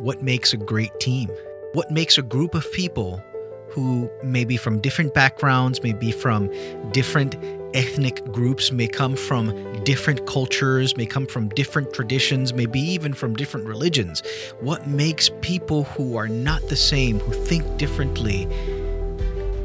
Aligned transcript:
what 0.00 0.22
makes 0.22 0.54
a 0.54 0.56
great 0.56 0.98
team? 0.98 1.28
What 1.74 1.90
makes 1.90 2.16
a 2.16 2.22
group 2.22 2.54
of 2.54 2.70
people 2.72 3.22
who 3.68 4.10
may 4.24 4.44
be 4.44 4.56
from 4.56 4.80
different 4.80 5.12
backgrounds, 5.12 5.82
may 5.82 5.92
be 5.92 6.10
from 6.10 6.50
different 6.90 7.36
ethnic 7.74 8.24
groups, 8.32 8.72
may 8.72 8.88
come 8.88 9.14
from 9.14 9.84
different 9.84 10.26
cultures, 10.26 10.96
may 10.96 11.04
come 11.04 11.26
from 11.26 11.50
different 11.50 11.92
traditions, 11.92 12.54
maybe 12.54 12.80
even 12.80 13.12
from 13.12 13.36
different 13.36 13.66
religions. 13.66 14.22
What 14.60 14.88
makes 14.88 15.30
people 15.42 15.84
who 15.84 16.16
are 16.16 16.28
not 16.28 16.68
the 16.68 16.76
same, 16.76 17.20
who 17.20 17.32
think 17.32 17.76
differently, 17.76 18.46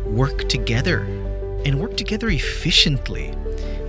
work 0.06 0.50
together 0.50 1.00
and 1.66 1.80
work 1.80 1.96
together 1.96 2.30
efficiently? 2.30 3.34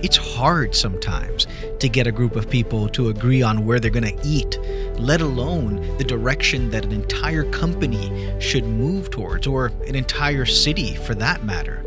It's 0.03 0.17
hard 0.17 0.75
sometimes 0.75 1.47
to 1.79 1.89
get 1.89 2.05
a 2.05 2.11
group 2.11 2.35
of 2.35 2.49
people 2.49 2.87
to 2.89 3.09
agree 3.09 3.41
on 3.41 3.65
where 3.65 3.79
they're 3.79 3.89
going 3.89 4.17
to 4.17 4.27
eat, 4.27 4.59
let 4.99 5.21
alone 5.21 5.97
the 5.97 6.03
direction 6.03 6.69
that 6.69 6.85
an 6.85 6.91
entire 6.91 7.43
company 7.51 8.35
should 8.39 8.65
move 8.65 9.09
towards, 9.09 9.47
or 9.47 9.67
an 9.87 9.95
entire 9.95 10.45
city 10.45 10.95
for 10.95 11.15
that 11.15 11.43
matter. 11.43 11.83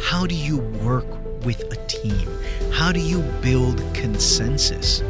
How 0.00 0.26
do 0.26 0.34
you 0.34 0.58
work 0.58 1.06
with 1.44 1.60
a 1.72 1.86
team? 1.86 2.28
How 2.70 2.92
do 2.92 3.00
you 3.00 3.22
build 3.40 3.82
consensus? 3.94 5.02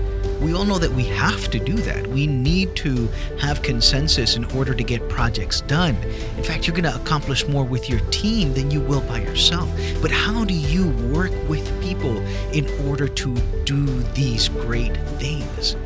We 0.42 0.54
all 0.54 0.64
know 0.64 0.78
that 0.78 0.90
we 0.90 1.04
have 1.04 1.52
to 1.52 1.60
do 1.60 1.74
that. 1.74 2.04
We 2.08 2.26
need 2.26 2.74
to 2.76 3.06
have 3.38 3.62
consensus 3.62 4.34
in 4.34 4.44
order 4.46 4.74
to 4.74 4.82
get 4.82 5.08
projects 5.08 5.60
done. 5.60 5.94
In 6.36 6.42
fact, 6.42 6.66
you're 6.66 6.74
going 6.74 6.92
to 6.92 7.00
accomplish 7.00 7.46
more 7.46 7.64
with 7.64 7.88
your 7.88 8.00
team 8.10 8.52
than 8.52 8.68
you 8.68 8.80
will 8.80 9.02
by 9.02 9.20
yourself. 9.20 9.70
But 10.00 10.10
how 10.10 10.44
do 10.44 10.52
you 10.52 10.88
work 11.14 11.30
with 11.48 11.64
people 11.80 12.16
in 12.52 12.68
order 12.88 13.06
to 13.06 13.36
do 13.64 13.86
these 14.14 14.48
great 14.48 14.96
things? 15.20 15.76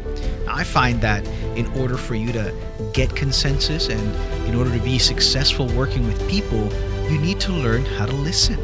I 0.49 0.65
find 0.65 1.03
that 1.03 1.27
in 1.55 1.67
order 1.79 1.99
for 1.99 2.15
you 2.15 2.33
to 2.33 2.55
get 2.95 3.15
consensus 3.15 3.91
and 3.91 4.47
in 4.49 4.55
order 4.55 4.73
to 4.75 4.83
be 4.83 4.99
successful 4.99 5.67
working 5.69 6.07
with 6.07 6.27
people, 6.31 6.73
you 7.11 7.19
need 7.19 7.41
to 7.41 7.53
learn 7.53 7.85
how 7.85 8.07
to 8.07 8.15
listen. 8.15 8.59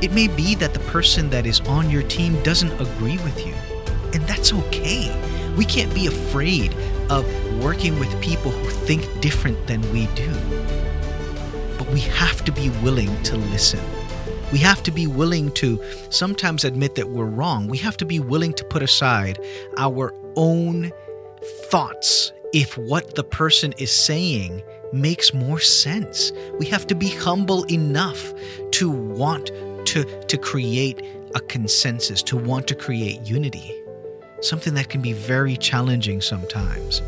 It 0.00 0.12
may 0.12 0.28
be 0.28 0.54
that 0.54 0.72
the 0.72 0.80
person 0.80 1.28
that 1.28 1.44
is 1.44 1.60
on 1.60 1.90
your 1.90 2.04
team 2.04 2.42
doesn't 2.42 2.72
agree 2.80 3.18
with 3.18 3.46
you 3.46 3.54
and 4.12 4.22
that's 4.26 4.52
okay. 4.52 5.10
We 5.56 5.64
can't 5.64 5.92
be 5.94 6.06
afraid 6.06 6.74
of 7.10 7.24
working 7.62 7.98
with 7.98 8.20
people 8.20 8.50
who 8.50 8.70
think 8.70 9.20
different 9.20 9.66
than 9.66 9.80
we 9.92 10.06
do. 10.08 10.32
But 11.78 11.88
we 11.90 12.00
have 12.00 12.44
to 12.44 12.52
be 12.52 12.70
willing 12.82 13.22
to 13.24 13.36
listen. 13.36 13.80
We 14.52 14.58
have 14.58 14.82
to 14.84 14.90
be 14.90 15.06
willing 15.06 15.50
to 15.52 15.82
sometimes 16.10 16.64
admit 16.64 16.94
that 16.96 17.08
we're 17.08 17.24
wrong. 17.24 17.68
We 17.68 17.78
have 17.78 17.96
to 17.98 18.04
be 18.04 18.20
willing 18.20 18.52
to 18.54 18.64
put 18.64 18.82
aside 18.82 19.38
our 19.78 20.14
own 20.36 20.92
thoughts 21.70 22.32
if 22.52 22.76
what 22.78 23.14
the 23.14 23.24
person 23.24 23.72
is 23.78 23.90
saying 23.90 24.62
makes 24.92 25.34
more 25.34 25.60
sense. 25.60 26.32
We 26.58 26.66
have 26.66 26.86
to 26.88 26.94
be 26.94 27.08
humble 27.08 27.64
enough 27.64 28.32
to 28.72 28.90
want 28.90 29.50
to, 29.86 30.04
to 30.04 30.38
create 30.38 31.02
a 31.34 31.40
consensus, 31.40 32.22
to 32.24 32.36
want 32.36 32.68
to 32.68 32.74
create 32.74 33.22
unity 33.22 33.82
something 34.40 34.74
that 34.74 34.88
can 34.88 35.00
be 35.00 35.12
very 35.12 35.56
challenging 35.56 36.20
sometimes. 36.20 37.00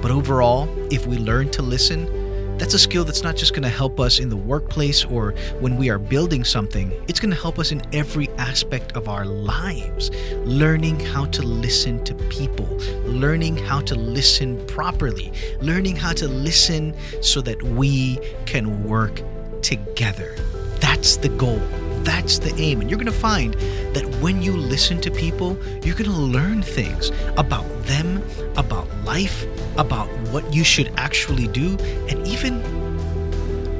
But 0.00 0.10
overall, 0.10 0.68
if 0.92 1.06
we 1.06 1.16
learn 1.16 1.50
to 1.52 1.62
listen, 1.62 2.58
that's 2.58 2.74
a 2.74 2.78
skill 2.78 3.04
that's 3.04 3.22
not 3.22 3.34
just 3.34 3.54
going 3.54 3.62
to 3.64 3.68
help 3.68 3.98
us 3.98 4.18
in 4.18 4.28
the 4.28 4.36
workplace 4.36 5.04
or 5.04 5.32
when 5.58 5.76
we 5.76 5.90
are 5.90 5.98
building 5.98 6.44
something, 6.44 6.92
it's 7.08 7.18
going 7.18 7.34
to 7.34 7.40
help 7.40 7.58
us 7.58 7.72
in 7.72 7.82
every 7.92 8.28
aspect 8.38 8.92
of 8.92 9.08
our 9.08 9.24
lives. 9.24 10.10
Learning 10.44 10.98
how 11.00 11.24
to 11.26 11.42
listen 11.42 12.04
to 12.04 12.14
people, 12.14 12.68
learning 13.04 13.56
how 13.56 13.80
to 13.80 13.94
listen 13.94 14.64
properly, 14.66 15.32
learning 15.60 15.96
how 15.96 16.12
to 16.12 16.28
listen 16.28 16.94
so 17.20 17.40
that 17.40 17.62
we 17.62 18.18
can 18.46 18.84
work 18.84 19.22
together. 19.62 20.36
That's 20.80 21.16
the 21.16 21.30
goal. 21.30 21.60
That's 22.04 22.38
the 22.38 22.54
aim. 22.56 22.80
And 22.80 22.90
you're 22.90 22.98
going 22.98 23.06
to 23.06 23.12
find 23.12 23.54
that 23.94 24.04
when 24.20 24.42
you 24.42 24.56
listen 24.56 25.00
to 25.02 25.10
people, 25.10 25.56
you're 25.84 25.94
going 25.94 26.10
to 26.10 26.16
learn 26.16 26.62
things 26.62 27.10
about 27.36 27.66
them, 27.84 28.22
about 28.56 28.88
life, 29.04 29.46
about 29.76 30.08
what 30.30 30.52
you 30.54 30.64
should 30.64 30.92
actually 30.96 31.48
do, 31.48 31.76
and 32.08 32.26
even 32.26 32.60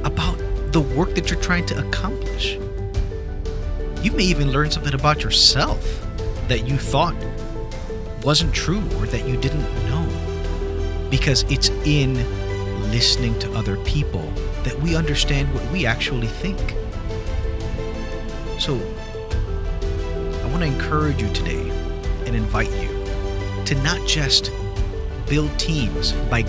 about 0.05 0.37
the 0.71 0.81
work 0.81 1.15
that 1.15 1.29
you're 1.29 1.39
trying 1.39 1.65
to 1.67 1.87
accomplish. 1.87 2.57
You 4.01 4.11
may 4.11 4.23
even 4.23 4.51
learn 4.51 4.71
something 4.71 4.93
about 4.93 5.23
yourself 5.23 5.81
that 6.47 6.67
you 6.67 6.77
thought 6.77 7.15
wasn't 8.23 8.53
true 8.53 8.83
or 8.97 9.05
that 9.07 9.27
you 9.27 9.37
didn't 9.37 9.69
know. 9.87 10.07
Because 11.09 11.43
it's 11.43 11.69
in 11.85 12.15
listening 12.91 13.37
to 13.39 13.51
other 13.53 13.77
people 13.83 14.31
that 14.63 14.79
we 14.81 14.95
understand 14.95 15.53
what 15.53 15.69
we 15.71 15.85
actually 15.85 16.27
think. 16.27 16.75
So, 18.63 18.75
I 18.75 20.45
want 20.49 20.61
to 20.61 20.67
encourage 20.67 21.21
you 21.21 21.27
today 21.33 21.69
and 22.25 22.33
invite 22.33 22.71
you 22.71 22.87
to 23.65 23.75
not 23.83 24.07
just 24.07 24.53
build 25.27 25.51
teams 25.59 26.13
by 26.31 26.43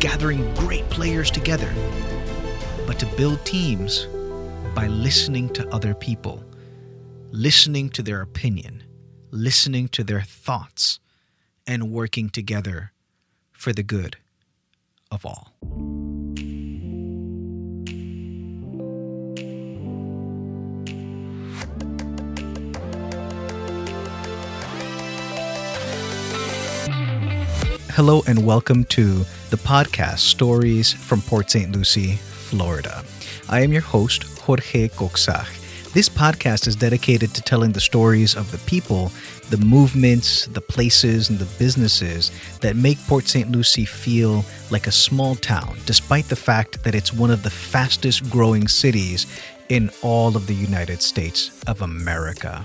gathering 0.00 0.52
great 0.56 0.82
players 0.90 1.30
together, 1.30 1.72
but 2.88 2.98
to 2.98 3.06
build 3.16 3.44
teams 3.44 4.08
by 4.74 4.88
listening 4.88 5.48
to 5.50 5.68
other 5.68 5.94
people, 5.94 6.42
listening 7.30 7.88
to 7.90 8.02
their 8.02 8.20
opinion, 8.20 8.82
listening 9.30 9.86
to 9.90 10.02
their 10.02 10.22
thoughts, 10.22 10.98
and 11.68 11.92
working 11.92 12.30
together 12.30 12.90
for 13.52 13.72
the 13.72 13.84
good 13.84 14.16
of 15.12 15.24
all. 15.24 15.52
Hello 28.00 28.22
and 28.26 28.46
welcome 28.46 28.84
to 28.84 29.26
the 29.50 29.58
podcast 29.58 30.20
Stories 30.20 30.90
from 30.90 31.20
Port 31.20 31.50
St. 31.50 31.70
Lucie, 31.70 32.16
Florida. 32.16 33.04
I 33.46 33.60
am 33.60 33.72
your 33.74 33.82
host, 33.82 34.22
Jorge 34.38 34.88
Coxach. 34.88 35.92
This 35.92 36.08
podcast 36.08 36.66
is 36.66 36.76
dedicated 36.76 37.34
to 37.34 37.42
telling 37.42 37.72
the 37.72 37.80
stories 37.80 38.34
of 38.34 38.50
the 38.52 38.58
people, 38.60 39.12
the 39.50 39.58
movements, 39.58 40.46
the 40.46 40.62
places, 40.62 41.28
and 41.28 41.38
the 41.38 41.58
businesses 41.58 42.32
that 42.62 42.74
make 42.74 42.96
Port 43.06 43.28
St. 43.28 43.52
Lucie 43.52 43.84
feel 43.84 44.46
like 44.70 44.86
a 44.86 44.92
small 44.92 45.34
town, 45.34 45.76
despite 45.84 46.24
the 46.24 46.36
fact 46.36 46.82
that 46.84 46.94
it's 46.94 47.12
one 47.12 47.30
of 47.30 47.42
the 47.42 47.50
fastest 47.50 48.30
growing 48.30 48.66
cities 48.66 49.26
in 49.68 49.90
all 50.00 50.38
of 50.38 50.46
the 50.46 50.54
United 50.54 51.02
States 51.02 51.62
of 51.66 51.82
America. 51.82 52.64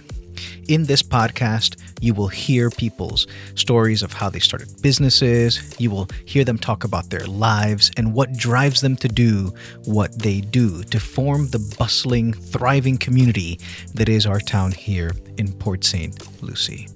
In 0.70 0.86
this 0.86 1.04
podcast, 1.04 1.76
you 2.06 2.14
will 2.14 2.28
hear 2.28 2.70
people's 2.70 3.26
stories 3.56 4.04
of 4.04 4.14
how 4.14 4.30
they 4.30 4.38
started 4.38 4.70
businesses. 4.84 5.76
You 5.80 5.90
will 5.90 6.08
hear 6.26 6.44
them 6.44 6.60
talk 6.60 6.84
about 6.84 7.10
their 7.10 7.26
lives 7.26 7.90
and 7.98 8.14
what 8.14 8.32
drives 8.34 8.82
them 8.82 8.96
to 8.98 9.08
do 9.08 9.52
what 9.86 10.20
they 10.20 10.42
do 10.42 10.84
to 10.84 11.00
form 11.00 11.48
the 11.48 11.58
bustling, 11.80 12.34
thriving 12.34 12.98
community 12.98 13.60
that 13.96 14.08
is 14.08 14.28
our 14.28 14.40
town 14.40 14.72
here 14.72 15.14
in 15.38 15.52
Port 15.52 15.84
St. 15.84 16.44
Lucie. 16.44 16.88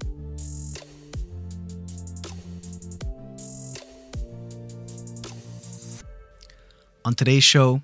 On 7.03 7.15
today's 7.15 7.43
show, 7.43 7.81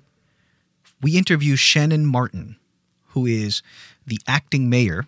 we 1.02 1.18
interview 1.18 1.56
Shannon 1.56 2.06
Martin, 2.06 2.56
who 3.08 3.26
is 3.26 3.62
the 4.06 4.20
acting 4.28 4.70
mayor 4.70 5.06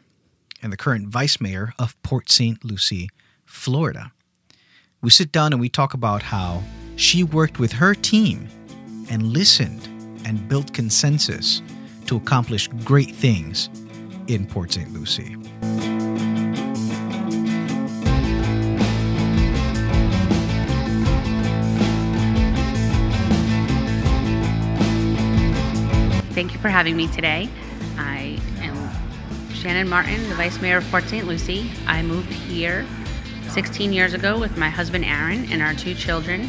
and 0.63 0.73
the 0.73 0.77
current 0.77 1.09
vice 1.09 1.41
mayor 1.41 1.73
of 1.79 2.01
Port 2.03 2.31
St. 2.31 2.65
Lucie, 2.65 3.09
Florida. 3.44 4.12
We 5.00 5.11
sit 5.11 5.31
down 5.31 5.53
and 5.53 5.61
we 5.61 5.69
talk 5.69 5.94
about 5.94 6.23
how 6.23 6.62
she 6.97 7.23
worked 7.23 7.59
with 7.59 7.73
her 7.73 7.94
team 7.94 8.49
and 9.11 9.32
listened 9.32 9.88
and 10.25 10.49
built 10.49 10.73
consensus 10.73 11.62
to 12.06 12.17
accomplish 12.17 12.69
great 12.85 13.15
things 13.15 13.69
in 14.27 14.47
Port 14.47 14.73
St. 14.73 14.93
Lucie. 14.93 15.37
Thank 26.35 26.53
you 26.53 26.61
for 26.61 26.69
having 26.69 26.97
me 26.97 27.09
today. 27.09 27.49
Shannon 29.53 29.89
Martin, 29.89 30.29
the 30.29 30.35
Vice 30.35 30.61
Mayor 30.61 30.79
of 30.79 30.91
Port 30.91 31.05
St. 31.05 31.27
Lucie. 31.27 31.71
I 31.87 32.03
moved 32.03 32.33
here 32.33 32.87
16 33.49 33.93
years 33.93 34.15
ago 34.15 34.39
with 34.39 34.57
my 34.57 34.69
husband 34.69 35.05
Aaron 35.05 35.51
and 35.51 35.63
our 35.63 35.75
two 35.75 35.95
children, 35.95 36.49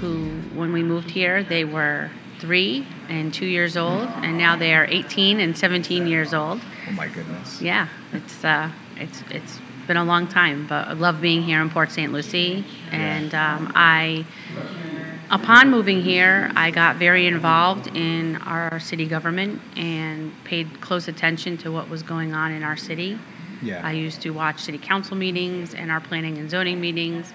who, 0.00 0.28
when 0.54 0.72
we 0.72 0.82
moved 0.82 1.10
here, 1.10 1.42
they 1.42 1.64
were 1.64 2.10
three 2.38 2.86
and 3.08 3.32
two 3.32 3.46
years 3.46 3.76
old, 3.76 4.08
and 4.08 4.36
now 4.36 4.56
they 4.56 4.74
are 4.74 4.86
18 4.86 5.40
and 5.40 5.56
17 5.56 6.06
years 6.06 6.34
old. 6.34 6.60
Oh 6.88 6.92
my 6.92 7.08
goodness! 7.08 7.62
Yeah, 7.62 7.88
it's 8.12 8.44
uh, 8.44 8.70
it's 8.96 9.22
it's 9.30 9.58
been 9.86 9.96
a 9.96 10.04
long 10.04 10.26
time, 10.26 10.66
but 10.66 10.88
I 10.88 10.92
love 10.92 11.20
being 11.20 11.42
here 11.42 11.60
in 11.60 11.70
Port 11.70 11.90
St. 11.90 12.12
Lucie. 12.12 12.64
And 12.90 13.34
um, 13.34 13.72
I, 13.74 14.24
upon 15.30 15.70
moving 15.70 16.02
here, 16.02 16.50
I 16.56 16.70
got 16.70 16.96
very 16.96 17.26
involved 17.26 17.88
in 17.88 18.36
our 18.36 18.78
city 18.80 19.06
government 19.06 19.60
and 19.76 20.32
paid 20.44 20.80
close 20.80 21.08
attention 21.08 21.56
to 21.58 21.70
what 21.72 21.88
was 21.88 22.02
going 22.02 22.34
on 22.34 22.52
in 22.52 22.62
our 22.62 22.76
city. 22.76 23.18
Yeah. 23.62 23.80
I 23.86 23.92
used 23.92 24.20
to 24.22 24.30
watch 24.30 24.60
city 24.60 24.78
council 24.78 25.16
meetings 25.16 25.74
and 25.74 25.90
our 25.90 26.00
planning 26.00 26.38
and 26.38 26.50
zoning 26.50 26.80
meetings. 26.80 27.32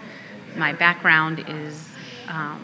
My 0.55 0.73
background 0.73 1.43
is 1.47 1.87
um, 2.27 2.63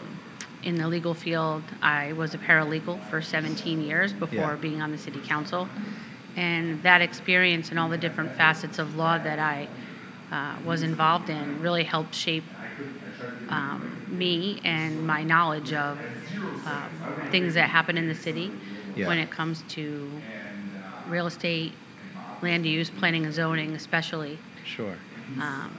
in 0.62 0.76
the 0.76 0.86
legal 0.88 1.14
field. 1.14 1.62
I 1.82 2.12
was 2.12 2.34
a 2.34 2.38
paralegal 2.38 3.02
for 3.08 3.20
17 3.22 3.80
years 3.82 4.12
before 4.12 4.36
Yeah. 4.38 4.54
being 4.56 4.82
on 4.82 4.90
the 4.92 4.98
city 4.98 5.20
council. 5.20 5.68
And 6.36 6.82
that 6.82 7.00
experience 7.00 7.70
and 7.70 7.78
all 7.78 7.88
the 7.88 7.98
different 7.98 8.36
facets 8.36 8.78
of 8.78 8.94
law 8.94 9.18
that 9.18 9.38
I 9.38 9.68
uh, 10.30 10.56
was 10.64 10.82
involved 10.82 11.30
in 11.30 11.60
really 11.62 11.84
helped 11.84 12.14
shape 12.14 12.44
um, 13.48 13.95
me 14.08 14.60
and 14.64 15.06
my 15.06 15.22
knowledge 15.22 15.72
of 15.72 15.98
um, 16.66 17.30
things 17.30 17.54
that 17.54 17.68
happen 17.70 17.96
in 17.98 18.08
the 18.08 18.14
city 18.14 18.50
Yeah. 18.94 19.08
when 19.08 19.18
it 19.18 19.30
comes 19.30 19.62
to 19.70 20.10
real 21.08 21.26
estate, 21.26 21.72
land 22.42 22.66
use, 22.66 22.90
planning 22.90 23.24
and 23.24 23.34
zoning, 23.34 23.74
especially. 23.74 24.38
Sure. 24.64 24.96
Um, 25.40 25.76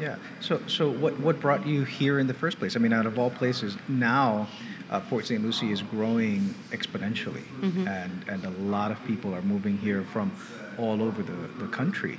Yeah. 0.00 0.16
So, 0.40 0.60
so 0.68 0.88
what, 0.90 1.18
what 1.18 1.40
brought 1.40 1.66
you 1.66 1.82
here 1.84 2.20
in 2.20 2.26
the 2.28 2.34
first 2.34 2.58
place? 2.58 2.76
I 2.76 2.78
mean, 2.78 2.92
out 2.92 3.04
of 3.06 3.18
all 3.18 3.30
places, 3.30 3.76
now 3.88 4.46
uh, 4.90 5.00
Port 5.00 5.26
St. 5.26 5.42
Lucie 5.42 5.72
is 5.72 5.82
growing 5.82 6.54
exponentially, 6.70 7.42
and, 7.62 8.24
and 8.28 8.44
a 8.44 8.50
lot 8.50 8.90
of 8.92 9.04
people 9.06 9.34
are 9.34 9.42
moving 9.42 9.76
here 9.78 10.04
from 10.04 10.30
all 10.78 11.02
over 11.02 11.22
the, 11.22 11.32
the 11.58 11.66
country. 11.68 12.18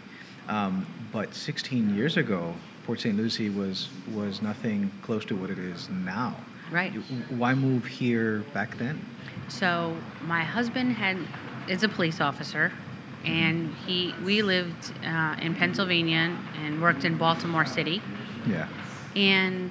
Um, 0.49 0.85
but 1.13 1.33
16 1.33 1.95
years 1.95 2.17
ago, 2.17 2.53
Port 2.89 3.01
St. 3.01 3.15
Lucie 3.15 3.51
was, 3.51 3.87
was 4.15 4.41
nothing 4.41 4.91
close 5.03 5.23
to 5.25 5.35
what 5.35 5.51
it 5.51 5.59
is 5.59 5.87
now. 5.91 6.35
Right. 6.71 6.91
Why 7.29 7.53
move 7.53 7.85
here 7.85 8.39
back 8.51 8.79
then? 8.79 9.05
So 9.47 9.95
my 10.23 10.43
husband 10.43 10.93
had 10.93 11.15
is 11.67 11.83
a 11.83 11.87
police 11.87 12.19
officer, 12.19 12.71
and 13.23 13.75
he 13.85 14.15
we 14.25 14.41
lived 14.41 14.91
uh, 15.05 15.35
in 15.39 15.53
Pennsylvania 15.53 16.35
and 16.63 16.81
worked 16.81 17.05
in 17.05 17.15
Baltimore 17.15 17.63
City, 17.63 18.01
Yeah. 18.47 18.67
and 19.15 19.69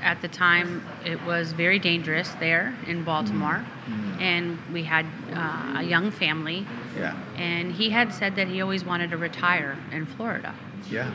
at 0.00 0.22
the 0.22 0.28
time 0.28 0.86
it 1.04 1.20
was 1.24 1.50
very 1.50 1.80
dangerous 1.80 2.30
there 2.38 2.72
in 2.86 3.02
Baltimore, 3.02 3.64
and 4.20 4.58
we 4.72 4.84
had 4.84 5.06
uh, 5.34 5.78
a 5.78 5.82
young 5.82 6.12
family, 6.12 6.64
Yeah. 6.96 7.16
and 7.34 7.72
he 7.72 7.90
had 7.90 8.14
said 8.14 8.36
that 8.36 8.46
he 8.46 8.60
always 8.60 8.84
wanted 8.84 9.10
to 9.10 9.16
retire 9.16 9.76
in 9.90 10.06
Florida. 10.06 10.54
Yeah. 10.90 11.10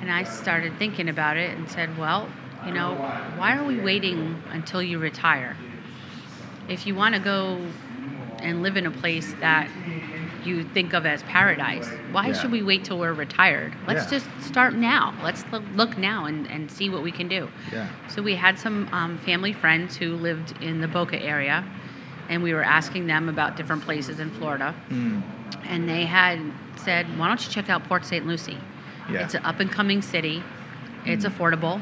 And 0.00 0.10
I 0.10 0.24
started 0.24 0.78
thinking 0.78 1.08
about 1.08 1.36
it 1.36 1.56
and 1.56 1.68
said, 1.70 1.96
well, 1.98 2.28
you 2.66 2.72
know, 2.72 2.94
why 3.36 3.56
are 3.56 3.64
we 3.64 3.78
waiting 3.80 4.42
until 4.50 4.82
you 4.82 4.98
retire? 4.98 5.56
If 6.68 6.86
you 6.86 6.94
want 6.94 7.14
to 7.14 7.20
go 7.20 7.60
and 8.40 8.62
live 8.62 8.76
in 8.76 8.86
a 8.86 8.90
place 8.90 9.34
that 9.40 9.70
you 10.44 10.62
think 10.62 10.92
of 10.92 11.06
as 11.06 11.22
paradise, 11.24 11.88
why 12.12 12.28
Yeah. 12.28 12.32
should 12.34 12.52
we 12.52 12.62
wait 12.62 12.84
till 12.84 12.98
we're 12.98 13.12
retired? 13.12 13.72
Let's 13.86 14.04
Yeah. 14.10 14.18
just 14.18 14.28
start 14.42 14.74
now. 14.74 15.14
Let's 15.22 15.44
look 15.74 15.96
now 15.98 16.24
and, 16.26 16.46
and 16.48 16.70
see 16.70 16.88
what 16.88 17.02
we 17.02 17.10
can 17.12 17.28
do. 17.28 17.48
Yeah. 17.72 17.86
So 18.08 18.22
we 18.22 18.34
had 18.36 18.58
some 18.58 18.88
um, 18.92 19.18
family 19.18 19.52
friends 19.52 19.96
who 19.96 20.14
lived 20.14 20.54
in 20.60 20.80
the 20.80 20.88
Boca 20.88 21.20
area, 21.20 21.64
and 22.28 22.42
we 22.42 22.52
were 22.54 22.62
asking 22.64 23.06
them 23.06 23.28
about 23.28 23.56
different 23.56 23.82
places 23.82 24.20
in 24.20 24.30
Florida. 24.30 24.74
Mm. 24.90 25.22
And 25.64 25.88
they 25.88 26.04
had 26.04 26.38
said, 26.76 27.06
why 27.18 27.28
don't 27.28 27.44
you 27.44 27.50
check 27.50 27.68
out 27.70 27.84
Port 27.84 28.04
St. 28.04 28.26
Lucie? 28.26 28.58
Yeah. 29.10 29.24
It's 29.24 29.34
an 29.34 29.44
up 29.44 29.60
and 29.60 29.70
coming 29.70 30.02
city, 30.02 30.42
it's 31.04 31.24
affordable, 31.24 31.80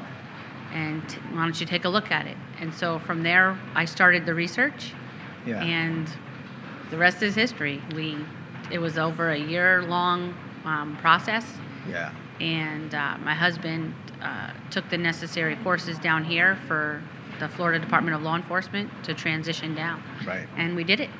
and 0.72 1.02
why 1.32 1.42
don't 1.44 1.58
you 1.58 1.66
take 1.66 1.84
a 1.84 1.88
look 1.88 2.10
at 2.10 2.26
it? 2.26 2.36
And 2.60 2.74
so 2.74 2.98
from 2.98 3.22
there, 3.22 3.58
I 3.74 3.84
started 3.86 4.26
the 4.26 4.34
research, 4.34 4.92
Yeah. 5.46 5.62
and 5.62 6.08
the 6.90 6.98
rest 6.98 7.22
is 7.22 7.34
history. 7.34 7.80
We, 7.94 8.18
it 8.70 8.78
was 8.78 8.98
over 8.98 9.30
a 9.30 9.38
year 9.38 9.82
long 9.82 10.34
um, 10.64 10.96
process, 10.98 11.46
yeah. 11.88 12.12
and 12.40 12.94
uh, 12.94 13.16
my 13.22 13.34
husband 13.34 13.94
uh, 14.22 14.50
took 14.70 14.88
the 14.90 14.98
necessary 14.98 15.56
courses 15.56 15.98
down 15.98 16.24
here 16.24 16.56
for 16.66 17.02
the 17.40 17.48
Florida 17.48 17.78
Department 17.78 18.14
of 18.16 18.22
Law 18.22 18.36
Enforcement 18.36 18.90
to 19.04 19.14
transition 19.14 19.74
down. 19.74 20.02
Right. 20.26 20.46
And 20.56 20.76
we 20.76 20.84
did 20.84 21.00
it. 21.00 21.10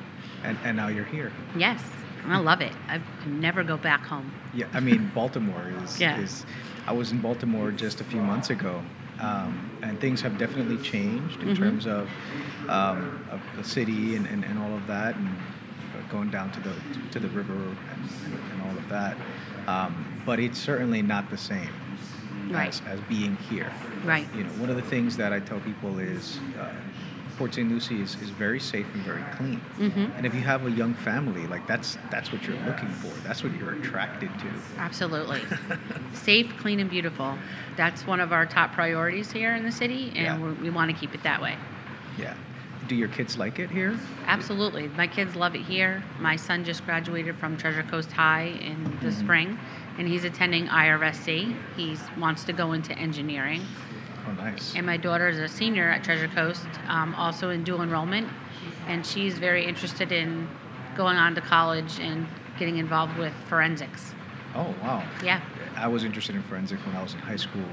And, 0.43 0.57
and 0.63 0.77
now 0.77 0.87
you're 0.87 1.03
here. 1.05 1.31
Yes, 1.57 1.83
I 2.27 2.37
love 2.37 2.61
it. 2.61 2.73
I 2.87 3.01
can 3.21 3.39
never 3.39 3.63
go 3.63 3.77
back 3.77 4.05
home. 4.05 4.31
Yeah, 4.53 4.65
I 4.73 4.79
mean 4.79 5.11
Baltimore 5.13 5.69
is 5.83 5.99
Yeah. 6.05 6.19
is. 6.19 6.45
I 6.87 6.93
was 6.93 7.11
in 7.11 7.19
Baltimore 7.19 7.71
just 7.71 7.99
a 8.01 8.03
few 8.03 8.21
months 8.21 8.49
ago, 8.49 8.81
um, 9.19 9.71
and 9.81 9.99
things 9.99 10.21
have 10.21 10.37
definitely 10.37 10.77
changed 10.77 11.41
in 11.41 11.49
Mhm. 11.49 11.57
terms 11.57 11.85
of, 11.87 12.07
um, 12.69 13.25
of 13.31 13.41
the 13.57 13.63
city 13.63 14.15
and, 14.15 14.27
and, 14.27 14.43
and 14.45 14.59
all 14.59 14.73
of 14.75 14.85
that, 14.87 15.15
and 15.15 15.29
going 16.11 16.29
down 16.29 16.51
to 16.51 16.59
the 16.59 16.73
to 17.11 17.19
the 17.19 17.29
river 17.29 17.53
and, 17.53 18.09
and, 18.25 18.33
and 18.51 18.61
all 18.63 18.77
of 18.77 18.87
that. 18.89 19.17
Um, 19.67 20.05
but 20.25 20.39
it's 20.39 20.59
certainly 20.59 21.01
not 21.01 21.29
the 21.31 21.37
same 21.37 21.69
Right. 22.51 22.67
as, 22.69 22.81
as 22.85 22.99
being 23.09 23.35
here. 23.49 23.71
Right. 24.03 24.27
You 24.35 24.43
know, 24.43 24.51
one 24.61 24.69
of 24.69 24.75
the 24.75 24.83
things 24.83 25.17
that 25.17 25.33
I 25.33 25.39
tell 25.39 25.59
people 25.61 25.97
is. 25.99 26.39
Uh, 26.59 26.69
Port 27.37 27.53
St. 27.53 27.69
Lucie 27.69 28.01
is, 28.01 28.15
is 28.21 28.29
very 28.29 28.59
safe 28.59 28.85
and 28.93 29.03
very 29.03 29.23
clean. 29.35 29.59
Mhm. 29.77 30.15
And 30.17 30.25
if 30.25 30.33
you 30.33 30.41
have 30.41 30.65
a 30.65 30.71
young 30.71 30.93
family, 30.93 31.45
like 31.47 31.67
that's 31.67 31.97
that's 32.09 32.31
what 32.31 32.43
you're 32.47 32.57
looking 32.65 32.89
for. 32.89 33.09
That's 33.27 33.43
what 33.43 33.53
you're 33.57 33.73
attracted 33.73 34.29
to. 34.39 34.47
Absolutely. 34.77 35.41
Safe, 36.13 36.55
clean, 36.57 36.79
and 36.79 36.89
beautiful. 36.89 37.37
That's 37.75 38.07
one 38.07 38.19
of 38.21 38.31
our 38.31 38.45
top 38.45 38.73
priorities 38.73 39.31
here 39.31 39.53
in 39.55 39.63
the 39.63 39.71
city, 39.71 40.07
and 40.15 40.25
Yeah. 40.25 40.39
we 40.39 40.53
we 40.53 40.69
want 40.69 40.91
to 40.91 40.97
keep 40.97 41.13
it 41.13 41.23
that 41.23 41.41
way. 41.41 41.55
Yeah. 42.17 42.33
Do 42.87 42.95
your 42.95 43.07
kids 43.09 43.35
like 43.37 43.57
it 43.59 43.71
here? 43.71 43.97
Absolutely. 44.27 44.87
My 44.89 45.07
kids 45.07 45.35
love 45.35 45.55
it 45.55 45.61
here. 45.63 46.03
My 46.19 46.35
son 46.35 46.63
just 46.63 46.85
graduated 46.85 47.35
from 47.37 47.57
Treasure 47.57 47.81
Coast 47.83 48.11
High 48.11 48.43
in 48.61 48.97
the 49.01 49.11
spring, 49.11 49.57
and 49.97 50.07
he's 50.07 50.23
attending 50.23 50.67
IRSC. 50.67 51.55
He 51.75 51.97
wants 52.17 52.43
to 52.45 52.53
go 52.53 52.73
into 52.73 52.93
engineering. 52.97 53.61
Oh, 54.27 54.31
nice. 54.33 54.75
And 54.75 54.85
my 54.85 54.97
daughter 54.97 55.27
is 55.27 55.37
a 55.39 55.47
senior 55.47 55.89
at 55.89 56.03
Treasure 56.03 56.27
Coast, 56.27 56.65
um, 56.87 57.13
also 57.15 57.49
in 57.49 57.63
dual 57.63 57.81
enrollment, 57.81 58.27
and 58.87 59.05
she's 59.05 59.37
very 59.37 59.65
interested 59.65 60.11
in 60.11 60.47
going 60.95 61.17
on 61.17 61.35
to 61.35 61.41
college 61.41 61.99
and 61.99 62.27
getting 62.57 62.77
involved 62.77 63.17
with 63.17 63.33
forensics. 63.47 64.13
Oh, 64.55 64.73
wow. 64.81 65.03
Yeah. 65.23 65.41
I 65.75 65.87
was 65.87 66.03
interested 66.03 66.35
in 66.35 66.43
forensic 66.43 66.79
when 66.85 66.95
I 66.95 67.03
was 67.03 67.13
in 67.13 67.19
high 67.19 67.35
school 67.35 67.65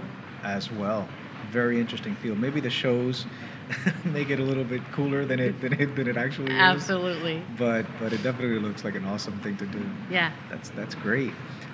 as 0.42 0.70
well. 0.72 1.08
Very 1.50 1.80
interesting 1.80 2.16
field. 2.16 2.38
Maybe 2.38 2.60
the 2.60 2.70
shows 2.70 3.26
make 4.04 4.30
it 4.30 4.40
a 4.40 4.42
little 4.42 4.64
bit 4.64 4.82
cooler 4.92 5.24
than 5.24 5.38
it 5.38 5.60
than 5.60 5.72
it, 5.74 5.94
than 5.96 6.08
it 6.08 6.16
actually 6.16 6.52
is. 6.52 6.58
Absolutely. 6.60 7.42
But 7.58 7.86
but 8.00 8.12
it 8.12 8.22
definitely 8.22 8.58
looks 8.58 8.84
like 8.84 8.94
an 8.94 9.04
awesome 9.04 9.38
thing 9.40 9.56
to 9.58 9.66
do. 9.66 9.84
Yeah. 10.10 10.32
That's 10.50 10.70
that's 10.70 10.94
great. 10.94 11.32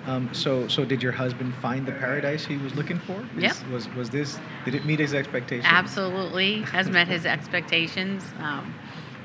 Um, 0.08 0.32
so 0.32 0.66
so 0.68 0.86
did 0.86 1.02
your 1.02 1.12
husband 1.12 1.54
find 1.56 1.84
the 1.86 1.92
paradise 1.92 2.46
he 2.46 2.56
was 2.56 2.74
looking 2.74 2.98
for? 3.00 3.22
Yep. 3.36 3.56
Was 3.70 3.94
was 3.94 4.08
this 4.08 4.38
did 4.64 4.74
it 4.74 4.86
meet 4.86 4.98
his 5.00 5.12
expectations? 5.12 5.66
Absolutely 5.68 6.62
has 6.62 6.88
met 6.88 7.08
his 7.08 7.26
expectations. 7.26 8.24
Um, 8.40 8.74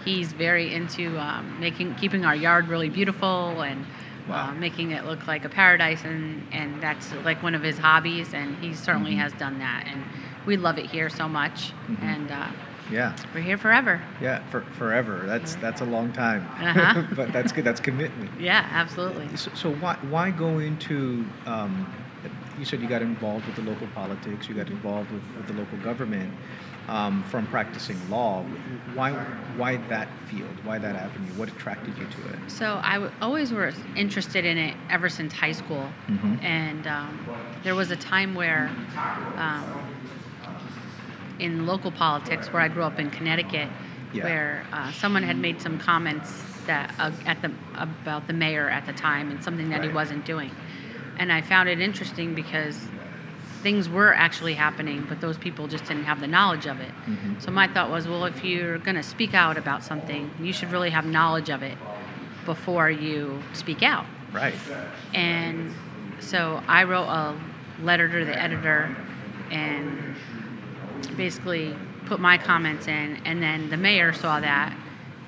he's 0.04 0.34
very 0.34 0.74
into 0.74 1.18
um, 1.18 1.58
making 1.60 1.96
keeping 1.96 2.25
our 2.25 2.36
yard 2.36 2.68
really 2.68 2.90
beautiful 2.90 3.62
and 3.62 3.86
Wow. 4.28 4.50
uh, 4.50 4.54
making 4.54 4.92
it 4.92 5.04
look 5.04 5.28
like 5.28 5.44
a 5.44 5.50
paradise, 5.50 6.04
and 6.06 6.48
and 6.54 6.82
that's 6.82 7.13
like 7.25 7.42
one 7.44 7.56
of 7.56 7.62
his 7.63 7.78
hobbies, 7.78 8.34
and 8.34 8.56
he 8.58 8.74
certainly 8.74 9.12
Mhm. 9.16 9.18
has 9.20 9.34
done 9.34 9.60
that, 9.60 9.84
and 9.86 10.02
we 10.46 10.56
love 10.56 10.78
it 10.78 10.86
here 10.86 11.10
so 11.10 11.28
much, 11.28 11.74
Mhm. 11.90 12.02
and 12.02 12.32
uh, 12.32 12.48
Yeah. 12.92 13.16
we're 13.34 13.42
here 13.42 13.58
forever. 13.58 14.02
Yeah, 14.22 14.46
for, 14.50 14.62
forever. 14.78 15.24
That's 15.25 15.56
that's 15.56 15.82
a 15.82 15.86
long 15.86 16.12
time. 16.12 16.48
Uh-huh. 16.60 17.04
but 17.16 17.32
that's 17.34 17.52
good. 17.52 17.63
That's 17.66 17.80
commitment. 17.80 18.30
Yeah, 18.40 18.68
absolutely. 18.72 19.36
So, 19.38 19.52
so 19.56 19.74
why 19.75 19.96
why 20.10 20.32
go 20.32 20.60
into? 20.60 21.25
Um, 21.46 21.92
you 22.60 22.66
said 22.66 22.82
you 22.82 22.88
got 22.88 23.02
involved 23.02 23.46
with 23.48 23.56
the 23.56 23.63
local 23.63 23.88
politics. 23.88 24.48
You 24.48 24.54
got 24.56 24.68
involved 24.70 25.12
with, 25.12 25.24
with 25.36 25.48
the 25.48 25.54
local 25.54 25.78
government 25.80 26.32
um, 26.88 27.24
from 27.24 27.48
practicing 27.48 27.98
law. 28.10 28.44
Why 28.94 29.12
why 29.58 29.78
that 29.90 30.08
field? 30.28 30.52
Why 30.63 30.78
that 30.78 30.96
avenue? 30.96 31.32
What 31.34 31.50
attracted 31.50 31.98
you 31.98 32.06
to 32.06 32.30
it? 32.30 32.52
So 32.52 32.80
I 32.84 32.94
w- 32.94 33.12
always 33.22 33.52
was 33.52 33.75
interested 33.96 34.46
in 34.46 34.58
it 34.58 34.75
ever 34.90 35.10
since 35.10 35.34
high 35.34 35.52
school, 35.54 35.90
Mhm. 36.08 36.44
and 36.44 36.86
um, 36.88 37.20
there 37.63 37.75
was 37.75 37.90
a 37.92 37.96
time 37.96 38.36
where, 38.36 38.70
um, 39.38 39.63
in 41.40 41.66
local 41.66 41.92
politics, 41.92 42.52
where 42.54 42.62
I 42.62 42.68
grew 42.68 42.84
up 42.84 43.00
in 43.00 43.10
Connecticut, 43.10 43.70
Yeah. 44.13 44.24
where 44.24 44.66
uh, 44.72 44.92
someone 44.92 45.24
had 45.24 45.38
made 45.38 45.62
some 45.62 45.78
comments 45.80 46.44
that 46.68 46.94
uh, 47.00 47.12
at 47.25 47.42
the 47.42 47.52
about 47.75 48.28
the 48.28 48.34
mayor 48.34 48.70
at 48.70 48.86
the 48.86 48.94
time 48.94 49.30
and 49.32 49.44
something 49.44 49.70
that 49.70 49.84
he 49.84 49.90
wasn't 49.90 50.25
doing, 50.25 50.52
and 51.20 51.32
I 51.32 51.42
found 51.42 51.68
it 51.70 51.80
interesting 51.82 52.34
because 52.36 52.80
things 53.63 53.88
were 53.90 54.13
actually 54.13 54.54
happening, 54.54 55.06
but 55.10 55.22
those 55.22 55.38
people 55.38 55.68
just 55.68 55.86
didn't 55.86 56.04
have 56.04 56.20
the 56.20 56.28
knowledge 56.28 56.66
of 56.68 56.80
it. 56.82 56.92
Mhm. 57.08 57.42
So 57.42 57.50
my 57.50 57.68
thought 57.68 57.90
was, 57.90 58.08
well, 58.08 58.25
if 58.25 58.44
you're 58.44 58.78
going 58.78 58.98
to 58.98 59.04
speak 59.04 59.34
out 59.34 59.58
about 59.58 59.84
something, 59.84 60.30
you 60.40 60.52
should 60.52 60.70
really 60.70 60.90
have 60.90 61.06
knowledge 61.06 61.50
of 61.50 61.63
it 61.63 61.78
before 62.46 62.90
you 62.92 63.42
speak 63.54 63.82
out. 63.82 64.06
Right. 64.34 64.54
And 65.13 65.72
So 66.20 66.62
I 66.68 66.84
wrote 66.84 67.08
a 67.08 67.36
letter 67.82 68.08
to 68.20 68.25
the 68.25 68.38
editor 68.42 68.96
and 69.50 70.16
basically 71.12 71.75
put 72.05 72.19
my 72.19 72.38
comments 72.38 72.88
in, 72.88 73.17
and 73.25 73.41
then 73.41 73.69
the 73.69 73.77
mayor 73.77 74.13
saw 74.13 74.39
that 74.39 74.77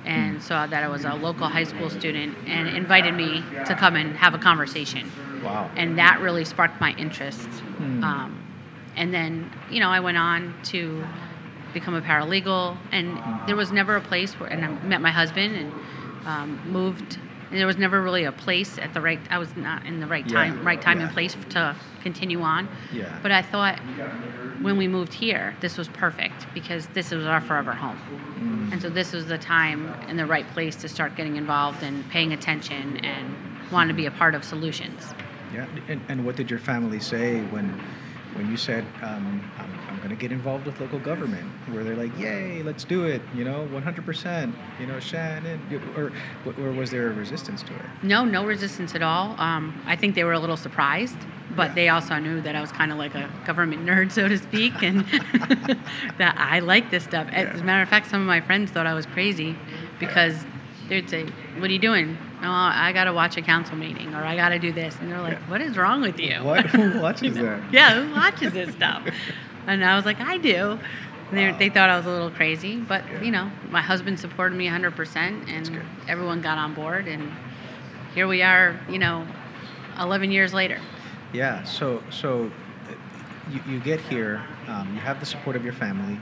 and 0.05 0.41
saw 0.41 0.67
that 0.67 0.84
I 0.84 0.88
was 0.88 1.03
a 1.03 1.13
local 1.13 1.48
high 1.48 1.63
school 1.63 1.89
student 1.89 2.38
and 2.48 2.67
invited 2.67 3.13
me 3.13 3.44
to 3.65 3.75
come 3.75 3.96
and 3.96 4.15
have 4.17 4.36
a 4.36 4.38
conversation. 4.38 5.12
Wow. 5.44 5.70
And 5.75 5.98
that 5.98 6.20
really 6.22 6.46
sparked 6.46 6.79
my 6.79 6.94
interest. 6.98 7.48
Um, 8.03 8.44
and 8.96 9.13
then, 9.13 9.51
you 9.70 9.79
know, 9.79 9.89
I 9.89 10.00
went 10.00 10.17
on 10.17 10.53
to 10.65 11.03
become 11.74 11.96
a 11.96 12.01
paralegal, 12.01 12.77
and 12.91 13.20
there 13.48 13.55
was 13.55 13.72
never 13.72 13.96
a 13.96 14.01
place 14.01 14.34
where, 14.39 14.50
and 14.50 14.63
I 14.63 14.67
met 14.86 15.01
my 15.01 15.12
husband 15.12 15.55
and 15.55 15.74
um, 16.25 16.72
moved. 16.72 17.20
There 17.52 17.68
was 17.68 17.78
never 17.78 18.02
really 18.02 18.24
a 18.24 18.32
place 18.32 18.78
at 18.78 18.94
the 18.94 19.02
right. 19.02 19.20
I 19.30 19.38
was 19.38 19.56
not 19.56 19.86
in 19.86 20.00
the 20.00 20.08
right 20.08 20.28
time, 20.28 20.58
Yeah, 20.58 20.64
right 20.66 20.82
time 20.82 21.00
yeah. 21.00 21.06
and 21.06 21.14
place 21.14 21.36
to 21.50 21.75
continue 22.02 22.42
on. 22.42 22.68
Yeah. 22.92 23.20
But 23.22 23.32
I 23.32 23.42
thought 23.42 23.80
when 24.62 24.78
we 24.78 24.88
moved 24.88 25.14
here, 25.14 25.56
this 25.62 25.78
was 25.78 25.88
perfect 25.90 26.46
because 26.54 26.88
this 26.88 27.12
was 27.12 27.25
our 27.25 27.42
forever 27.42 27.74
home. 27.74 27.98
Mm. 28.40 28.74
And 28.74 28.82
so 28.82 28.90
this 28.90 29.14
was 29.14 29.28
the 29.28 29.38
time 29.38 29.88
and 30.08 30.18
the 30.18 30.25
right 30.25 30.48
place 30.54 30.75
to 30.78 30.90
start 30.90 31.16
getting 31.16 31.36
involved 31.36 31.84
and 31.84 32.08
paying 32.10 32.34
attention 32.34 32.98
and 32.98 33.36
want 33.72 33.90
to 33.90 33.94
be 33.94 34.06
a 34.06 34.12
part 34.12 34.36
of 34.36 34.44
solutions. 34.44 35.14
Yeah. 35.54 35.68
And, 35.88 36.02
and 36.10 36.25
what 36.25 36.36
did 36.36 36.50
your 36.50 36.60
family 36.60 37.00
say 37.00 37.42
when 37.42 37.82
when 38.36 38.50
you 38.51 38.58
said 38.58 38.84
um, 39.01 39.50
I'm, 39.58 39.72
I'm 39.89 39.98
going 39.98 40.10
to 40.10 40.15
get 40.15 40.32
involved 40.32 40.65
with 40.65 40.80
local 40.80 41.00
government? 41.00 41.50
where 41.72 41.84
they're 41.84 41.96
like, 41.96 42.15
"Yay, 42.20 42.62
let's 42.62 42.84
do 42.84 43.06
it"? 43.06 43.22
You 43.34 43.44
know, 43.44 43.68
100%. 43.74 44.54
You 44.80 44.86
know, 44.88 45.00
Shannon, 45.00 45.60
or 45.98 46.12
or 46.63 46.72
was 46.72 46.92
there 46.92 47.10
a 47.10 47.13
resistance 47.13 47.63
to 47.63 47.74
it? 47.74 47.82
No, 48.04 48.24
no 48.24 48.46
resistance 48.46 48.94
at 48.94 49.01
all. 49.01 49.36
Um, 49.39 49.74
I 49.88 49.96
think 49.96 50.13
they 50.15 50.24
were 50.24 50.34
a 50.34 50.39
little 50.39 50.58
surprised, 50.58 51.18
but 51.56 51.70
Yeah. 51.70 51.74
they 51.75 51.89
also 51.89 52.20
knew 52.20 52.39
that 52.42 52.56
I 52.56 52.62
was 52.62 52.72
kind 52.72 52.92
of 52.92 52.98
like 53.00 53.15
a 53.15 53.30
government 53.48 53.84
nerd, 53.86 54.12
so 54.12 54.27
to 54.30 54.38
speak, 54.38 54.74
and 54.84 55.01
that 56.18 56.36
I 56.38 56.60
like 56.60 56.92
this 56.92 57.04
stuff. 57.04 57.27
As 57.32 57.46
Yeah. 57.48 57.62
a 57.62 57.63
matter 57.63 57.82
of 57.82 57.89
fact, 57.89 58.08
some 58.08 58.22
of 58.22 58.27
my 58.27 58.42
friends 58.42 58.70
thought 58.72 58.86
I 58.88 58.94
was 58.94 59.06
crazy 59.08 59.56
because 60.00 60.46
they'd 60.88 61.10
say, 61.10 61.24
"What 61.58 61.70
are 61.70 61.74
you 61.74 61.80
doing?" 61.80 62.18
Oh, 62.42 62.48
I 62.50 62.92
got 62.94 63.06
to 63.06 63.13
watch 63.13 63.38
a 63.38 63.42
council 63.42 63.75
meeting, 63.75 64.13
or 64.13 64.24
I 64.24 64.36
got 64.36 64.50
to 64.50 64.60
do 64.60 64.72
this, 64.72 64.96
and 65.00 65.12
they're 65.12 65.22
like, 65.22 65.34
Yeah. 65.34 65.50
"What 65.50 65.62
is 65.62 65.77
wrong 65.77 66.01
with 66.01 66.20
you?" 66.20 66.36
What? 66.44 66.65
Who 66.70 67.00
watches 67.01 67.36
that? 67.36 67.62
yeah, 67.72 68.04
who 68.04 68.13
watches 68.13 68.54
this 68.54 68.74
stuff? 68.75 69.04
And 69.68 69.84
I 69.84 69.96
was 69.96 70.06
like, 70.06 70.20
I 70.20 70.38
do. 70.38 70.77
And 71.32 71.38
they, 71.38 71.51
they 71.58 71.70
thought 71.74 71.89
I 71.89 71.98
was 71.98 72.06
a 72.06 72.10
little 72.10 72.30
crazy, 72.30 72.77
but 72.77 73.04
you 73.24 73.32
know, 73.32 73.50
my 73.72 73.82
husband 73.82 74.20
supported 74.20 74.56
me 74.56 74.68
100%, 74.68 75.15
and 75.50 75.82
everyone 76.08 76.42
got 76.42 76.58
on 76.60 76.74
board, 76.75 77.08
and 77.08 77.32
here 78.13 78.27
we 78.27 78.44
are, 78.44 78.80
you 78.89 79.00
know, 79.00 79.25
11 80.00 80.30
years 80.32 80.54
later. 80.54 80.80
Yeah. 81.34 81.63
So 81.63 82.04
so 82.12 82.51
uh, 82.89 82.94
you, 83.51 83.74
you 83.74 83.80
get 83.80 84.00
here, 84.01 84.44
um, 84.68 84.94
you 84.94 85.00
have 85.01 85.20
the 85.20 85.25
support 85.25 85.56
of 85.56 85.63
your 85.63 85.74
family, 85.74 86.20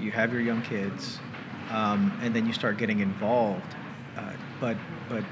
you 0.00 0.12
have 0.12 0.32
your 0.32 0.42
young 0.42 0.62
kids, 0.62 1.18
um, 1.70 2.16
and 2.22 2.34
then 2.34 2.46
you 2.46 2.52
start 2.52 2.76
getting 2.78 3.00
involved. 3.00 3.74
Uh, 4.16 4.32
but 4.60 4.76
but 5.12 5.22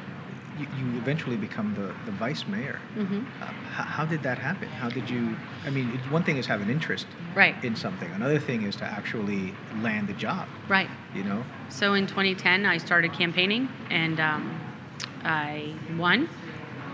you, 0.59 0.67
you 0.79 0.99
eventually 0.99 1.37
become 1.37 1.75
the, 1.75 1.89
the 2.05 2.13
vice 2.19 2.47
mayor. 2.47 2.79
hmm 2.95 3.01
Um, 3.15 3.25
how, 3.77 3.85
how 3.85 4.05
did 4.05 4.23
that 4.23 4.39
happen? 4.39 4.69
How 4.69 4.91
did 4.91 5.09
you? 5.09 5.37
I 5.67 5.71
mean, 5.71 5.87
one 6.11 6.23
thing 6.23 6.37
is 6.37 6.47
have 6.47 6.61
an 6.61 6.69
interest 6.71 7.07
Right, 7.35 7.55
in 7.65 7.75
something. 7.77 8.11
Another 8.13 8.39
thing 8.39 8.63
is 8.65 8.77
to 8.77 8.85
actually 8.85 9.55
land 9.83 10.09
the 10.09 10.13
job. 10.13 10.47
right. 10.69 10.91
You 11.15 11.25
know. 11.25 11.45
So 11.71 11.95
in 11.95 12.07
2010, 12.07 12.67
I 12.67 12.77
started 12.79 13.13
campaigning, 13.13 13.69
and 13.91 14.21
um, 14.21 14.61
I 15.25 15.73
won. 15.97 16.29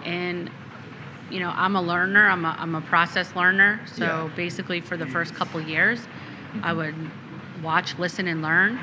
And 0.04 0.50
you 1.30 1.40
know, 1.40 1.52
I'm 1.56 1.74
a 1.74 1.82
learner. 1.82 2.28
I'm 2.28 2.44
a, 2.44 2.54
I'm 2.58 2.74
a 2.76 2.80
process 2.82 3.34
learner. 3.34 3.80
So 3.86 4.04
Yeah. 4.04 4.28
basically, 4.36 4.80
for 4.80 4.96
the 4.96 5.06
first 5.06 5.34
couple 5.34 5.60
years, 5.60 6.06
I 6.62 6.72
would 6.72 6.94
watch, 7.62 7.98
listen, 7.98 8.28
and 8.28 8.42
learn. 8.42 8.78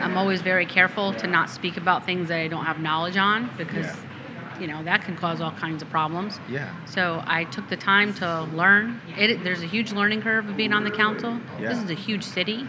I'm 0.00 0.16
always 0.16 0.42
very 0.42 0.66
careful 0.66 1.12
to 1.14 1.26
not 1.26 1.50
speak 1.50 1.76
about 1.76 2.04
things 2.04 2.28
that 2.28 2.38
I 2.38 2.48
don't 2.48 2.64
have 2.64 2.80
knowledge 2.80 3.16
on 3.16 3.50
because, 3.56 3.86
Yeah. 3.86 4.60
you 4.60 4.66
know, 4.66 4.82
that 4.84 5.02
can 5.02 5.16
cause 5.16 5.40
all 5.40 5.52
kinds 5.52 5.82
of 5.82 5.90
problems. 5.90 6.38
Yeah. 6.48 6.68
So 6.86 7.22
I 7.26 7.44
took 7.44 7.68
the 7.68 7.76
time 7.76 8.14
to 8.14 8.42
learn. 8.54 9.00
It, 9.16 9.42
there's 9.44 9.62
a 9.62 9.66
huge 9.66 9.92
learning 9.92 10.22
curve 10.22 10.48
of 10.48 10.56
being 10.56 10.72
on 10.72 10.84
the 10.84 10.90
council. 10.90 11.40
Yeah. 11.60 11.70
This 11.70 11.82
is 11.82 11.90
a 11.90 11.94
huge 11.94 12.24
city, 12.24 12.66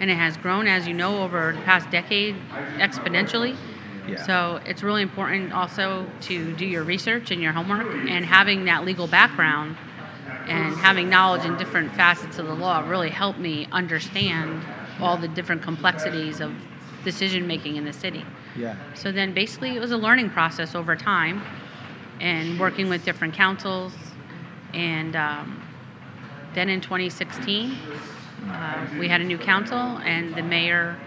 and 0.00 0.10
it 0.10 0.16
has 0.16 0.36
grown, 0.36 0.66
as 0.66 0.86
you 0.88 0.94
know, 0.94 1.22
over 1.22 1.52
the 1.52 1.62
past 1.62 1.90
decade 1.90 2.36
exponentially. 2.78 3.56
Yeah. 4.08 4.24
So 4.24 4.60
it's 4.64 4.82
really 4.82 5.02
important 5.02 5.52
also 5.52 6.06
to 6.22 6.52
do 6.56 6.64
your 6.66 6.82
research 6.82 7.30
and 7.30 7.40
your 7.42 7.52
homework, 7.52 7.86
and 8.08 8.24
having 8.24 8.64
that 8.64 8.84
legal 8.84 9.06
background 9.06 9.76
and 10.46 10.74
having 10.76 11.08
knowledge 11.08 11.44
in 11.44 11.56
different 11.56 11.94
facets 11.94 12.38
of 12.38 12.46
the 12.46 12.54
law 12.54 12.80
really 12.88 13.10
helped 13.10 13.38
me 13.38 13.68
understand 13.70 14.64
all 15.00 15.16
the 15.16 15.28
different 15.28 15.62
complexities 15.62 16.40
of 16.40 16.52
decision 17.04 17.46
making 17.46 17.76
in 17.76 17.84
the 17.84 17.92
city. 17.92 18.24
Yeah. 18.56 18.76
So 18.94 19.12
then 19.12 19.32
basically 19.32 19.76
it 19.76 19.80
was 19.80 19.90
a 19.90 19.96
learning 19.96 20.30
process 20.30 20.74
over 20.74 20.96
time 20.96 21.42
and 22.20 22.58
working 22.60 22.88
with 22.88 23.04
different 23.04 23.34
councils. 23.34 23.94
And 24.74 25.16
um, 25.16 25.62
then 26.54 26.68
in 26.68 26.80
2016, 26.80 27.76
uh, 28.48 28.86
we 28.98 29.08
had 29.08 29.20
a 29.20 29.24
new 29.24 29.38
council, 29.38 29.78
and 29.78 30.34
the 30.34 30.42
mayor, 30.42 30.98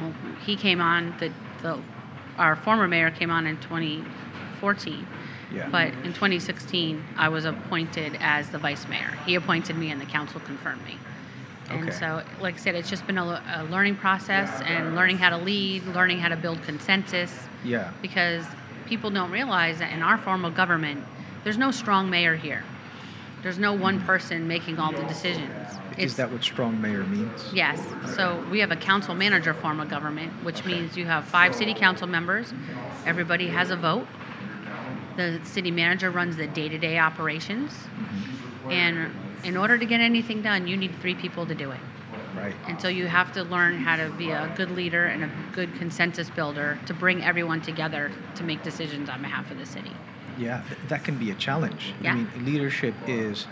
well, 0.00 0.14
he 0.44 0.56
came 0.56 0.80
on, 0.80 1.14
the, 1.18 1.32
the, 1.62 1.80
our 2.38 2.56
former 2.56 2.86
mayor 2.86 3.10
came 3.10 3.30
on 3.30 3.46
in 3.46 3.56
2014. 3.58 5.06
Yeah. 5.52 5.68
But 5.68 5.88
in 5.88 6.14
2016, 6.14 7.04
I 7.16 7.28
was 7.28 7.44
appointed 7.44 8.16
as 8.20 8.50
the 8.50 8.58
vice 8.58 8.88
mayor. 8.88 9.18
He 9.26 9.34
appointed 9.34 9.76
me, 9.76 9.90
and 9.90 10.00
the 10.00 10.06
council 10.06 10.40
confirmed 10.40 10.84
me. 10.84 10.96
And 11.70 11.88
Okay. 11.88 11.98
so, 11.98 12.22
like 12.40 12.54
I 12.54 12.58
said, 12.58 12.74
it's 12.74 12.90
just 12.90 13.06
been 13.06 13.18
a, 13.18 13.22
a 13.22 13.64
learning 13.70 13.96
process 13.96 14.60
and 14.62 14.94
learning 14.94 15.18
how 15.18 15.30
to 15.30 15.38
lead, 15.38 15.84
learning 15.86 16.18
how 16.18 16.28
to 16.28 16.36
build 16.36 16.62
consensus. 16.64 17.32
Yeah. 17.64 17.92
Because 18.02 18.44
people 18.86 19.10
don't 19.10 19.30
realize 19.30 19.78
that 19.78 19.92
in 19.92 20.02
our 20.02 20.18
form 20.18 20.44
of 20.44 20.54
government, 20.54 21.04
there's 21.44 21.58
no 21.58 21.70
strong 21.70 22.10
mayor 22.10 22.36
here. 22.36 22.64
There's 23.42 23.58
no 23.58 23.72
one 23.72 24.00
person 24.02 24.46
making 24.46 24.78
all 24.78 24.92
the 24.92 25.02
decisions. 25.04 25.50
Is 25.98 26.16
that 26.16 26.30
what 26.30 26.42
strong 26.42 26.80
mayor 26.80 27.04
means? 27.04 27.50
Yes. 27.52 27.84
So 28.16 28.42
we 28.50 28.60
have 28.60 28.70
a 28.70 28.76
council 28.76 29.14
manager 29.14 29.52
form 29.52 29.80
of 29.80 29.88
government, 29.90 30.32
which 30.44 30.64
means 30.64 30.96
you 30.96 31.06
have 31.06 31.24
five 31.24 31.54
city 31.54 31.74
council 31.74 32.06
members. 32.06 32.52
Everybody 33.04 33.48
has 33.48 33.70
a 33.70 33.76
vote. 33.76 34.06
The 35.16 35.40
city 35.44 35.70
manager 35.70 36.10
runs 36.10 36.36
the 36.36 36.46
day 36.46 36.68
to 36.68 36.78
day 36.78 36.98
operations. 36.98 37.72
Mm-hmm. 37.72 38.70
And 38.70 39.10
in 39.44 39.56
order 39.56 39.78
to 39.78 39.84
get 39.84 40.00
anything 40.00 40.42
done, 40.42 40.66
you 40.66 40.76
need 40.76 40.94
three 41.00 41.14
people 41.14 41.46
to 41.46 41.54
do 41.54 41.70
it. 41.70 41.80
Right. 42.36 42.54
And 42.66 42.80
so 42.80 42.88
you 42.88 43.06
have 43.06 43.32
to 43.34 43.42
learn 43.42 43.78
how 43.78 43.96
to 43.96 44.10
be 44.10 44.30
a 44.30 44.52
good 44.56 44.70
leader 44.70 45.04
and 45.04 45.24
a 45.24 45.30
good 45.52 45.74
consensus 45.74 46.30
builder 46.30 46.78
to 46.86 46.94
bring 46.94 47.22
everyone 47.22 47.60
together 47.60 48.10
to 48.36 48.44
make 48.44 48.62
decisions 48.62 49.08
on 49.08 49.20
behalf 49.20 49.50
of 49.50 49.58
the 49.58 49.66
city. 49.66 49.92
Yeah, 50.38 50.62
th- 50.66 50.80
that 50.88 51.04
can 51.04 51.18
be 51.18 51.30
a 51.30 51.34
challenge. 51.34 51.94
Yeah. 52.02 52.12
I 52.12 52.16
mean, 52.16 52.28
leadership 52.44 52.94
is 53.06 53.46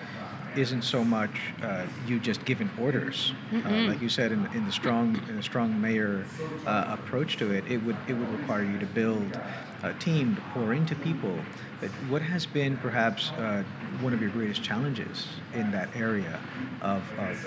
isn't 0.57 0.83
so 0.83 1.05
much 1.05 1.31
uh, 1.63 1.87
you 2.09 2.19
just 2.19 2.45
giving 2.45 2.69
orders, 2.81 3.33
uh, 3.53 3.71
like 3.87 4.01
you 4.03 4.09
said 4.09 4.33
in, 4.33 4.47
in 4.47 4.67
the 4.67 4.73
strong 4.73 5.21
in 5.29 5.37
the 5.37 5.43
strong 5.43 5.81
mayor 5.81 6.25
uh, 6.67 6.87
approach 6.89 7.37
to 7.37 7.53
it. 7.53 7.65
It 7.69 7.79
would 7.85 7.97
it 8.09 8.15
would 8.15 8.29
require 8.37 8.65
you 8.65 8.79
to 8.79 8.87
build 8.87 9.39
a 9.83 9.95
team 9.95 10.37
to 10.37 10.43
pour 10.53 10.73
into 10.73 10.95
people. 10.95 11.35
But 11.81 11.91
what 12.09 12.23
has 12.23 12.47
been 12.47 12.77
perhaps 12.77 13.31
uh, 13.33 13.65
one 14.01 14.13
of 14.13 14.21
your 14.21 14.31
greatest 14.31 14.63
challenges 14.63 15.29
in 15.55 15.71
that 15.73 15.89
area 15.97 16.39
of, 16.83 17.03
of 17.19 17.47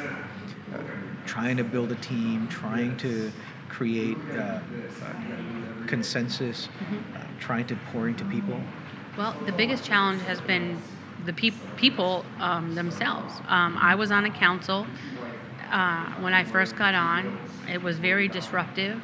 uh, 0.73 0.77
trying 1.25 1.57
to 1.57 1.63
build 1.63 1.91
a 1.91 1.95
team, 1.95 2.47
trying 2.47 2.97
to 2.97 3.31
create 3.69 4.17
uh, 4.31 4.39
uh, 4.39 4.61
consensus, 5.87 6.69
uh, 7.15 7.19
trying 7.39 7.67
to 7.67 7.75
pour 7.91 8.07
into 8.07 8.25
people? 8.25 8.59
Well, 9.17 9.35
the 9.45 9.51
biggest 9.51 9.83
challenge 9.83 10.21
has 10.23 10.41
been 10.41 10.81
the 11.25 11.33
peop- 11.33 11.75
people 11.77 12.25
um, 12.39 12.75
themselves. 12.75 13.33
Um, 13.47 13.77
I 13.79 13.95
was 13.95 14.11
on 14.11 14.25
a 14.25 14.31
council 14.31 14.87
uh, 15.71 16.05
when 16.15 16.33
I 16.33 16.43
first 16.43 16.75
got 16.75 16.95
on. 16.95 17.37
It 17.71 17.81
was 17.81 17.97
very 17.97 18.27
disruptive. 18.27 19.01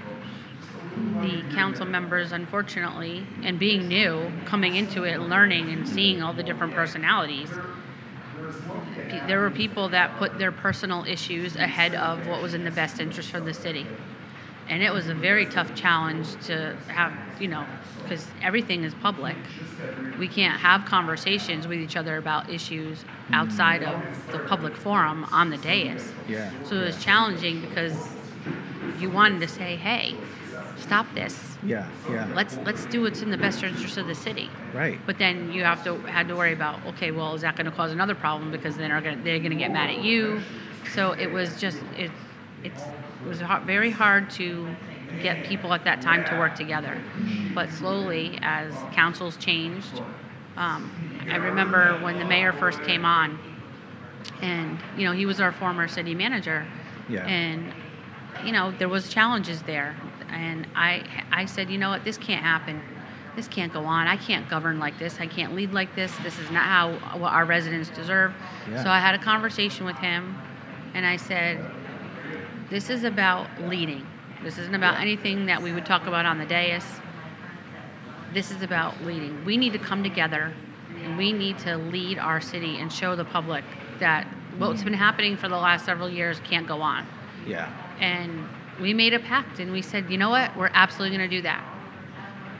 The 0.95 1.43
council 1.53 1.85
members, 1.85 2.31
unfortunately, 2.31 3.25
and 3.43 3.59
being 3.59 3.87
new, 3.87 4.31
coming 4.45 4.75
into 4.75 5.03
it, 5.03 5.19
learning 5.19 5.69
and 5.69 5.87
seeing 5.87 6.21
all 6.21 6.33
the 6.33 6.43
different 6.43 6.73
personalities, 6.73 7.49
there 9.27 9.39
were 9.39 9.51
people 9.51 9.89
that 9.89 10.17
put 10.17 10.37
their 10.39 10.51
personal 10.51 11.03
issues 11.05 11.55
ahead 11.55 11.93
of 11.95 12.27
what 12.27 12.41
was 12.41 12.53
in 12.53 12.63
the 12.63 12.71
best 12.71 12.99
interest 12.99 13.29
for 13.29 13.39
the 13.39 13.53
city. 13.53 13.85
And 14.67 14.83
it 14.83 14.93
was 14.93 15.07
a 15.07 15.15
very 15.15 15.45
tough 15.47 15.73
challenge 15.73 16.27
to 16.45 16.75
have, 16.87 17.11
you 17.41 17.47
know, 17.47 17.65
because 18.03 18.27
everything 18.41 18.83
is 18.83 18.93
public. 18.93 19.35
We 20.19 20.27
can't 20.27 20.59
have 20.59 20.85
conversations 20.85 21.67
with 21.67 21.79
each 21.79 21.95
other 21.95 22.17
about 22.17 22.49
issues 22.49 23.03
outside 23.31 23.83
of 23.83 24.31
the 24.31 24.39
public 24.39 24.75
forum 24.75 25.25
on 25.31 25.49
the 25.49 25.57
dais. 25.57 26.11
Yeah. 26.27 26.51
So 26.65 26.75
it 26.75 26.85
was 26.85 27.03
challenging 27.03 27.61
because 27.61 28.09
you 28.99 29.09
wanted 29.09 29.39
to 29.41 29.47
say, 29.47 29.75
hey, 29.75 30.15
stop 30.79 31.05
this. 31.13 31.57
Yeah, 31.63 31.87
yeah. 32.09 32.27
Let's 32.33 32.57
let's 32.65 32.85
do 32.85 33.01
what's 33.01 33.21
in 33.21 33.29
the 33.31 33.37
best 33.37 33.63
interest 33.63 33.97
of 33.97 34.07
the 34.07 34.15
city. 34.15 34.49
right. 34.73 34.99
But 35.05 35.17
then 35.17 35.51
you 35.51 35.63
have 35.63 35.83
to 35.83 35.97
had 36.01 36.27
to 36.29 36.35
worry 36.35 36.53
about 36.53 36.85
okay, 36.87 37.11
well, 37.11 37.35
is 37.35 37.41
that 37.41 37.55
going 37.55 37.65
to 37.65 37.71
cause 37.71 37.91
another 37.91 38.15
problem 38.15 38.51
because 38.51 38.77
then 38.77 38.91
are 38.91 39.01
gonna, 39.01 39.21
they're 39.23 39.39
going 39.39 39.51
to 39.51 39.57
get 39.57 39.71
mad 39.71 39.89
at 39.89 39.99
you? 40.03 40.41
So 40.95 41.11
it 41.11 41.31
was 41.31 41.59
just 41.59 41.77
it 41.97 42.11
it's 42.63 42.81
it 42.81 43.27
was 43.27 43.41
hard, 43.41 43.63
very 43.63 43.91
hard 43.91 44.29
to 44.31 44.67
get 45.21 45.43
people 45.45 45.73
at 45.73 45.83
that 45.83 46.01
time 46.01 46.23
to 46.25 46.37
work 46.37 46.55
together. 46.55 47.01
But 47.53 47.69
slowly, 47.71 48.37
as 48.41 48.73
councils 48.93 49.35
changed, 49.37 50.01
um, 50.55 50.91
I 51.29 51.35
remember 51.37 51.97
when 52.01 52.19
the 52.19 52.25
mayor 52.25 52.53
first 52.53 52.81
came 52.83 53.03
on, 53.05 53.37
and 54.41 54.77
you 54.97 55.05
know 55.05 55.11
he 55.13 55.25
was 55.25 55.39
our 55.41 55.51
former 55.51 55.87
city 55.87 56.15
manager, 56.15 56.65
Yeah. 57.09 57.25
and 57.25 57.73
you 58.45 58.51
know 58.51 58.71
there 58.71 58.87
was 58.89 59.09
challenges 59.09 59.61
there, 59.63 59.95
and 60.31 60.67
I 60.75 61.03
I 61.31 61.45
said 61.45 61.69
you 61.69 61.77
know 61.77 61.89
what 61.89 62.03
this 62.03 62.17
can't 62.17 62.43
happen, 62.43 62.81
this 63.35 63.47
can't 63.47 63.71
go 63.71 63.85
on. 63.85 64.07
I 64.07 64.17
can't 64.17 64.49
govern 64.49 64.79
like 64.79 64.99
this. 64.99 65.19
I 65.19 65.27
can't 65.27 65.55
lead 65.55 65.71
like 65.71 65.95
this. 65.95 66.15
This 66.23 66.37
is 66.39 66.51
not 66.51 66.63
how 66.63 66.93
what 67.17 67.31
our 67.31 67.45
residents 67.45 67.89
deserve. 67.89 68.33
Yeah. 68.69 68.83
So 68.83 68.89
I 68.89 68.99
had 68.99 69.15
a 69.15 69.19
conversation 69.19 69.85
with 69.85 69.97
him, 69.97 70.37
and 70.93 71.05
I 71.05 71.17
said, 71.17 71.63
this 72.69 72.89
is 72.89 73.03
about 73.03 73.47
leading. 73.61 74.05
This 74.43 74.57
isn't 74.57 74.75
about 74.75 74.99
anything 74.99 75.47
that 75.47 75.61
we 75.61 75.71
would 75.71 75.85
talk 75.85 76.07
about 76.07 76.25
on 76.25 76.37
the 76.37 76.45
dais. 76.45 76.85
This 78.33 78.51
is 78.51 78.61
about 78.61 79.03
leading. 79.03 79.43
We 79.43 79.57
need 79.57 79.73
to 79.73 79.79
come 79.79 80.03
together 80.03 80.53
and 81.03 81.17
we 81.17 81.33
need 81.33 81.57
to 81.59 81.77
lead 81.77 82.19
our 82.19 82.39
city 82.39 82.77
and 82.77 82.91
show 82.91 83.15
the 83.15 83.25
public 83.25 83.63
that 83.99 84.27
what's 84.57 84.81
mm. 84.81 84.85
been 84.85 84.93
happening 84.93 85.35
for 85.35 85.49
the 85.49 85.57
last 85.57 85.85
several 85.85 86.09
years 86.09 86.39
can't 86.41 86.67
go 86.67 86.81
on. 86.81 87.05
yeah. 87.47 87.71
And 87.99 88.47
we 88.81 88.93
made 88.93 89.13
a 89.13 89.19
pact 89.19 89.59
and 89.59 89.71
we 89.71 89.81
said, 89.81 90.09
you 90.09 90.17
know 90.17 90.29
what, 90.29 90.55
we're 90.57 90.71
absolutely 90.73 91.17
going 91.17 91.29
to 91.29 91.35
do 91.37 91.41
that. 91.43 91.63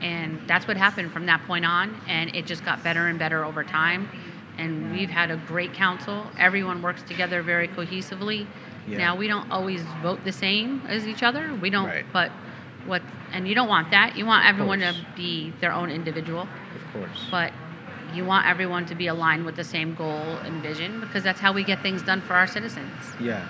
And 0.02 0.40
that's 0.46 0.66
what 0.66 0.76
happened 0.76 1.12
from 1.12 1.26
that 1.26 1.44
point 1.46 1.64
on. 1.64 1.94
And 2.08 2.34
it 2.34 2.46
just 2.46 2.64
got 2.64 2.82
better 2.82 3.06
and 3.08 3.18
better 3.18 3.44
over 3.44 3.64
time. 3.64 4.08
And 4.56 4.92
we've 4.92 5.10
had 5.10 5.30
a 5.30 5.36
great 5.36 5.74
council. 5.74 6.26
Everyone 6.38 6.82
works 6.82 7.02
together 7.02 7.42
very 7.42 7.68
cohesively. 7.68 8.46
Yeah. 8.86 8.98
Now, 8.98 9.16
we 9.16 9.28
don't 9.28 9.50
always 9.50 9.82
vote 10.02 10.24
the 10.24 10.32
same 10.32 10.82
as 10.88 11.06
each 11.06 11.22
other. 11.22 11.54
We 11.60 11.70
don't, 11.70 11.86
Right. 11.86 12.04
but 12.12 12.30
what, 12.86 13.02
and 13.32 13.46
you 13.46 13.54
don't 13.54 13.68
want 13.68 13.90
that. 13.90 14.16
You 14.16 14.24
want 14.26 14.46
everyone 14.46 14.80
to 14.80 14.94
be 15.14 15.52
their 15.60 15.72
own 15.72 15.90
individual. 15.90 16.42
Of 16.42 16.92
course. 16.92 17.26
But 17.30 17.52
you 18.14 18.24
want 18.24 18.46
everyone 18.46 18.86
to 18.86 18.94
be 18.94 19.06
aligned 19.06 19.44
with 19.44 19.54
the 19.56 19.64
same 19.64 19.94
goal 19.94 20.38
and 20.44 20.62
vision 20.62 20.98
because 21.00 21.22
that's 21.22 21.40
how 21.40 21.52
we 21.52 21.62
get 21.62 21.80
things 21.82 22.02
done 22.02 22.20
for 22.22 22.34
our 22.34 22.46
citizens. 22.46 22.90
Yeah, 23.20 23.46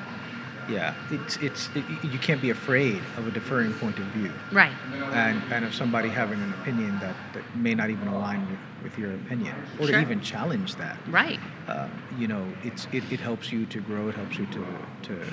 yeah. 0.68 0.94
It's 1.10 1.36
it's 1.38 1.68
it, 1.74 1.84
you 2.04 2.18
can't 2.18 2.40
be 2.42 2.50
afraid 2.50 3.00
of 3.16 3.26
a 3.26 3.30
differing 3.30 3.72
point 3.74 3.98
of 3.98 4.04
view, 4.06 4.32
Right. 4.52 4.72
and 5.12 5.42
and 5.52 5.64
of 5.64 5.74
somebody 5.74 6.08
having 6.08 6.40
an 6.42 6.52
opinion 6.60 6.98
that, 7.00 7.16
that 7.34 7.42
may 7.56 7.74
not 7.74 7.90
even 7.90 8.08
align 8.08 8.40
with, 8.50 8.58
with 8.92 8.98
your 8.98 9.14
opinion, 9.14 9.54
or 9.78 9.86
Sure. 9.86 9.96
to 9.96 10.00
even 10.00 10.20
challenge 10.20 10.76
that. 10.76 10.96
Right. 11.08 11.40
Um, 11.68 11.90
you 12.18 12.28
know, 12.28 12.44
it's 12.62 12.86
it, 12.92 13.04
it 13.12 13.20
helps 13.20 13.52
you 13.52 13.66
to 13.66 13.80
grow. 13.80 14.08
It 14.08 14.14
helps 14.14 14.36
you 14.38 14.46
to 14.46 14.66
to 15.02 15.24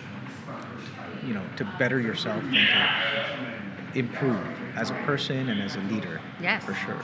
you 1.26 1.34
know 1.34 1.44
to 1.58 1.64
better 1.80 2.00
yourself 2.00 2.44
and 2.44 2.54
to 2.54 4.00
improve 4.00 4.40
as 4.76 4.90
a 4.92 4.94
person 5.06 5.50
and 5.50 5.62
as 5.62 5.76
a 5.76 5.80
leader. 5.82 6.22
Yes. 6.42 6.64
for 6.64 6.74
sure. 6.74 7.02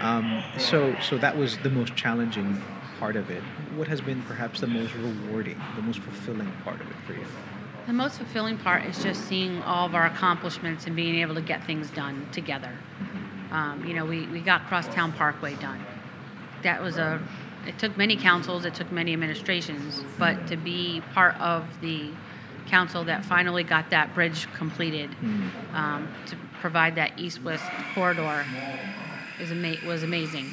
Um, 0.00 0.42
so 0.58 0.94
so 1.00 1.18
that 1.18 1.36
was 1.36 1.58
the 1.58 1.70
most 1.70 1.94
challenging 1.96 2.62
part 3.00 3.16
of 3.16 3.30
it. 3.30 3.42
What 3.74 3.88
has 3.88 4.00
been 4.00 4.22
perhaps 4.22 4.60
the 4.60 4.66
most 4.66 4.94
rewarding, 4.94 5.60
the 5.74 5.82
most 5.82 6.00
fulfilling 6.00 6.52
part 6.62 6.80
of 6.80 6.88
it 6.88 6.96
for 7.06 7.14
you? 7.14 7.24
The 7.86 7.94
most 7.94 8.18
fulfilling 8.18 8.58
part 8.58 8.84
is 8.84 9.02
just 9.02 9.26
seeing 9.26 9.62
all 9.62 9.86
of 9.86 9.94
our 9.94 10.06
accomplishments 10.06 10.86
and 10.86 10.94
being 10.94 11.16
able 11.16 11.34
to 11.34 11.40
get 11.40 11.64
things 11.64 11.90
done 11.90 12.28
together. 12.30 12.72
Um, 13.50 13.84
you 13.84 13.94
know, 13.94 14.04
we, 14.04 14.26
we 14.26 14.40
got 14.40 14.66
Crosstown 14.66 15.12
Parkway 15.12 15.54
done. 15.56 15.84
That 16.62 16.82
was 16.82 16.98
a, 16.98 17.20
it 17.66 17.78
took 17.78 17.96
many 17.96 18.16
councils, 18.16 18.64
it 18.64 18.74
took 18.74 18.92
many 18.92 19.14
administrations, 19.14 20.04
but 20.18 20.46
to 20.48 20.56
be 20.56 21.02
part 21.14 21.40
of 21.40 21.64
the 21.80 22.10
council 22.68 23.02
that 23.04 23.24
finally 23.24 23.64
got 23.64 23.90
that 23.90 24.14
bridge 24.14 24.46
completed, 24.52 25.10
um, 25.72 26.06
to 26.26 26.36
provide 26.60 26.94
that 26.96 27.18
east-west 27.18 27.64
corridor 27.94 28.44
is 29.40 29.50
ama- 29.50 29.84
was 29.86 30.02
amazing. 30.02 30.46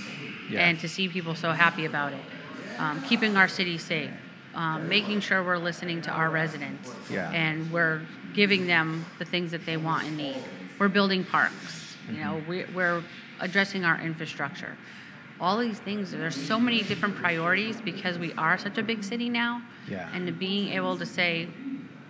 Yeah. 0.49 0.61
And 0.65 0.79
to 0.79 0.87
see 0.87 1.09
people 1.09 1.35
so 1.35 1.51
happy 1.51 1.83
about 1.85 2.13
it. 2.13 2.21
Um, 2.79 3.01
keeping 3.03 3.35
our 3.37 3.47
city 3.47 3.77
safe, 3.77 4.11
um, 4.53 4.87
making 4.87 5.19
sure 5.21 5.43
we're 5.43 5.57
listening 5.57 6.01
to 6.03 6.11
our 6.11 6.29
residents, 6.29 6.93
Yeah. 7.09 7.31
and 7.31 7.71
we're 7.71 8.01
giving 8.33 8.67
them 8.67 9.05
the 9.19 9.25
things 9.25 9.51
that 9.51 9.65
they 9.65 9.77
want 9.77 10.05
and 10.07 10.17
need. 10.17 10.37
We're 10.79 10.87
building 10.89 11.23
parks, 11.23 11.95
you 12.11 12.19
know, 12.23 12.35
Mm-hmm. 12.35 12.49
we, 12.49 12.65
we're 12.75 13.03
addressing 13.39 13.83
our 13.85 13.99
infrastructure. 13.99 14.77
All 15.39 15.57
these 15.59 15.79
things, 15.79 16.11
there's 16.11 16.35
so 16.35 16.59
many 16.59 16.81
different 16.83 17.15
priorities 17.15 17.79
because 17.81 18.17
we 18.17 18.33
are 18.33 18.57
such 18.57 18.77
a 18.77 18.83
big 18.83 19.03
city 19.03 19.29
now. 19.29 19.61
Yeah. 19.89 20.09
And 20.13 20.25
to 20.27 20.33
being 20.33 20.69
able 20.73 20.97
to 20.97 21.05
say, 21.05 21.47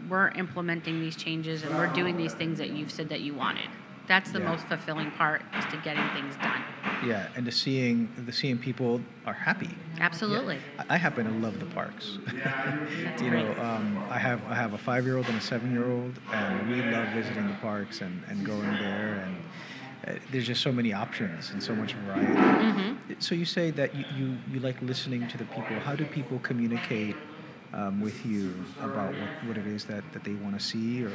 we're 0.09 0.29
implementing 0.29 1.01
these 1.01 1.15
changes 1.17 1.63
and 1.63 1.75
we're 1.75 1.87
doing 1.93 2.15
these 2.15 2.33
things 2.33 2.57
that 2.59 2.69
you've 2.69 2.91
said 2.91 3.09
that 3.09 3.19
you 3.21 3.33
wanted. 3.33 3.67
That's 4.07 4.31
the 4.31 4.39
Yeah. 4.39 4.49
most 4.51 4.65
fulfilling 4.67 5.11
part 5.11 5.41
is 5.57 5.65
to 5.65 5.77
getting 5.77 6.07
things 6.09 6.35
done. 6.37 6.61
Yeah, 7.05 7.27
and 7.35 7.45
to 7.45 7.51
seeing 7.51 8.09
the 8.25 8.31
seeing 8.31 8.57
people 8.57 9.01
are 9.25 9.33
happy. 9.33 9.69
Absolutely. 9.99 10.57
I 10.79 10.95
I 10.95 10.97
happen 10.97 11.25
to 11.25 11.31
love 11.45 11.59
the 11.59 11.65
parks. 11.67 12.17
That's 13.03 13.21
you 13.21 13.31
know, 13.31 13.51
um, 13.61 14.03
I 14.09 14.17
have 14.17 14.41
I 14.49 14.55
have 14.55 14.73
a 14.73 14.77
five 14.77 15.05
year 15.05 15.17
old 15.17 15.27
and 15.27 15.37
a 15.37 15.41
seven 15.41 15.71
year 15.71 15.89
old, 15.91 16.13
and 16.31 16.69
we 16.69 16.81
love 16.81 17.09
visiting 17.09 17.47
the 17.47 17.53
parks 17.55 18.01
and, 18.01 18.23
and 18.29 18.45
going 18.45 18.71
there. 18.85 19.23
And 19.25 19.35
uh, 20.07 20.19
there's 20.31 20.47
just 20.47 20.61
so 20.61 20.71
many 20.71 20.93
options 20.93 21.51
and 21.51 21.61
so 21.61 21.75
much 21.75 21.93
variety. 21.93 22.33
Mm-hmm. 22.33 23.13
So 23.19 23.35
you 23.35 23.45
say 23.45 23.71
that 23.71 23.93
you, 23.95 24.05
you, 24.15 24.37
you 24.51 24.59
like 24.61 24.81
listening 24.81 25.27
to 25.27 25.37
the 25.37 25.45
people. 25.45 25.79
How 25.79 25.95
do 25.95 26.05
people 26.05 26.39
communicate 26.39 27.15
um, 27.73 27.99
with 27.99 28.25
you 28.25 28.53
about 28.81 29.11
what, 29.13 29.29
what 29.47 29.57
it 29.57 29.67
is 29.67 29.85
that, 29.85 30.03
that 30.13 30.23
they 30.23 30.33
want 30.33 30.57
to 30.57 30.65
see 30.65 31.03
or, 31.03 31.09
or 31.09 31.11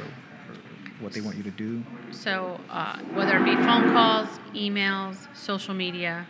what 0.99 1.13
they 1.13 1.21
want 1.21 1.37
you 1.37 1.43
to 1.43 1.51
do? 1.51 1.83
So, 2.11 2.59
uh, 2.69 2.99
whether 3.13 3.37
it 3.37 3.43
be 3.45 3.55
phone 3.55 3.91
calls, 3.93 4.27
emails, 4.53 5.27
social 5.35 5.73
media, 5.73 6.27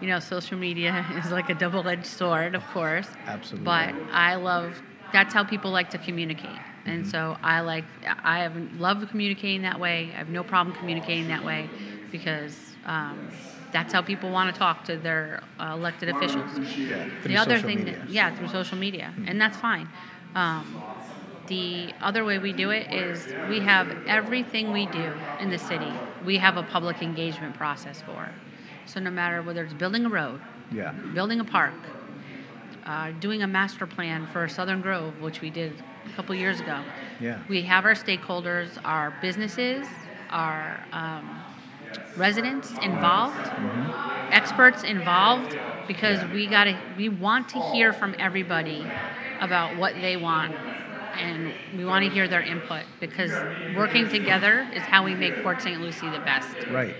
you 0.00 0.08
know, 0.08 0.20
social 0.20 0.56
media 0.56 1.04
is 1.24 1.30
like 1.30 1.50
a 1.50 1.54
double 1.54 1.86
edged 1.88 2.06
sword, 2.06 2.54
of 2.54 2.64
course. 2.68 3.08
Absolutely. 3.26 3.64
But 3.64 3.94
I 4.12 4.36
love, 4.36 4.80
that's 5.12 5.34
how 5.34 5.44
people 5.44 5.70
like 5.70 5.90
to 5.90 5.98
communicate. 5.98 6.58
And 6.86 7.06
so 7.06 7.36
I 7.42 7.60
like, 7.60 7.84
I 8.24 8.40
have 8.40 8.56
love 8.78 9.06
communicating 9.10 9.62
that 9.62 9.78
way. 9.78 10.10
I 10.14 10.18
have 10.18 10.30
no 10.30 10.42
problem 10.42 10.74
communicating 10.76 11.28
that 11.28 11.44
way 11.44 11.68
because 12.10 12.56
um, 12.86 13.30
that's 13.72 13.92
how 13.92 14.02
people 14.02 14.30
want 14.30 14.52
to 14.54 14.58
talk 14.58 14.84
to 14.84 14.96
their 14.96 15.42
uh, 15.58 15.72
elected 15.74 16.08
officials. 16.08 16.50
Yeah, 16.58 17.04
the 17.04 17.22
through 17.22 17.36
other 17.36 17.56
social 17.56 17.68
thing, 17.68 17.78
media. 17.84 17.98
that, 17.98 18.10
yeah, 18.10 18.34
through 18.34 18.48
social 18.48 18.78
media, 18.78 19.12
and 19.26 19.40
that's 19.40 19.56
fine. 19.58 19.88
Um, 20.34 20.82
the 21.50 21.92
other 22.00 22.24
way 22.24 22.38
we 22.38 22.52
do 22.52 22.70
it 22.70 22.92
is 22.92 23.26
we 23.48 23.58
have 23.60 23.88
everything 24.06 24.70
we 24.72 24.86
do 24.86 25.12
in 25.40 25.50
the 25.50 25.58
city, 25.58 25.92
we 26.24 26.38
have 26.38 26.56
a 26.56 26.62
public 26.62 27.02
engagement 27.02 27.56
process 27.56 28.00
for. 28.02 28.28
So 28.86 29.00
no 29.00 29.10
matter 29.10 29.42
whether 29.42 29.64
it's 29.64 29.74
building 29.74 30.04
a 30.06 30.08
road, 30.08 30.40
Yeah. 30.72 30.92
building 31.12 31.40
a 31.40 31.44
park, 31.44 31.74
uh, 32.86 33.10
doing 33.18 33.42
a 33.42 33.46
master 33.48 33.84
plan 33.86 34.28
for 34.32 34.46
Southern 34.48 34.80
Grove, 34.80 35.20
which 35.20 35.40
we 35.40 35.50
did 35.50 35.72
a 36.06 36.14
couple 36.16 36.34
years 36.36 36.60
ago. 36.60 36.78
Yeah. 37.20 37.38
We 37.48 37.62
have 37.62 37.84
our 37.84 37.94
stakeholders, 37.94 38.68
our 38.84 39.12
businesses, 39.20 39.86
our 40.30 40.78
um, 40.92 41.40
residents 42.16 42.70
involved, 42.80 43.50
experts 44.30 44.84
involved, 44.84 45.58
because 45.88 46.20
Yeah. 46.20 46.32
we 46.32 46.46
got 46.46 46.64
to 46.64 46.76
we 46.96 47.08
want 47.08 47.48
to 47.50 47.58
hear 47.72 47.92
from 47.92 48.14
everybody 48.18 48.86
about 49.40 49.76
what 49.76 49.94
they 50.00 50.16
want, 50.16 50.54
and 51.20 51.52
we 51.76 51.84
want 51.84 52.04
to 52.04 52.10
hear 52.10 52.26
their 52.28 52.42
input 52.42 52.84
because 52.98 53.30
working 53.76 54.08
together 54.08 54.68
is 54.74 54.82
how 54.82 55.04
we 55.04 55.14
make 55.14 55.42
Port 55.42 55.60
St. 55.62 55.80
Lucie 55.80 56.08
the 56.10 56.18
best. 56.20 56.56
Right, 56.70 56.96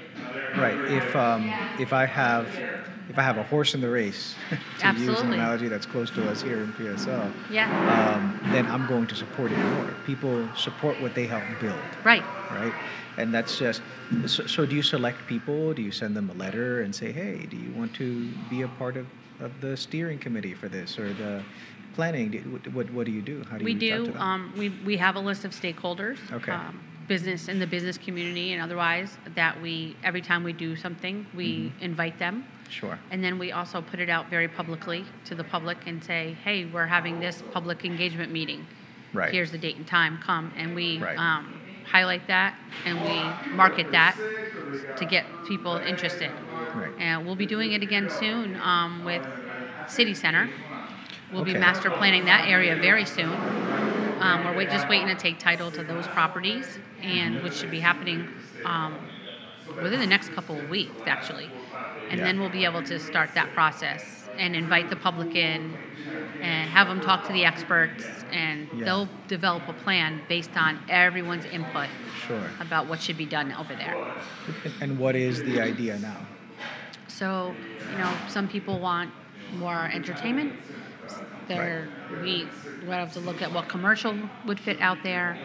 right. 0.56 0.78
If 0.90 1.16
um, 1.16 1.52
if 1.78 1.92
I 1.92 2.04
have 2.06 2.46
if 3.08 3.18
I 3.18 3.22
have 3.22 3.38
a 3.38 3.42
horse 3.42 3.74
in 3.74 3.80
the 3.80 3.90
race, 3.90 4.36
to 4.78 4.92
use 4.92 5.20
an 5.20 5.32
analogy 5.32 5.66
that's 5.66 5.86
close 5.86 6.10
to 6.12 6.28
us 6.30 6.42
here 6.42 6.58
in 6.58 6.72
PSL, 6.74 7.32
Yeah. 7.50 7.66
um, 8.14 8.38
then 8.52 8.66
I'm 8.66 8.86
going 8.86 9.08
to 9.08 9.16
support 9.16 9.50
it 9.50 9.58
more. 9.58 9.92
People 10.06 10.48
support 10.56 11.00
what 11.00 11.14
they 11.16 11.26
help 11.26 11.42
build, 11.60 11.80
Right. 12.04 12.22
right? 12.52 12.72
And 13.16 13.34
that's 13.34 13.58
just. 13.58 13.82
So, 14.26 14.46
so 14.46 14.64
do 14.64 14.76
you 14.76 14.82
select 14.82 15.26
people? 15.26 15.74
Do 15.74 15.82
you 15.82 15.90
send 15.90 16.16
them 16.16 16.30
a 16.30 16.34
letter 16.34 16.82
and 16.82 16.94
say, 16.94 17.10
hey, 17.10 17.46
do 17.50 17.56
you 17.56 17.72
want 17.72 17.94
to 17.94 18.28
be 18.48 18.62
a 18.62 18.68
part 18.68 18.96
of, 18.96 19.06
of 19.40 19.50
the 19.60 19.76
steering 19.76 20.18
committee 20.18 20.54
for 20.54 20.68
this 20.68 20.96
or 20.96 21.12
the 21.12 21.42
planning? 21.94 22.32
What, 22.52 22.66
what, 22.74 22.90
what 22.92 23.06
do 23.06 23.12
you 23.12 23.22
do? 23.22 23.44
How 23.50 23.58
do 23.58 23.64
We 23.64 23.72
you 23.72 23.78
do. 24.06 24.14
Um, 24.16 24.52
we, 24.56 24.68
we 24.84 24.96
have 24.98 25.16
a 25.16 25.20
list 25.20 25.44
of 25.44 25.52
stakeholders. 25.52 26.18
Okay. 26.32 26.52
Um, 26.52 26.80
business 27.08 27.48
in 27.48 27.58
the 27.58 27.66
business 27.66 27.98
community 27.98 28.52
and 28.52 28.62
otherwise 28.62 29.18
that 29.34 29.60
we 29.60 29.96
every 30.04 30.20
time 30.22 30.44
we 30.44 30.52
do 30.52 30.76
something 30.76 31.26
we 31.34 31.48
Mm-hmm. 31.56 31.82
invite 31.82 32.20
them 32.20 32.44
sure. 32.68 32.96
and 33.10 33.18
then 33.24 33.36
we 33.36 33.50
also 33.50 33.82
put 33.82 33.98
it 33.98 34.08
out 34.08 34.30
very 34.30 34.46
publicly 34.46 35.04
to 35.24 35.34
the 35.34 35.42
public 35.42 35.76
and 35.86 36.04
say 36.04 36.36
hey 36.44 36.66
we're 36.66 36.86
having 36.86 37.18
this 37.18 37.42
public 37.50 37.84
engagement 37.84 38.30
meeting 38.30 38.64
Right. 39.12 39.32
here's 39.32 39.50
the 39.50 39.58
date 39.58 39.74
and 39.76 39.84
time 39.88 40.18
come 40.22 40.52
and 40.56 40.72
we 40.72 40.98
Right. 40.98 41.18
um, 41.18 41.60
highlight 41.84 42.28
that 42.28 42.56
and 42.84 43.00
we 43.00 43.50
market 43.56 43.90
that 43.90 44.14
to 44.96 45.04
get 45.04 45.26
people 45.48 45.74
interested. 45.78 46.30
Right. 46.76 46.92
And 47.00 47.26
we'll 47.26 47.34
be 47.34 47.46
doing 47.46 47.72
it 47.72 47.82
again 47.82 48.08
soon 48.08 48.54
um, 48.60 49.04
with 49.04 49.26
City 49.88 50.14
Center. 50.14 50.48
We'll 51.32 51.44
be 51.44 51.54
master 51.54 51.90
planning 51.90 52.24
that 52.24 52.48
area 52.48 52.76
very 52.76 53.04
soon. 53.04 53.32
Um, 54.20 54.54
we're 54.56 54.68
just 54.68 54.88
waiting 54.88 55.06
to 55.08 55.14
take 55.14 55.38
title 55.38 55.70
to 55.70 55.82
those 55.84 56.06
properties, 56.08 56.78
and 57.02 57.42
which 57.42 57.54
should 57.54 57.70
be 57.70 57.80
happening 57.80 58.28
um, 58.64 58.96
within 59.82 60.00
the 60.00 60.06
next 60.06 60.30
couple 60.32 60.58
of 60.58 60.68
weeks, 60.68 60.92
actually. 61.06 61.48
And 62.10 62.18
Yeah. 62.18 62.24
then 62.26 62.40
we'll 62.40 62.50
be 62.50 62.64
able 62.64 62.82
to 62.82 62.98
start 62.98 63.34
that 63.34 63.52
process 63.54 64.28
and 64.36 64.56
invite 64.56 64.90
the 64.90 64.96
public 64.96 65.34
in 65.36 65.76
and 66.42 66.68
have 66.70 66.88
them 66.88 67.00
talk 67.00 67.26
to 67.26 67.32
the 67.32 67.44
experts, 67.44 68.04
and 68.32 68.68
Yeah. 68.74 68.84
they'll 68.84 69.08
develop 69.28 69.68
a 69.68 69.72
plan 69.72 70.20
based 70.28 70.56
on 70.56 70.78
everyone's 70.88 71.44
input 71.44 71.88
Sure. 72.26 72.42
about 72.58 72.86
what 72.86 73.00
should 73.00 73.16
be 73.16 73.26
done 73.26 73.52
over 73.52 73.74
there. 73.74 73.96
And 74.80 74.98
what 74.98 75.14
is 75.14 75.42
the 75.44 75.60
idea 75.60 75.98
now? 75.98 76.16
So, 77.06 77.54
you 77.92 77.98
know, 77.98 78.12
some 78.28 78.48
people 78.48 78.80
want 78.80 79.10
more 79.58 79.90
entertainment. 79.92 80.54
There, 81.56 81.88
we 82.22 82.46
we 82.82 82.88
have 82.88 83.12
to 83.14 83.20
look 83.20 83.42
at 83.42 83.52
what 83.52 83.68
commercial 83.68 84.16
would 84.46 84.60
fit 84.60 84.80
out 84.80 84.98
there. 85.02 85.38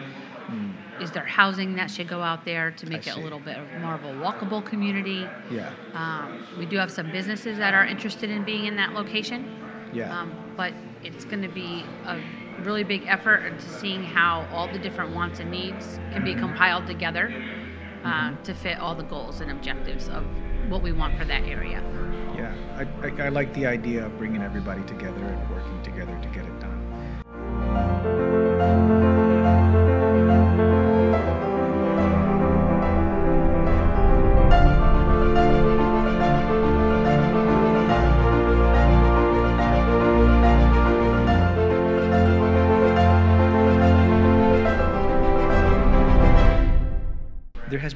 Is 1.00 1.10
there 1.10 1.24
housing 1.24 1.74
that 1.74 1.90
should 1.90 2.08
go 2.08 2.22
out 2.22 2.44
there 2.44 2.70
to 2.70 2.86
make 2.86 3.06
it 3.06 3.16
a 3.16 3.20
little 3.20 3.40
bit 3.40 3.56
of 3.58 3.80
more 3.80 3.94
of 3.94 4.04
a 4.04 4.12
walkable 4.14 4.64
community? 4.64 5.26
Yeah. 5.50 5.72
Um, 5.92 6.46
we 6.58 6.64
do 6.66 6.76
have 6.76 6.90
some 6.90 7.10
businesses 7.10 7.58
that 7.58 7.74
are 7.74 7.84
interested 7.84 8.30
in 8.30 8.44
being 8.44 8.66
in 8.66 8.76
that 8.76 8.92
location. 8.92 9.90
Yeah. 9.92 10.16
Um, 10.16 10.54
but 10.56 10.72
it's 11.02 11.24
going 11.24 11.42
to 11.42 11.48
be 11.48 11.84
a 12.06 12.20
really 12.62 12.84
big 12.84 13.02
effort 13.06 13.44
into 13.44 13.68
seeing 13.68 14.02
how 14.02 14.46
all 14.52 14.68
the 14.68 14.78
different 14.78 15.14
wants 15.14 15.40
and 15.40 15.50
needs 15.50 15.98
can 16.12 16.24
be 16.24 16.34
compiled 16.34 16.86
together 16.86 17.32
uh, 18.04 18.34
to 18.44 18.54
fit 18.54 18.78
all 18.78 18.94
the 18.94 19.02
goals 19.04 19.40
and 19.40 19.50
objectives 19.50 20.08
of 20.08 20.24
what 20.68 20.82
we 20.82 20.92
want 20.92 21.16
for 21.18 21.24
that 21.24 21.42
area. 21.42 21.82
Yeah, 22.36 22.54
I, 22.76 23.06
I, 23.06 23.26
I 23.26 23.28
like 23.30 23.54
the 23.54 23.66
idea 23.66 24.04
of 24.04 24.16
bringing 24.18 24.42
everybody 24.42 24.82
together 24.84 25.24
and 25.24 25.50
working 25.50 25.82
together 25.82 26.18
to 26.20 26.28
get 26.28 26.44
it 26.44 26.55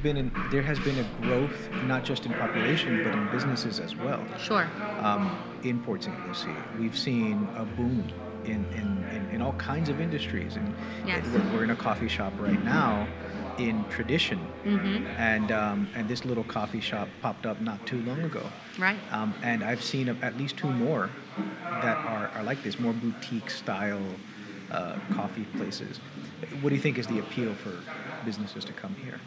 been 0.02 0.16
an, 0.16 0.32
there 0.50 0.62
has 0.62 0.78
been 0.80 0.98
a 0.98 1.06
growth 1.22 1.68
not 1.84 2.04
just 2.04 2.26
in 2.26 2.32
population 2.34 3.02
but 3.04 3.12
in 3.14 3.28
businesses 3.30 3.80
as 3.80 3.94
well. 3.96 4.24
Sure. 4.38 4.66
um, 5.00 5.36
in 5.62 5.78
Port 5.82 6.02
St. 6.02 6.26
Lucie. 6.26 6.48
We've 6.78 6.96
seen 6.96 7.46
a 7.56 7.64
boom 7.64 8.08
in, 8.44 8.64
in, 8.72 9.04
in, 9.14 9.28
in 9.34 9.42
all 9.42 9.52
kinds 9.54 9.88
of 9.90 10.00
industries. 10.00 10.56
And 10.56 10.74
Yes. 11.06 11.26
we're, 11.26 11.52
we're 11.58 11.64
in 11.64 11.70
a 11.70 11.76
coffee 11.76 12.08
shop 12.08 12.32
right 12.38 12.62
now 12.64 13.06
in 13.58 13.84
tradition. 13.90 14.38
Mm-hmm. 14.64 15.06
And, 15.18 15.52
um, 15.52 15.86
and 15.94 16.08
this 16.08 16.24
little 16.24 16.44
coffee 16.44 16.80
shop 16.80 17.08
popped 17.20 17.44
up 17.44 17.60
not 17.60 17.86
too 17.86 18.00
long 18.02 18.22
ago. 18.22 18.48
Right. 18.78 18.96
Um, 19.12 19.34
and 19.42 19.62
I've 19.62 19.82
seen 19.82 20.08
a- 20.08 20.16
at 20.22 20.38
least 20.38 20.56
two 20.56 20.70
more 20.70 21.10
that 21.82 21.98
are, 21.98 22.28
are 22.28 22.42
like 22.42 22.62
this, 22.62 22.78
more 22.78 22.94
boutique 22.94 23.50
style 23.50 24.00
uh, 24.70 24.98
coffee 25.12 25.44
places. 25.58 25.98
What 26.62 26.70
do 26.70 26.74
you 26.74 26.80
think 26.80 26.96
is 26.98 27.06
the 27.06 27.18
appeal 27.18 27.54
for 27.54 27.74
businesses 28.24 28.64
to 28.64 28.72
come 28.72 28.94
here? 28.94 29.20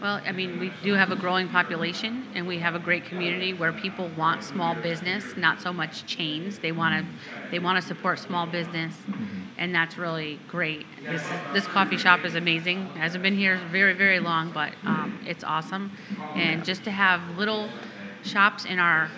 Well, 0.00 0.20
I 0.24 0.32
mean, 0.32 0.60
we 0.60 0.72
do 0.82 0.94
have 0.94 1.10
a 1.10 1.16
growing 1.16 1.48
population, 1.48 2.26
and 2.34 2.46
we 2.46 2.58
have 2.58 2.74
a 2.74 2.78
great 2.78 3.04
community 3.04 3.52
where 3.52 3.72
people 3.72 4.08
want 4.16 4.44
small 4.44 4.74
business, 4.74 5.36
not 5.36 5.60
so 5.60 5.72
much 5.72 6.06
chains. 6.06 6.58
They 6.58 6.72
want 6.72 7.04
to, 7.04 7.50
they 7.50 7.58
want 7.58 7.80
to 7.80 7.86
support 7.86 8.18
small 8.18 8.46
business, 8.46 8.94
and 9.58 9.74
that's 9.74 9.98
really 9.98 10.38
great. 10.48 10.86
This 11.02 11.26
this 11.52 11.66
coffee 11.66 11.96
shop 11.96 12.24
is 12.24 12.34
amazing. 12.34 12.86
Hasn't 12.90 13.22
been 13.22 13.36
here 13.36 13.60
very 13.70 13.94
very 13.94 14.20
long, 14.20 14.52
but 14.52 14.72
um, 14.84 15.18
it's 15.26 15.42
awesome. 15.42 15.92
And 16.34 16.64
just 16.64 16.84
to 16.84 16.90
have 16.90 17.36
little 17.36 17.68
shops 18.22 18.64
in 18.64 18.78
our 18.78 19.10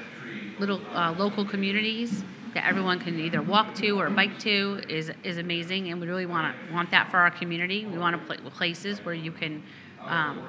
little 0.59 0.81
uh, 0.95 1.15
local 1.19 1.45
communities 1.45 2.25
that 2.55 2.67
everyone 2.67 2.99
can 2.99 3.19
either 3.19 3.41
walk 3.43 3.75
to 3.77 3.99
or 4.01 4.11
bike 4.11 4.39
to 4.41 4.81
is 4.89 5.11
is 5.25 5.39
amazing, 5.39 5.91
and 5.91 6.01
we 6.01 6.07
really 6.07 6.27
want 6.27 6.55
to 6.69 6.75
want 6.75 6.91
that 6.91 7.11
for 7.11 7.19
our 7.19 7.31
community. 7.31 7.87
We 7.87 7.99
want 7.99 8.19
to 8.19 8.37
pla 8.39 8.51
places 8.51 9.05
where 9.05 9.15
you 9.15 9.33
can 9.33 9.63
um, 10.07 10.43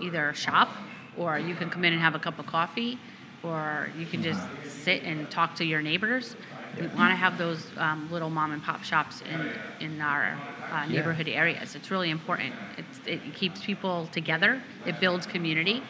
either 0.00 0.32
shop 0.34 0.68
or 1.16 1.38
you 1.38 1.54
can 1.54 1.68
come 1.70 1.84
in 1.84 1.92
and 1.92 2.00
have 2.02 2.14
a 2.14 2.18
cup 2.18 2.38
of 2.38 2.46
coffee, 2.46 2.98
or 3.42 3.90
you 3.98 4.06
can 4.06 4.22
just 4.22 4.40
sit 4.64 5.02
and 5.02 5.30
talk 5.30 5.54
to 5.56 5.64
your 5.64 5.82
neighbors. 5.82 6.36
We 6.78 6.86
want 6.88 7.10
to 7.10 7.16
have 7.16 7.38
those 7.38 7.66
um, 7.76 8.08
little 8.12 8.30
mom 8.30 8.52
and 8.52 8.62
pop 8.62 8.84
shops 8.84 9.22
in 9.22 9.50
in 9.84 10.00
our 10.00 10.38
uh, 10.70 10.86
neighborhood 10.86 11.28
areas. 11.28 11.74
It's 11.74 11.90
really 11.90 12.10
important. 12.10 12.54
It's, 12.76 13.00
it 13.06 13.34
keeps 13.34 13.64
people 13.64 14.06
together. 14.12 14.62
It 14.86 15.00
builds 15.00 15.26
community, 15.26 15.82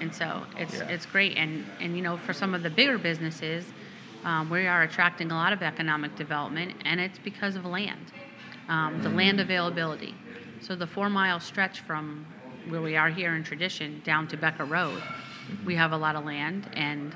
and 0.00 0.14
so 0.14 0.44
it's 0.56 0.78
Yeah. 0.78 0.88
it's 0.88 1.04
great. 1.04 1.36
And 1.36 1.66
and 1.80 1.96
you 1.96 2.02
know, 2.02 2.16
for 2.16 2.32
some 2.32 2.54
of 2.54 2.62
the 2.62 2.70
bigger 2.70 2.96
businesses, 2.96 3.66
um, 4.24 4.50
we 4.50 4.66
are 4.66 4.82
attracting 4.82 5.30
a 5.30 5.34
lot 5.34 5.52
of 5.52 5.62
economic 5.62 6.14
development, 6.16 6.74
and 6.84 7.00
it's 7.00 7.18
because 7.18 7.56
of 7.56 7.64
land, 7.64 8.12
um, 8.68 9.02
the 9.02 9.08
land 9.08 9.40
availability. 9.40 10.14
So 10.60 10.76
the 10.76 10.86
four 10.86 11.08
mile 11.08 11.40
stretch 11.40 11.80
from 11.80 12.26
where 12.68 12.82
we 12.82 12.96
are 12.96 13.08
here 13.08 13.34
in 13.34 13.42
tradition 13.42 14.02
down 14.04 14.28
to 14.28 14.36
Becker 14.36 14.64
Road, 14.64 15.02
we 15.64 15.74
have 15.76 15.92
a 15.92 15.96
lot 15.96 16.16
of 16.16 16.24
land, 16.24 16.68
and 16.74 17.14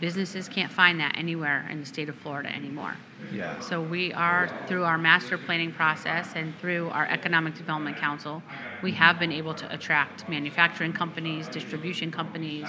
businesses 0.00 0.48
can't 0.48 0.72
find 0.72 1.00
that 1.00 1.16
anywhere 1.16 1.66
in 1.70 1.80
the 1.80 1.86
state 1.86 2.08
of 2.08 2.16
Florida 2.16 2.48
anymore. 2.54 2.96
Yeah. 3.32 3.58
So 3.60 3.82
we 3.82 4.12
are 4.12 4.48
through 4.66 4.84
our 4.84 4.96
master 4.96 5.36
planning 5.36 5.72
process 5.72 6.32
and 6.34 6.56
through 6.60 6.88
our 6.90 7.06
economic 7.06 7.56
development 7.56 7.96
council, 7.96 8.42
we 8.82 8.92
have 8.92 9.18
been 9.18 9.32
able 9.32 9.54
to 9.54 9.72
attract 9.74 10.28
manufacturing 10.28 10.92
companies, 10.92 11.48
distribution 11.48 12.10
companies, 12.10 12.68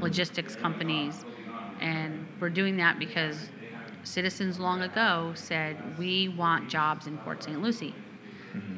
logistics 0.00 0.56
companies, 0.56 1.24
and 1.82 2.26
we're 2.40 2.50
doing 2.50 2.76
that 2.78 2.98
because 2.98 3.50
citizens 4.04 4.58
long 4.58 4.82
ago 4.82 5.32
said 5.34 5.76
we 5.98 6.28
want 6.28 6.68
jobs 6.68 7.06
in 7.06 7.18
Port 7.18 7.42
St. 7.42 7.60
Lucie. 7.60 7.94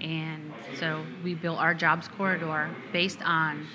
And 0.00 0.52
so 0.78 1.04
we 1.24 1.34
built 1.34 1.58
our 1.58 1.74
jobs 1.74 2.06
corridor 2.06 2.70
based 2.92 3.20
on 3.24 3.66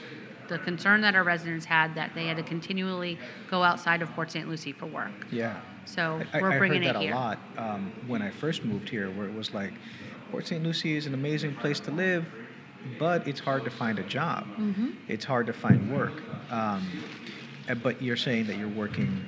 the 0.47 0.57
concern 0.59 1.01
that 1.01 1.13
our 1.13 1.23
residents 1.23 1.65
had 1.65 1.93
that 1.95 2.15
they 2.15 2.27
had 2.27 2.37
to 2.37 2.43
continually 2.43 3.19
go 3.49 3.63
outside 3.63 4.01
of 4.01 4.09
Port 4.11 4.31
St. 4.31 4.47
Lucie 4.47 4.71
for 4.71 4.85
work. 4.85 5.11
Yeah. 5.29 5.59
So 5.85 6.21
I, 6.33 6.41
we're 6.41 6.53
I 6.53 6.57
bringing 6.57 6.83
heard 6.83 6.95
that 6.95 7.01
it 7.01 7.03
here. 7.03 7.13
a 7.13 7.15
lot 7.15 7.39
um, 7.57 7.91
when 8.07 8.21
I 8.21 8.29
first 8.29 8.63
moved 8.63 8.87
here, 8.89 9.11
where 9.11 9.27
it 9.27 9.33
was 9.33 9.53
like, 9.53 9.73
Port 10.31 10.47
St. 10.47 10.63
Lucie 10.63 10.95
is 10.95 11.05
an 11.05 11.13
amazing 11.13 11.55
place 11.55 11.79
to 11.81 11.91
live, 11.91 12.25
but 12.97 13.27
it's 13.27 13.39
hard 13.39 13.63
to 13.65 13.69
find 13.69 13.99
a 13.99 14.03
job. 14.03 14.45
Mm-hmm. 14.57 14.91
It's 15.07 15.25
hard 15.25 15.47
to 15.47 15.53
find 15.53 15.91
work. 15.91 16.21
Um, 16.51 16.87
but 17.75 18.01
you're 18.01 18.17
saying 18.17 18.47
that 18.47 18.57
you're 18.57 18.67
working 18.67 19.27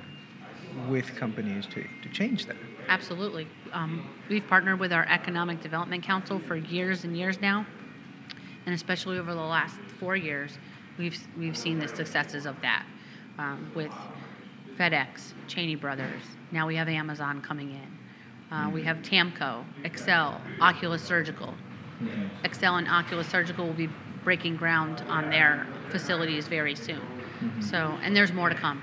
with 0.89 1.15
companies 1.15 1.65
to, 1.67 1.83
to 2.01 2.09
change 2.11 2.45
that. 2.45 2.55
Absolutely. 2.87 3.47
Um, 3.73 4.07
we've 4.29 4.45
partnered 4.47 4.79
with 4.79 4.91
our 4.91 5.05
Economic 5.07 5.61
Development 5.61 6.03
Council 6.03 6.39
for 6.39 6.55
years 6.55 7.03
and 7.03 7.15
years 7.15 7.39
now, 7.41 7.65
and 8.65 8.73
especially 8.75 9.17
over 9.17 9.33
the 9.33 9.39
last 9.39 9.77
four 9.99 10.15
years, 10.15 10.57
we've 10.97 11.17
we've 11.37 11.57
seen 11.57 11.79
the 11.79 11.87
successes 11.87 12.45
of 12.45 12.59
that 12.61 12.85
um, 13.37 13.71
with 13.75 13.91
FedEx, 14.77 15.33
Cheney 15.47 15.75
Brothers. 15.75 16.21
Now 16.51 16.67
we 16.67 16.75
have 16.75 16.89
Amazon 16.89 17.41
coming 17.41 17.71
in. 17.71 18.55
Uh, 18.55 18.69
we 18.69 18.83
have 18.83 18.97
Tamco, 18.97 19.63
Excel, 19.83 20.41
Oculus 20.59 21.01
Surgical. 21.01 21.53
Excel 22.43 22.77
and 22.77 22.87
Oculus 22.87 23.27
Surgical 23.27 23.67
will 23.67 23.73
be 23.73 23.89
breaking 24.23 24.57
ground 24.57 25.03
on 25.07 25.29
their 25.29 25.65
facilities 25.89 26.47
very 26.47 26.75
soon. 26.75 27.01
So, 27.61 27.97
and 28.03 28.15
there's 28.15 28.31
more 28.33 28.49
to 28.49 28.55
come. 28.55 28.81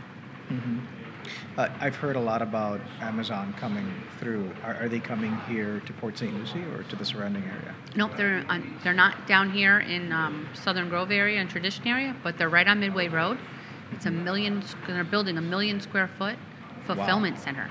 Uh, 1.57 1.69
I've 1.81 1.97
heard 1.97 2.17
a 2.17 2.21
lot 2.21 2.41
about 2.41 2.81
Amazon 3.01 3.53
coming 3.59 3.93
through. 4.19 4.51
Are, 4.65 4.75
are 4.77 4.89
they 4.89 5.01
coming 5.01 5.37
here 5.49 5.81
to 5.85 5.93
Port 5.95 6.17
St. 6.17 6.33
Lucie 6.35 6.63
or 6.73 6.85
to 6.85 6.97
the 6.97 7.05
surrounding 7.05 7.43
area? 7.45 7.75
Nope, 7.97 8.13
they're 8.17 8.45
on, 8.49 8.79
they're 8.85 8.95
not 8.95 9.27
down 9.27 9.51
here 9.51 9.81
in 9.81 10.13
um, 10.13 10.49
Southern 10.55 10.89
Grove 10.89 11.11
area 11.11 11.41
and 11.41 11.51
Tradition 11.51 11.87
area, 11.87 12.15
but 12.23 12.39
they're 12.39 12.49
right 12.49 12.67
on 12.67 12.81
Midway 12.81 13.09
Road. 13.09 13.39
It's 13.93 14.07
a 14.07 14.11
million. 14.11 14.63
They're 14.87 15.03
building 15.05 15.37
a 15.37 15.43
million 15.43 15.81
square 15.81 16.09
foot 16.09 16.37
fulfillment 16.87 17.39
center, 17.39 17.71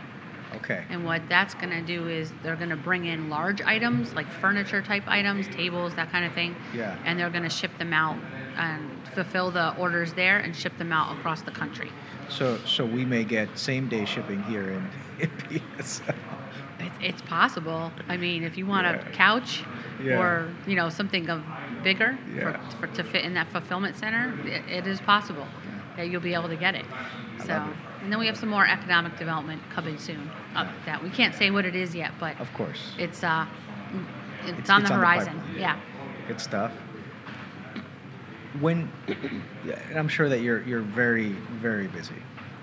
Okay. 0.55 0.83
and 0.89 1.03
what 1.03 1.21
that's 1.27 1.53
going 1.55 1.69
to 1.71 1.81
do 1.81 2.07
is 2.07 2.31
they're 2.43 2.55
going 2.55 2.69
to 2.69 2.75
bring 2.75 3.05
in 3.05 3.29
large 3.29 3.61
items 3.61 4.13
like 4.13 4.27
furniture 4.31 4.81
type 4.81 5.03
items, 5.07 5.47
tables, 5.47 5.95
that 5.95 6.11
kind 6.11 6.23
of 6.25 6.33
thing. 6.33 6.55
Yeah. 6.75 6.95
And 7.05 7.19
they're 7.19 7.29
going 7.31 7.43
to 7.43 7.49
ship 7.49 7.71
them 7.79 7.93
out 7.93 8.17
and 8.57 8.89
fulfill 9.13 9.51
the 9.51 9.75
orders 9.77 10.13
there 10.13 10.39
and 10.39 10.55
ship 10.55 10.77
them 10.77 10.91
out 10.91 11.15
across 11.17 11.41
the 11.41 11.51
country. 11.51 11.91
So, 12.29 12.57
so 12.65 12.85
we 12.85 13.05
may 13.05 13.23
get 13.23 13.57
same 13.57 13.87
day 13.87 14.05
shipping 14.05 14.43
here 14.43 14.69
in, 14.71 14.89
in 15.19 15.29
PSL. 15.29 16.15
It, 16.79 16.91
it's 17.01 17.21
possible. 17.23 17.91
I 18.07 18.17
mean, 18.17 18.43
if 18.43 18.57
you 18.57 18.65
want 18.65 18.85
Yeah. 18.85 19.07
a 19.07 19.11
couch 19.11 19.63
Yeah. 20.03 20.19
or 20.19 20.53
you 20.67 20.75
know 20.75 20.89
something 20.89 21.29
of 21.29 21.43
bigger 21.83 22.17
Yeah. 22.35 22.59
for, 22.69 22.87
for, 22.87 22.95
to 22.95 23.03
fit 23.03 23.23
in 23.25 23.33
that 23.35 23.47
fulfillment 23.51 23.95
center, 23.95 24.37
it, 24.47 24.63
it 24.69 24.87
is 24.87 24.99
possible 25.01 25.47
that 25.95 26.09
you'll 26.09 26.21
be 26.21 26.33
able 26.35 26.49
to 26.49 26.55
get 26.55 26.75
it. 26.75 26.85
So, 27.45 27.53
it. 27.55 28.03
and 28.03 28.11
then 28.11 28.19
we 28.19 28.27
have 28.27 28.37
some 28.37 28.49
more 28.49 28.67
economic 28.67 29.17
development 29.17 29.61
coming 29.73 29.97
soon. 29.97 30.29
Up 30.55 30.67
that 30.85 31.01
we 31.03 31.09
can't 31.09 31.33
say 31.33 31.49
what 31.49 31.65
it 31.65 31.75
is 31.75 31.95
yet, 31.95 32.11
but 32.19 32.39
Of 32.39 32.51
course. 32.53 32.93
it's 32.99 33.23
uh, 33.23 33.45
it's, 34.43 34.49
It's- 34.49 34.69
on 34.69 34.81
it's 34.81 34.89
the 34.89 34.95
on 34.95 35.01
the 35.01 35.07
horizon. 35.07 35.41
yeah. 35.57 35.79
Good 36.27 36.41
stuff. 36.41 36.71
When, 38.59 38.89
and 39.07 39.97
I'm 39.99 40.07
sure 40.07 40.29
that 40.29 40.39
you're 40.41 40.63
you're 40.63 40.81
very 40.81 41.29
very 41.61 41.87
busy. 41.87 42.15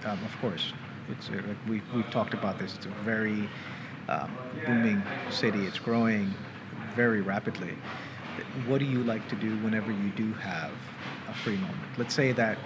Um, 0.05 0.19
of 0.25 0.37
course, 0.41 0.73
it's 1.11 1.29
uh, 1.29 1.35
like 1.35 1.57
we 1.69 1.83
we've 1.95 2.11
talked 2.11 2.35
about 2.35 2.59
this. 2.59 2.75
It's 2.75 2.87
a 2.87 2.91
very 3.05 3.49
um, 4.09 4.37
booming 4.67 5.03
city. 5.31 5.67
It's 5.67 5.79
growing 5.79 6.35
very 6.95 7.21
rapidly. 7.21 7.75
What 8.67 8.79
do 8.79 8.85
you 8.87 9.03
like 9.05 9.29
to 9.29 9.37
do 9.37 9.57
whenever 9.59 9.93
you 9.93 10.11
do 10.17 10.33
have 10.35 10.73
a 11.29 11.35
free 11.35 11.57
moment? 11.57 11.79
Let's 11.97 12.15
say 12.15 12.33
that 12.33 12.59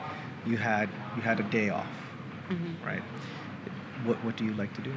you 0.46 0.56
had 0.56 0.88
you 1.16 1.22
had 1.22 1.40
a 1.40 1.44
day 1.44 1.68
off, 1.70 1.86
Mhm. 2.48 2.76
right? 2.84 3.02
What 4.04 4.16
what 4.24 4.36
do 4.36 4.44
you 4.44 4.54
like 4.54 4.72
to 4.74 4.80
do? 4.80 4.92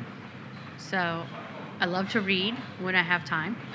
So, 0.77 1.25
I 1.79 1.85
love 1.85 2.09
to 2.09 2.21
read 2.21 2.55
when 2.79 2.95
I 2.95 3.01
have 3.03 3.25
time. 3.25 3.55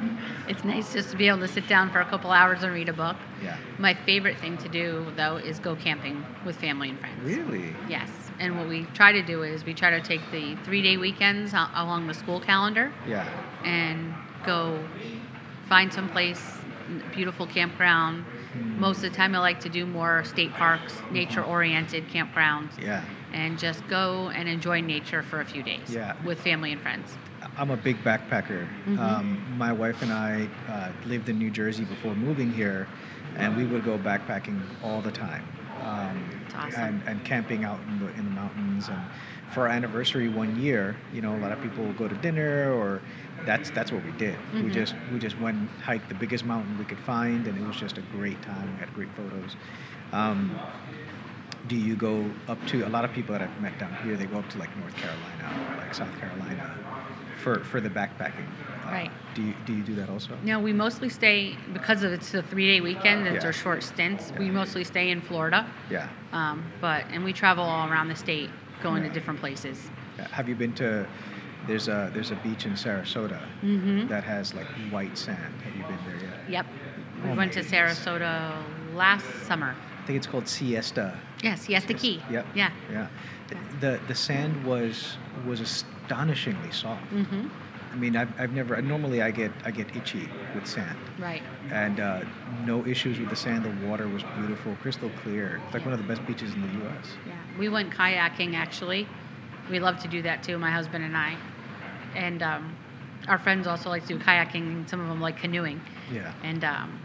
it's 0.48 0.64
nice 0.64 0.92
just 0.92 1.10
to 1.10 1.16
be 1.16 1.28
able 1.28 1.38
to 1.40 1.48
sit 1.48 1.66
down 1.68 1.90
for 1.90 2.00
a 2.00 2.04
couple 2.04 2.30
hours 2.30 2.62
and 2.62 2.72
read 2.72 2.88
a 2.88 2.92
book. 2.92 3.16
Yeah. 3.42 3.56
My 3.78 3.94
favorite 3.94 4.38
thing 4.38 4.56
to 4.58 4.68
do, 4.68 5.06
though, 5.16 5.36
is 5.36 5.58
go 5.58 5.76
camping 5.76 6.24
with 6.44 6.56
family 6.56 6.90
and 6.90 6.98
friends. 7.00 7.20
Really? 7.22 7.74
Yes. 7.88 8.10
And 8.38 8.56
what 8.56 8.68
we 8.68 8.84
try 8.94 9.12
to 9.12 9.22
do 9.22 9.42
is 9.42 9.64
we 9.64 9.74
try 9.74 9.90
to 9.90 10.00
take 10.00 10.20
the 10.30 10.56
three 10.64 10.82
day 10.82 10.96
weekends 10.96 11.52
along 11.52 12.06
the 12.06 12.14
school 12.14 12.40
calendar 12.40 12.92
Yeah. 13.06 13.28
and 13.64 14.14
go 14.46 14.78
find 15.68 15.92
some 15.92 16.08
place, 16.08 16.58
beautiful 17.12 17.46
campground. 17.46 18.24
Mm. 18.56 18.78
Most 18.78 18.96
of 18.98 19.10
the 19.10 19.10
time, 19.10 19.34
I 19.34 19.40
like 19.40 19.60
to 19.60 19.68
do 19.68 19.84
more 19.84 20.24
state 20.24 20.52
parks, 20.54 20.94
nature 21.10 21.42
oriented 21.42 22.08
campgrounds, 22.08 22.80
Yeah. 22.80 23.02
and 23.32 23.58
just 23.58 23.86
go 23.88 24.30
and 24.34 24.48
enjoy 24.48 24.80
nature 24.80 25.22
for 25.22 25.40
a 25.40 25.44
few 25.44 25.62
days 25.62 25.92
Yeah. 25.94 26.14
with 26.24 26.40
family 26.40 26.72
and 26.72 26.80
friends. 26.80 27.16
I'm 27.56 27.70
a 27.70 27.76
big 27.76 28.02
backpacker. 28.04 28.66
Mhm. 28.86 28.98
Um, 28.98 29.38
my 29.56 29.72
wife 29.72 30.02
and 30.02 30.12
I 30.12 30.48
uh, 30.68 30.90
lived 31.06 31.28
in 31.28 31.38
New 31.38 31.50
Jersey 31.50 31.84
before 31.84 32.14
moving 32.14 32.52
here, 32.52 32.86
and 33.36 33.56
we 33.56 33.64
would 33.64 33.84
go 33.84 33.98
backpacking 33.98 34.60
all 34.82 35.00
the 35.00 35.12
time. 35.12 35.44
Um, 35.80 36.18
awesome. 36.56 36.80
and, 36.82 37.02
and 37.06 37.24
camping 37.24 37.64
out 37.64 37.78
in 37.88 38.00
the, 38.00 38.08
in 38.14 38.24
the 38.24 38.30
mountains. 38.32 38.88
And 38.88 39.00
for 39.52 39.62
our 39.62 39.68
anniversary 39.68 40.28
one 40.28 40.60
year, 40.60 40.96
you 41.12 41.22
know, 41.22 41.34
a 41.34 41.38
lot 41.38 41.52
of 41.52 41.60
people 41.62 41.84
will 41.84 41.92
go 41.92 42.08
to 42.08 42.16
dinner, 42.16 42.72
or 42.72 43.00
that's 43.46 43.70
that's 43.70 43.92
what 43.92 44.04
we 44.04 44.10
did. 44.12 44.36
We 44.52 44.62
Mhm. 44.62 44.72
just 44.72 44.94
we 45.12 45.18
just 45.20 45.38
went 45.40 45.56
and 45.56 45.68
hiked 45.80 46.08
the 46.08 46.14
biggest 46.16 46.44
mountain 46.44 46.76
we 46.78 46.84
could 46.84 46.98
find, 46.98 47.46
and 47.46 47.56
it 47.56 47.64
was 47.66 47.76
just 47.76 47.96
a 47.98 48.02
great 48.16 48.42
time. 48.42 48.68
We 48.74 48.80
had 48.80 48.92
great 48.94 49.08
photos. 49.16 49.56
Um, 50.12 50.58
do 51.68 51.76
you 51.76 51.94
go 51.96 52.24
up 52.48 52.58
to 52.66 52.82
a 52.86 52.88
lot 52.90 53.04
of 53.04 53.12
people 53.12 53.32
that 53.34 53.42
I've 53.42 53.60
met 53.60 53.78
down 53.78 53.94
here? 54.02 54.16
They 54.16 54.26
go 54.26 54.38
up 54.38 54.48
to 54.50 54.58
like 54.58 54.74
North 54.78 54.96
Carolina, 54.96 55.46
or 55.70 55.76
like 55.76 55.94
South 55.94 56.18
Carolina, 56.18 56.74
for 57.54 57.64
for 57.64 57.80
the 57.80 57.90
backpacking. 57.90 58.46
Uh, 58.84 58.90
Right. 58.90 59.10
Do 59.34 59.42
you 59.42 59.54
do 59.66 59.74
you 59.74 59.82
do 59.82 59.94
that 59.96 60.08
also? 60.08 60.30
No, 60.42 60.60
we 60.60 60.72
mostly 60.72 61.08
stay 61.10 61.56
because 61.74 62.02
of 62.02 62.12
it's 62.12 62.32
a 62.34 62.42
three 62.42 62.66
day 62.66 62.80
weekend 62.80 63.26
and 63.26 63.34
Yeah. 63.36 63.40
they're 63.42 63.52
short 63.52 63.82
stints. 63.82 64.32
We 64.38 64.50
mostly 64.50 64.82
stay 64.84 65.10
in 65.10 65.20
Florida, 65.20 65.66
Yeah. 65.90 66.08
um, 66.32 66.62
but 66.80 67.04
and 67.12 67.22
we 67.24 67.32
travel 67.32 67.64
all 67.64 67.88
around 67.90 68.08
the 68.08 68.16
state, 68.16 68.50
going 68.82 69.02
Yeah. 69.02 69.08
to 69.08 69.14
different 69.14 69.40
places. 69.40 69.90
Have 70.32 70.48
you 70.48 70.54
been 70.54 70.72
to? 70.74 71.06
There's 71.66 71.88
a 71.88 72.10
there's 72.14 72.30
a 72.30 72.36
beach 72.36 72.64
in 72.64 72.72
Sarasota 72.72 73.40
Mhm. 73.62 74.08
that 74.08 74.24
has 74.24 74.54
like 74.54 74.66
white 74.90 75.18
sand. 75.18 75.52
Have 75.64 75.76
you 75.76 75.82
been 75.84 75.98
there 76.06 76.30
yet? 76.30 76.38
Yep, 76.48 76.66
we 77.24 77.30
Oh 77.30 77.34
went 77.34 77.52
to. 77.52 77.60
Sarasota 77.60 78.52
last 78.94 79.26
summer. 79.46 79.74
I 80.02 80.06
think 80.06 80.16
it's 80.16 80.26
called 80.26 80.48
Siesta. 80.48 81.18
Yes, 81.42 81.68
yes, 81.68 81.84
the 81.84 81.92
key. 81.94 82.22
Yep. 82.30 82.46
Yeah. 82.54 82.70
Yeah. 82.90 83.06
The 83.80 84.00
the 84.08 84.14
sand 84.14 84.64
was 84.64 85.16
was 85.46 85.60
astonishingly 85.60 86.70
soft. 86.72 87.04
Mm-hmm. 87.12 87.48
I 87.90 87.96
mean, 87.96 88.16
I've, 88.16 88.38
I've 88.38 88.52
never. 88.52 88.80
Normally, 88.82 89.22
I 89.22 89.30
get 89.30 89.50
I 89.64 89.70
get 89.70 89.94
itchy 89.96 90.28
with 90.54 90.66
sand, 90.66 90.98
Right. 91.18 91.42
and 91.70 91.98
uh, 92.00 92.20
no 92.66 92.84
issues 92.86 93.18
with 93.18 93.30
the 93.30 93.36
sand. 93.36 93.64
The 93.64 93.86
water 93.88 94.06
was 94.08 94.22
beautiful, 94.36 94.76
crystal 94.82 95.10
clear. 95.22 95.60
It's 95.64 95.74
like 95.74 95.84
one 95.84 95.94
of 95.94 95.98
the 96.00 96.06
best 96.06 96.24
beaches 96.26 96.52
in 96.52 96.60
the 96.62 96.72
U.S. 96.84 97.06
Yeah. 97.26 97.34
We 97.58 97.68
went 97.70 97.90
kayaking 97.90 98.54
actually. 98.54 99.08
We 99.70 99.80
love 99.80 99.98
to 100.02 100.08
do 100.08 100.20
that 100.22 100.42
too, 100.42 100.58
my 100.58 100.70
husband 100.70 101.02
and 101.04 101.16
I. 101.16 101.36
And 102.14 102.42
um, 102.42 102.76
our 103.26 103.38
friends 103.38 103.66
also 103.66 103.88
like 103.88 104.02
to 104.06 104.18
do 104.18 104.18
kayaking. 104.18 104.88
Some 104.88 105.00
of 105.00 105.08
them 105.08 105.20
like 105.20 105.38
canoeing. 105.38 105.80
Yeah. 106.12 106.32
And 106.42 106.64
um, 106.64 107.00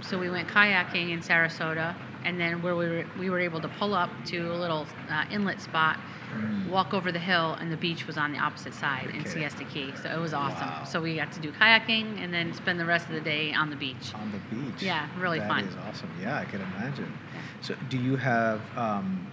so 0.00 0.18
we 0.18 0.30
went 0.30 0.48
kayaking 0.48 1.10
in 1.10 1.20
Sarasota, 1.20 1.94
and 2.24 2.38
then 2.40 2.62
where 2.62 2.76
we 2.76 2.88
were, 2.88 3.04
we 3.18 3.30
were 3.30 3.40
able 3.40 3.60
to 3.60 3.68
pull 3.68 3.94
up 3.94 4.10
to 4.26 4.38
a 4.52 4.56
little 4.56 4.86
uh, 5.10 5.24
inlet 5.30 5.60
spot, 5.60 5.98
Mm. 6.32 6.70
walk 6.70 6.94
over 6.94 7.12
the 7.12 7.18
hill, 7.18 7.58
and 7.60 7.70
the 7.70 7.76
beach 7.76 8.06
was 8.06 8.16
on 8.16 8.32
the 8.32 8.38
opposite 8.38 8.72
side 8.72 9.10
in 9.12 9.20
Okay. 9.20 9.28
Siesta 9.28 9.64
Key. 9.64 9.92
So 10.02 10.08
it 10.08 10.18
was 10.18 10.32
awesome. 10.32 10.66
Wow. 10.66 10.84
So 10.84 11.02
we 11.02 11.16
got 11.16 11.30
to 11.32 11.40
do 11.40 11.52
kayaking 11.52 12.24
and 12.24 12.32
then 12.32 12.54
spend 12.54 12.80
the 12.80 12.86
rest 12.86 13.06
of 13.08 13.12
the 13.12 13.20
day 13.20 13.52
on 13.52 13.68
the 13.68 13.76
beach. 13.76 14.14
On 14.14 14.32
the 14.32 14.38
beach. 14.56 14.80
Yeah, 14.82 15.08
really 15.18 15.40
That 15.40 15.48
fun. 15.48 15.64
is 15.64 15.76
awesome. 15.76 16.08
Yeah, 16.22 16.38
I 16.38 16.46
can 16.46 16.62
imagine. 16.62 17.12
Yeah. 17.34 17.40
So, 17.60 17.74
do 17.90 17.98
you 17.98 18.16
have? 18.16 18.62
Um, 18.78 19.26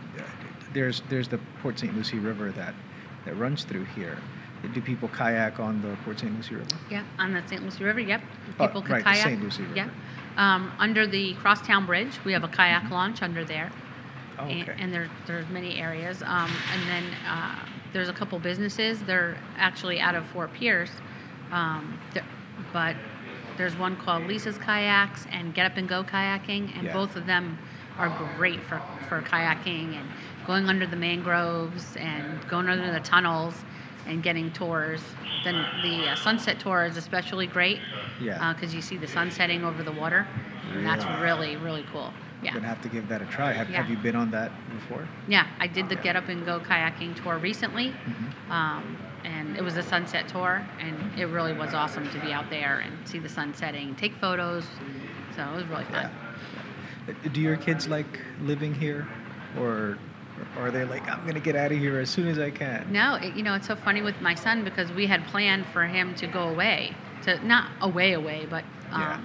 there's 0.74 1.02
there's 1.08 1.30
the 1.30 1.40
Port 1.62 1.80
St. 1.80 1.96
Lucie 1.96 2.20
River 2.20 2.52
that 2.52 2.74
that 3.24 3.36
runs 3.38 3.64
through 3.64 3.86
here. 3.96 4.18
Do 4.74 4.82
people 4.82 5.08
kayak 5.08 5.58
on 5.58 5.82
the 5.82 5.96
Port 6.04 6.20
St. 6.20 6.36
Lucie 6.36 6.56
River? 6.56 6.76
Yeah, 6.92 7.04
on 7.18 7.32
the 7.34 7.42
St. 7.48 7.64
Lucie 7.64 7.86
River. 7.86 8.02
Yep, 8.02 8.22
Oh, 8.60 8.68
people 8.68 8.82
could 8.82 8.92
right, 8.92 9.00
the 9.06 9.12
kayak. 9.12 9.24
St. 9.24 9.42
Lucie 9.42 9.64
River. 9.64 9.76
Yep. 9.76 9.90
Um, 10.40 10.72
under 10.80 11.06
the 11.06 11.34
Crosstown 11.34 11.86
Bridge, 11.86 12.18
we 12.24 12.32
have 12.32 12.46
a 12.46 12.48
kayak 12.48 12.90
launch 12.90 13.22
under 13.22 13.44
there. 13.44 13.70
Oh, 14.40 14.46
and, 14.46 14.70
okay. 14.70 14.82
and 14.82 14.94
there, 14.94 15.10
there's 15.28 15.50
many 15.50 15.78
areas. 15.82 16.24
Um, 16.24 16.50
and 16.72 16.82
then 16.88 17.04
uh, 17.28 17.56
there's 17.92 18.08
a 18.08 18.14
couple 18.14 18.40
businesses. 18.40 19.02
They're 19.02 19.38
actually 19.58 20.00
out 20.00 20.16
of 20.16 20.26
Fort 20.28 20.54
Pierce, 20.54 20.92
um, 21.52 22.00
th- 22.14 22.24
but 22.72 22.96
there's 23.58 23.76
one 23.76 23.98
called 23.98 24.28
Lisa's 24.28 24.58
Kayaks 24.58 25.28
and 25.30 25.54
Get 25.54 25.66
Up 25.74 25.78
and 25.78 25.90
Go 25.90 26.06
Kayaking, 26.06 26.74
and 26.78 26.86
Yeah. 26.86 26.94
both 26.94 27.18
of 27.18 27.26
them 27.26 27.58
are 27.98 28.08
great 28.38 28.62
for, 28.62 28.82
for 29.10 29.22
kayaking 29.22 29.94
and 29.98 30.08
going 30.48 30.70
under 30.70 30.88
the 30.88 30.96
mangroves 30.96 31.98
and 31.98 32.48
going 32.48 32.70
under 32.70 32.94
the 32.94 33.02
tunnels 33.02 33.56
and 34.08 34.24
getting 34.24 34.52
tours. 34.52 35.02
Then 35.44 35.56
the 35.82 36.10
uh, 36.12 36.16
sunset 36.16 36.60
tour 36.60 36.86
is 36.86 36.98
especially 36.98 37.48
great 37.48 37.80
Yeah. 38.22 38.54
because 38.54 38.74
you 38.74 38.82
see 38.82 38.98
the 38.98 39.08
sun 39.08 39.32
setting 39.32 39.64
over 39.64 39.84
the 39.84 39.92
water, 39.92 40.28
and 40.74 40.86
that's 40.86 41.06
Really? 41.06 41.22
really 41.22 41.56
really 41.58 41.86
cool. 41.92 42.14
Yeah. 42.42 42.54
Gonna 42.54 42.68
have 42.68 42.82
to 42.84 42.90
give 42.90 43.08
that 43.10 43.22
a 43.22 43.26
try. 43.26 43.52
Have, 43.52 43.70
Yeah. 43.70 43.78
have 43.82 43.90
you 43.90 43.98
been 43.98 44.16
on 44.16 44.32
that 44.32 44.52
before? 44.72 45.08
Yeah, 45.28 45.46
I 45.60 45.68
did 45.68 45.90
the 45.90 45.96
Get 45.96 46.16
Up 46.16 46.30
and 46.30 46.46
Go 46.46 46.60
kayaking 46.62 47.22
tour 47.22 47.38
recently, 47.38 47.92
Mhm. 48.06 48.52
um, 48.52 48.98
and 49.26 49.58
it 49.58 49.64
was 49.64 49.76
a 49.76 49.84
sunset 49.84 50.30
tour, 50.30 50.62
and 50.80 50.96
it 51.20 51.26
really 51.26 51.52
was 51.54 51.74
awesome 51.74 52.10
to 52.10 52.20
be 52.20 52.32
out 52.32 52.50
there 52.50 52.80
and 52.80 53.06
see 53.08 53.20
the 53.20 53.28
sun 53.28 53.54
setting, 53.54 53.94
take 53.96 54.16
photos. 54.16 54.66
So 55.36 55.44
it 55.44 55.56
was 55.56 55.66
really 55.66 55.84
fun. 55.86 56.10
Yeah. 57.08 57.14
Uh, 57.26 57.28
Do 57.34 57.42
your 57.42 57.58
kids 57.58 57.88
like 57.90 58.20
living 58.42 58.74
here, 58.74 59.08
or, 59.60 59.98
or 60.58 60.68
are 60.68 60.72
they 60.72 60.86
like, 60.86 61.08
I'm 61.10 61.26
gonna 61.26 61.40
get 61.40 61.56
out 61.56 61.72
of 61.72 61.78
here 61.78 62.00
as 62.00 62.10
soon 62.10 62.28
as 62.28 62.40
I 62.40 62.50
can? 62.52 62.88
No, 62.92 63.16
it, 63.16 63.36
you 63.36 63.44
know 63.44 63.54
it's 63.54 63.68
so 63.68 63.76
funny 63.76 64.02
with 64.02 64.20
my 64.22 64.36
son 64.36 64.64
because 64.64 64.92
we 64.92 65.08
had 65.08 65.26
planned 65.28 65.66
for 65.68 65.86
him 65.86 66.16
to 66.16 66.28
go 66.28 66.50
away, 66.50 66.96
to 67.24 67.46
not 67.46 67.70
away 67.82 68.14
away, 68.14 68.48
but 68.50 68.64
um, 68.92 69.02
Yeah. 69.02 69.20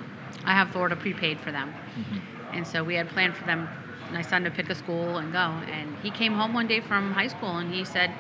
I 0.45 0.53
have 0.53 0.71
Florida 0.71 0.97
prepaid 0.97 1.39
for 1.41 1.53
them, 1.53 1.73
Mhm. 1.99 2.21
and 2.53 2.67
so 2.67 2.83
we 2.85 2.95
had 2.97 3.09
planned 3.09 3.37
for 3.37 3.45
them, 3.45 3.69
my 4.13 4.23
son 4.23 4.45
to 4.45 4.51
pick 4.51 4.69
a 4.71 4.75
school 4.75 5.19
and 5.19 5.33
go. 5.33 5.39
And 5.73 5.97
he 6.03 6.11
came 6.11 6.35
home 6.35 6.53
one 6.55 6.67
day 6.67 6.81
from 6.81 7.13
high 7.15 7.29
school 7.29 7.57
and 7.59 7.73
he 7.73 7.85
said, 7.85 8.11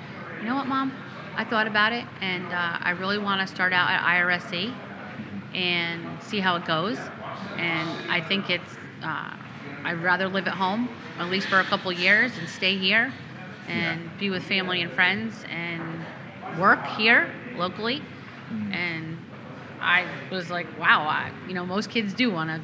"You 0.40 0.46
know 0.46 0.54
what, 0.56 0.66
mom? 0.66 0.92
I 1.36 1.44
thought 1.44 1.66
about 1.66 1.92
it, 1.92 2.04
and 2.20 2.46
uh, 2.52 2.78
I 2.80 2.90
really 2.90 3.18
want 3.18 3.40
to 3.40 3.46
start 3.52 3.72
out 3.72 3.90
at 3.90 4.00
IRSC 4.02 4.72
and 5.54 6.22
see 6.22 6.40
how 6.40 6.56
it 6.56 6.64
goes. 6.64 6.98
And 7.56 7.88
I 8.10 8.20
think 8.20 8.50
it's, 8.50 8.76
uh, 9.02 9.30
I'd 9.84 10.02
rather 10.02 10.28
live 10.28 10.46
at 10.48 10.54
home, 10.54 10.88
at 11.18 11.28
least 11.30 11.46
for 11.48 11.60
a 11.60 11.64
couple 11.64 11.92
years, 11.92 12.36
and 12.38 12.48
stay 12.48 12.76
here 12.76 13.12
and 13.68 14.00
Yeah. 14.02 14.08
be 14.18 14.30
with 14.30 14.44
family 14.44 14.82
and 14.82 14.90
friends 14.92 15.44
and 15.50 16.04
work 16.58 16.84
here 16.86 17.30
locally. 17.56 18.02
Mhm. 18.52 18.74
And 18.74 19.18
I 19.80 20.04
was 20.30 20.50
like, 20.50 20.66
wow, 20.78 21.02
I, 21.02 21.30
you 21.48 21.54
know, 21.54 21.66
most 21.66 21.90
kids 21.90 22.14
do 22.14 22.30
want 22.30 22.50
to 22.50 22.60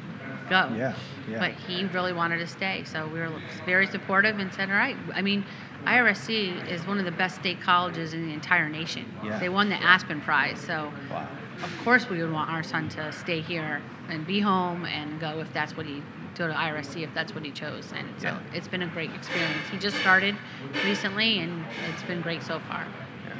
go. 0.49 0.69
Yeah, 0.75 0.93
yeah. 1.29 1.39
But 1.39 1.51
he 1.51 1.85
really 1.85 2.13
wanted 2.13 2.37
to 2.39 2.47
stay. 2.47 2.83
So 2.85 3.07
we 3.07 3.19
were 3.19 3.31
very 3.65 3.87
supportive 3.87 4.39
and 4.39 4.51
said, 4.53 4.69
all 4.69 4.75
right. 4.75 4.97
I 5.13 5.21
mean, 5.21 5.45
IRSC 5.85 6.67
is 6.67 6.85
one 6.85 6.99
of 6.99 7.05
the 7.05 7.11
best 7.11 7.35
state 7.35 7.61
colleges 7.61 8.13
in 8.13 8.27
the 8.27 8.33
entire 8.33 8.69
nation. 8.69 9.05
Yeah. 9.23 9.37
They 9.39 9.49
won 9.49 9.69
the 9.69 9.75
Aspen 9.81 10.21
Prize. 10.21 10.59
So 10.59 10.91
Wow. 11.11 11.27
of 11.63 11.71
course 11.83 12.09
we 12.09 12.21
would 12.21 12.31
want 12.31 12.49
our 12.51 12.63
son 12.63 12.89
to 12.89 13.11
stay 13.11 13.41
here 13.41 13.81
and 14.09 14.25
be 14.27 14.39
home 14.41 14.85
and 14.85 15.19
go 15.19 15.39
if 15.39 15.51
that's 15.53 15.75
what 15.77 15.85
he 15.85 16.01
go 16.37 16.47
to 16.47 16.53
IRSC 16.53 17.03
if 17.03 17.13
that's 17.13 17.33
what 17.35 17.43
he 17.45 17.51
chose 17.51 17.91
and 17.95 18.07
so 18.17 18.27
Yeah. 18.27 18.39
it's 18.53 18.67
been 18.67 18.81
a 18.81 18.87
great 18.87 19.11
experience 19.13 19.67
he 19.69 19.77
just 19.77 19.97
started 19.97 20.35
recently 20.83 21.39
and 21.39 21.65
it's 21.89 22.03
been 22.03 22.21
great 22.21 22.41
so 22.43 22.59
far 22.59 22.85
Yeah. 23.27 23.33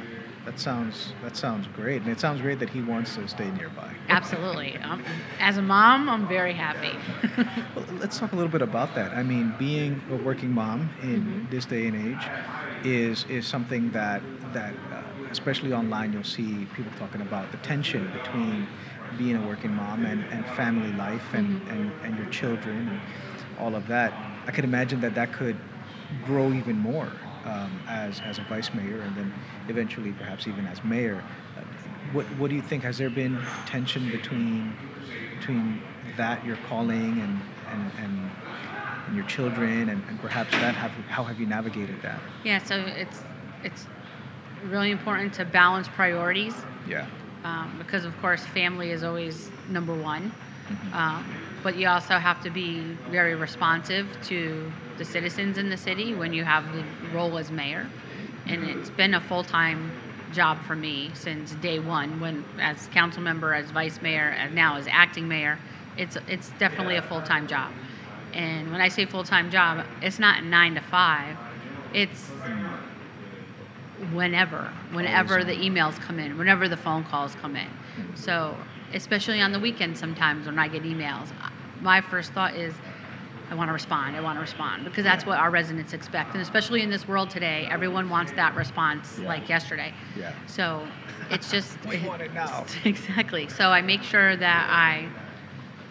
that 0.44 0.58
sounds 0.58 1.12
that 1.22 1.36
sounds 1.36 1.66
great, 1.76 2.02
and 2.02 2.10
it 2.10 2.20
sounds 2.20 2.40
great 2.40 2.58
that 2.58 2.70
he 2.70 2.82
wants 2.82 3.14
to 3.16 3.26
stay 3.28 3.50
nearby. 3.52 3.90
Absolutely. 4.08 4.76
Um, 4.78 5.02
as 5.40 5.56
a 5.56 5.62
mom, 5.62 6.08
I'm 6.10 6.26
very 6.28 6.52
happy. 6.52 6.94
Well, 7.74 7.86
let's 8.02 8.18
talk 8.18 8.32
a 8.32 8.36
little 8.36 8.50
bit 8.50 8.60
about 8.62 8.94
that. 8.96 9.12
I 9.12 9.22
mean, 9.22 9.54
being 9.58 10.02
a 10.10 10.16
working 10.16 10.52
mom 10.52 10.90
in 11.02 11.20
Mhm. 11.22 11.50
this 11.50 11.64
day 11.64 11.86
and 11.86 11.96
age 12.08 12.24
is 12.84 13.24
is 13.30 13.46
something 13.46 13.90
that 13.92 14.20
that 14.52 14.74
uh, 14.92 15.00
especially 15.30 15.72
online 15.72 16.12
you'll 16.12 16.24
see 16.38 16.66
people 16.76 16.92
talking 16.98 17.20
about 17.22 17.50
the 17.52 17.58
tension 17.58 18.02
between 18.12 18.66
being 19.18 19.36
a 19.36 19.46
working 19.46 19.74
mom 19.74 20.04
and, 20.06 20.24
and 20.30 20.44
family 20.46 20.92
life 20.92 21.34
and, 21.34 21.60
Mhm. 21.60 21.72
and, 21.72 21.92
and 22.04 22.16
your 22.18 22.26
children 22.28 22.88
and 22.88 23.00
all 23.60 23.74
of 23.74 23.86
that. 23.88 24.12
I 24.46 24.50
could 24.50 24.64
imagine 24.64 25.00
that 25.02 25.14
that 25.14 25.32
could 25.32 25.56
grow 26.24 26.52
even 26.52 26.76
more 26.78 27.10
um, 27.44 27.70
as, 27.88 28.20
as 28.20 28.38
a 28.38 28.42
vice 28.42 28.72
mayor 28.74 29.00
and 29.00 29.16
then 29.16 29.32
eventually 29.68 30.12
perhaps 30.12 30.46
even 30.46 30.66
as 30.66 30.82
mayor. 30.84 31.22
What, 32.12 32.26
what 32.36 32.50
do 32.50 32.56
you 32.56 32.62
think? 32.62 32.82
Has 32.82 32.98
there 32.98 33.10
been 33.10 33.38
tension 33.66 34.10
between 34.10 34.74
between 35.38 35.80
that 36.16 36.44
your 36.44 36.56
calling 36.68 37.18
and 37.20 37.40
and, 37.70 37.90
and, 37.98 38.30
and 39.06 39.16
your 39.16 39.24
children 39.24 39.88
and, 39.88 40.02
and 40.08 40.20
perhaps 40.20 40.52
that 40.52 40.74
have 40.76 40.90
how 41.08 41.24
have 41.24 41.40
you 41.40 41.46
navigated 41.46 42.00
that? 42.02 42.20
yeah, 42.44 42.58
so 42.58 42.76
it's 42.76 43.22
it's 43.64 43.86
really 44.64 44.90
important 44.90 45.32
to 45.34 45.44
balance 45.46 45.88
priorities 45.88 46.54
Yeah. 46.86 47.06
Um, 47.44 47.74
because, 47.78 48.04
of 48.04 48.18
course, 48.20 48.44
family 48.46 48.90
is 48.90 49.02
always 49.02 49.50
number 49.68 49.94
one. 49.94 50.32
Mhm. 50.68 50.94
Um, 50.94 51.24
but 51.62 51.76
you 51.76 51.88
also 51.88 52.18
have 52.18 52.42
to 52.42 52.50
be 52.50 52.80
very 53.10 53.34
responsive 53.34 54.06
to 54.24 54.72
the 54.98 55.04
citizens 55.04 55.58
in 55.58 55.70
the 55.70 55.76
city 55.76 56.14
when 56.14 56.32
you 56.32 56.44
have 56.44 56.72
the 56.72 56.84
role 57.12 57.38
as 57.38 57.50
mayor. 57.50 57.86
And 58.46 58.64
it's 58.64 58.90
been 58.90 59.14
a 59.14 59.20
full 59.20 59.44
time 59.44 59.92
job 60.32 60.60
for 60.62 60.74
me 60.74 61.10
since 61.14 61.52
day 61.52 61.78
one. 61.78 62.20
When 62.20 62.44
as 62.60 62.88
council 62.88 63.22
member, 63.22 63.54
as 63.54 63.70
vice 63.70 64.00
mayor, 64.02 64.34
and 64.36 64.54
now 64.54 64.76
as 64.76 64.88
acting 64.90 65.28
mayor, 65.28 65.58
it's 65.96 66.16
it's 66.28 66.50
definitely 66.58 66.96
a 66.96 67.02
full 67.02 67.22
time 67.22 67.46
job. 67.46 67.70
And 68.32 68.72
when 68.72 68.80
I 68.80 68.88
say 68.88 69.04
full 69.04 69.24
time 69.24 69.50
job, 69.50 69.84
it's 70.00 70.18
not 70.18 70.42
nine 70.42 70.74
to 70.74 70.80
five. 70.80 71.36
It's 71.92 72.30
whenever, 74.12 74.72
whenever 74.92 75.34
Always 75.40 75.46
the 75.46 75.56
emails 75.56 75.98
come 76.00 76.18
in, 76.18 76.36
whenever 76.36 76.68
the 76.68 76.76
phone 76.76 77.04
calls 77.04 77.34
come 77.36 77.56
in. 77.56 77.68
So, 78.14 78.56
especially 78.92 79.40
on 79.40 79.52
the 79.52 79.60
weekends, 79.60 80.00
sometimes 80.00 80.46
when 80.46 80.58
I 80.58 80.68
get 80.68 80.82
emails, 80.82 81.28
my 81.80 82.00
first 82.00 82.32
thought 82.32 82.54
is, 82.54 82.74
I 83.50 83.54
want 83.54 83.68
to 83.68 83.72
respond. 83.72 84.16
I 84.16 84.20
want 84.22 84.36
to 84.36 84.40
respond 84.40 84.84
because 84.84 85.04
that's 85.04 85.26
what 85.26 85.38
our 85.38 85.50
residents 85.50 85.92
expect, 85.92 86.32
and 86.32 86.40
especially 86.40 86.80
in 86.82 86.88
this 86.90 87.06
world 87.06 87.28
today, 87.28 87.68
everyone 87.70 88.08
wants 88.08 88.32
that 88.32 88.54
response 88.54 89.18
Yeah. 89.20 89.28
like 89.28 89.48
yesterday. 89.48 89.92
Yeah. 90.18 90.32
So, 90.46 90.86
it's 91.30 91.50
just 91.50 91.76
We 91.86 91.98
want 92.06 92.22
it 92.22 92.32
now. 92.32 92.64
exactly. 92.84 93.48
So 93.48 93.68
I 93.68 93.82
make 93.82 94.02
sure 94.02 94.36
that 94.36 94.68
I, 94.70 95.06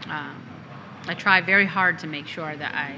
um, 0.09 0.43
I 1.07 1.13
try 1.13 1.41
very 1.41 1.65
hard 1.65 1.99
to 1.99 2.07
make 2.07 2.27
sure 2.27 2.55
that 2.55 2.73
I 2.73 2.95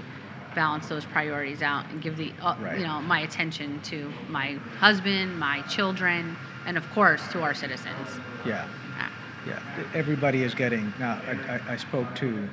balance 0.55 0.87
those 0.87 1.05
priorities 1.05 1.61
out 1.61 1.85
and 1.89 2.01
give 2.01 2.17
the 2.17 2.31
uh, 2.41 2.55
Right. 2.59 2.79
you 2.79 2.85
know 2.85 3.01
my 3.01 3.19
attention 3.21 3.81
to 3.83 4.11
my 4.29 4.53
husband, 4.79 5.39
my 5.39 5.61
children, 5.63 6.35
and 6.65 6.77
of 6.77 6.89
course 6.91 7.21
to 7.31 7.41
our 7.41 7.53
citizens. 7.53 8.07
Yeah. 8.45 8.67
Ah, 8.97 9.11
Yeah, 9.47 9.59
everybody 9.93 10.43
is 10.43 10.53
getting. 10.53 10.93
Now, 10.99 11.19
I, 11.27 11.55
I, 11.55 11.73
I 11.73 11.77
spoke 11.77 12.13
to 12.15 12.47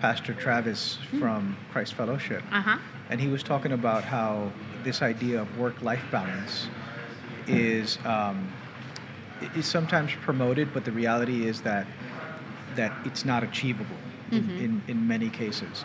Pastor 0.00 0.34
Travis 0.34 0.98
from 1.18 1.56
Christ 1.72 1.94
Fellowship, 1.94 2.42
Uh-huh. 2.52 2.78
and 3.10 3.20
he 3.20 3.28
was 3.28 3.42
talking 3.42 3.72
about 3.72 4.04
how 4.04 4.50
this 4.82 5.00
idea 5.02 5.40
of 5.42 5.58
work-life 5.58 6.04
balance 6.10 6.68
is 7.46 7.98
um, 8.04 8.52
is 9.56 9.66
sometimes 9.66 10.10
promoted, 10.22 10.72
but 10.72 10.84
the 10.84 10.92
reality 10.92 11.46
is 11.46 11.60
that 11.62 11.86
that 12.76 12.92
it's 13.04 13.24
not 13.24 13.42
achievable 13.44 13.96
in, 14.32 14.42
Mhm. 14.44 14.58
in, 14.64 14.82
in 14.88 15.06
many 15.08 15.28
cases. 15.30 15.84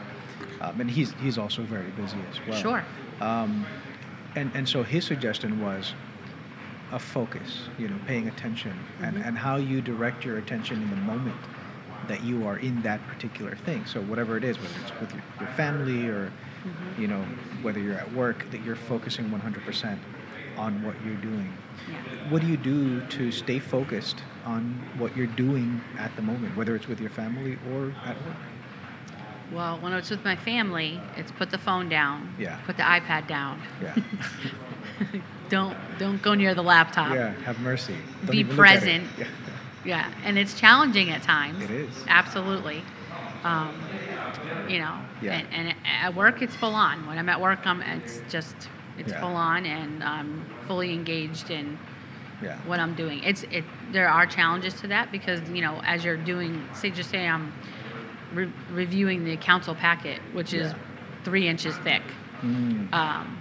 Um, 0.61 0.81
and 0.81 0.91
he's 0.91 1.13
he's 1.21 1.37
also 1.37 1.61
very 1.63 1.89
busy 1.91 2.17
as 2.31 2.39
well. 2.47 2.59
Sure. 2.61 2.83
Um, 3.21 3.65
and 4.35 4.51
and 4.53 4.67
so 4.67 4.83
his 4.83 5.05
suggestion 5.05 5.61
was 5.61 5.93
a 6.91 6.99
focus, 6.99 7.69
you 7.77 7.87
know, 7.87 7.97
paying 8.07 8.27
attention, 8.27 8.73
and, 9.01 9.15
Mhm. 9.15 9.27
and 9.27 9.37
how 9.37 9.57
you 9.57 9.79
direct 9.81 10.25
your 10.25 10.37
attention 10.37 10.81
in 10.81 10.89
the 10.89 10.95
moment 10.95 11.35
that 12.07 12.23
you 12.23 12.47
are 12.47 12.57
in 12.57 12.81
that 12.81 12.99
particular 13.07 13.53
thing. 13.55 13.85
So 13.85 14.01
whatever 14.01 14.37
it 14.37 14.43
is, 14.43 14.57
whether 14.57 14.73
it's 14.81 14.91
with 14.99 15.13
your, 15.13 15.21
your 15.39 15.49
family 15.49 16.07
or, 16.07 16.31
Mhm. 16.65 16.99
you 16.99 17.07
know, 17.07 17.23
whether 17.61 17.79
you're 17.79 17.93
at 17.93 18.11
work, 18.13 18.49
that 18.49 18.63
you're 18.65 18.75
focusing 18.75 19.29
100% 19.29 19.99
on 20.57 20.81
what 20.81 20.95
you're 21.05 21.21
doing. 21.21 21.53
Yeah. 21.87 21.97
What 22.31 22.41
do 22.41 22.47
you 22.47 22.57
do 22.57 23.01
to 23.01 23.31
stay 23.31 23.59
focused 23.59 24.23
on 24.43 24.81
what 24.97 25.15
you're 25.15 25.27
doing 25.27 25.81
at 25.99 26.15
the 26.15 26.23
moment, 26.23 26.57
whether 26.57 26.75
it's 26.75 26.87
with 26.87 26.99
your 26.99 27.11
family 27.11 27.59
or 27.71 27.93
at 28.03 28.15
work? 28.25 28.35
Well, 29.51 29.79
when 29.79 29.93
it's 29.93 30.09
with 30.09 30.23
my 30.23 30.35
family, 30.35 30.99
it's 31.17 31.31
put 31.31 31.49
the 31.49 31.57
phone 31.57 31.89
down. 31.89 32.35
Yeah. 32.37 32.59
Put 32.65 32.77
the 32.77 32.83
iPad 32.83 33.27
down. 33.27 33.61
Yeah. 33.81 33.95
don't 35.49 35.75
don't 35.97 36.21
go 36.21 36.33
near 36.35 36.53
the 36.53 36.61
laptop. 36.61 37.13
yeah, 37.13 37.31
have 37.41 37.59
mercy. 37.59 37.95
Don't 38.21 38.31
Be 38.31 38.37
even 38.39 38.55
look 38.55 38.65
at 38.67 38.75
it. 38.75 38.79
present. 38.79 39.07
Yeah. 39.17 39.27
Yeah, 39.85 40.11
and 40.25 40.37
it's 40.37 40.59
challenging 40.59 41.09
at 41.09 41.23
times. 41.23 41.63
It 41.63 41.71
is. 41.71 41.89
Absolutely. 42.09 42.83
Um, 43.45 43.73
you 44.67 44.77
know, 44.79 44.93
Yeah. 45.21 45.35
and, 45.37 45.47
and 45.69 45.75
at 46.03 46.13
work 46.15 46.41
it's 46.41 46.53
full 46.53 46.75
on. 46.75 47.07
When 47.07 47.17
I'm 47.17 47.29
at 47.29 47.39
work, 47.39 47.59
I'm 47.65 47.81
it's 47.81 48.19
just 48.29 48.55
it's 48.97 49.13
Yeah. 49.13 49.21
full 49.21 49.33
on, 49.37 49.65
and 49.65 50.03
I'm 50.03 50.45
fully 50.67 50.93
engaged 50.93 51.49
in 51.49 51.79
Yeah. 52.43 52.57
what 52.67 52.81
I'm 52.81 52.93
doing. 52.93 53.23
It's 53.23 53.43
it. 53.43 53.63
There 53.93 54.09
are 54.09 54.25
challenges 54.27 54.73
to 54.81 54.87
that 54.89 55.13
because 55.13 55.39
you 55.49 55.61
know, 55.61 55.79
as 55.85 56.03
you're 56.03 56.17
doing, 56.17 56.61
say, 56.73 56.91
just 56.91 57.09
say 57.09 57.25
I'm 57.25 57.53
re- 58.33 58.51
reviewing 58.71 59.23
the 59.25 59.37
council 59.37 59.75
packet, 59.75 60.19
which 60.33 60.53
is 60.53 60.71
Yeah. 60.71 60.77
three 61.23 61.47
inches 61.47 61.75
thick. 61.77 62.01
Mm. 62.41 62.93
Um, 62.93 63.37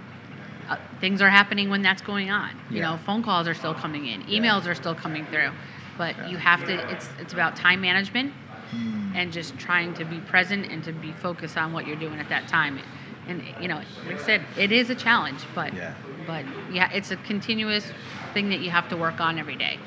uh, 0.69 0.75
things 1.01 1.21
are 1.21 1.29
happening 1.29 1.69
when 1.69 1.81
that's 1.81 2.01
going 2.01 2.29
on. 2.29 2.51
You 2.69 2.81
know, 2.81 2.97
phone 3.05 3.23
calls 3.23 3.47
are 3.47 3.53
still 3.53 3.73
coming 3.73 4.05
in, 4.07 4.21
Yeah. 4.27 4.39
emails 4.39 4.67
are 4.67 4.75
still 4.75 4.95
coming 4.95 5.25
through, 5.27 5.51
but 5.97 6.15
Yeah. 6.17 6.27
you 6.27 6.37
have 6.37 6.65
to. 6.65 6.73
It's 6.91 7.09
it's 7.19 7.33
about 7.33 7.55
time 7.55 7.81
management 7.81 8.33
Mm. 8.75 9.15
and 9.15 9.33
just 9.33 9.57
trying 9.57 9.95
to 9.95 10.05
be 10.05 10.19
present 10.19 10.67
and 10.71 10.83
to 10.83 10.91
be 10.91 11.11
focused 11.11 11.57
on 11.57 11.73
what 11.73 11.87
you're 11.87 11.95
doing 11.95 12.19
at 12.19 12.29
that 12.29 12.47
time. 12.47 12.79
And 13.27 13.43
you 13.59 13.67
know, 13.67 13.81
like 14.07 14.19
I 14.19 14.23
said, 14.23 14.41
it 14.57 14.71
is 14.71 14.89
a 14.91 14.95
challenge, 14.95 15.39
but 15.55 15.73
Yeah. 15.73 15.93
but 16.27 16.45
yeah, 16.71 16.89
it's 16.93 17.09
a 17.11 17.15
continuous 17.15 17.91
thing 18.33 18.49
that 18.49 18.59
you 18.59 18.69
have 18.69 18.87
to 18.89 18.97
work 18.97 19.19
on 19.19 19.39
every 19.39 19.55
day 19.55 19.79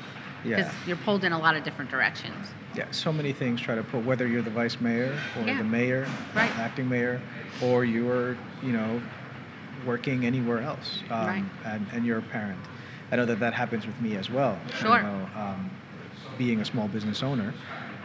because 0.43 0.65
Yeah. 0.65 0.71
you're 0.85 0.97
pulled 0.97 1.23
in 1.23 1.31
a 1.31 1.39
lot 1.39 1.55
of 1.55 1.63
different 1.63 1.89
directions. 1.91 2.53
Yeah, 2.75 2.85
so 2.91 3.13
many 3.13 3.33
things 3.33 3.61
try 3.61 3.75
to 3.75 3.83
put 3.83 4.03
whether 4.03 4.27
you're 4.27 4.41
the 4.41 4.49
vice 4.49 4.79
mayor 4.81 5.15
or 5.39 5.47
Yeah. 5.47 5.57
the 5.59 5.63
mayor, 5.63 6.07
Right. 6.35 6.51
acting 6.57 6.89
mayor, 6.89 7.21
or 7.61 7.85
you're, 7.85 8.35
you 8.63 8.71
know, 8.73 9.01
working 9.85 10.25
anywhere 10.25 10.61
else, 10.61 11.03
um, 11.11 11.27
Right. 11.27 11.43
and, 11.65 11.85
and 11.93 12.05
you're 12.05 12.17
a 12.19 12.21
parent. 12.23 12.57
I 13.11 13.15
know 13.15 13.25
that 13.25 13.39
that 13.41 13.53
happens 13.53 13.85
with 13.85 13.99
me 14.01 14.15
as 14.15 14.29
well. 14.29 14.57
Sure. 14.79 14.97
You 14.97 15.03
know, 15.03 15.29
um, 15.35 15.69
being 16.37 16.61
a 16.61 16.65
small 16.65 16.87
business 16.87 17.21
owner, 17.21 17.53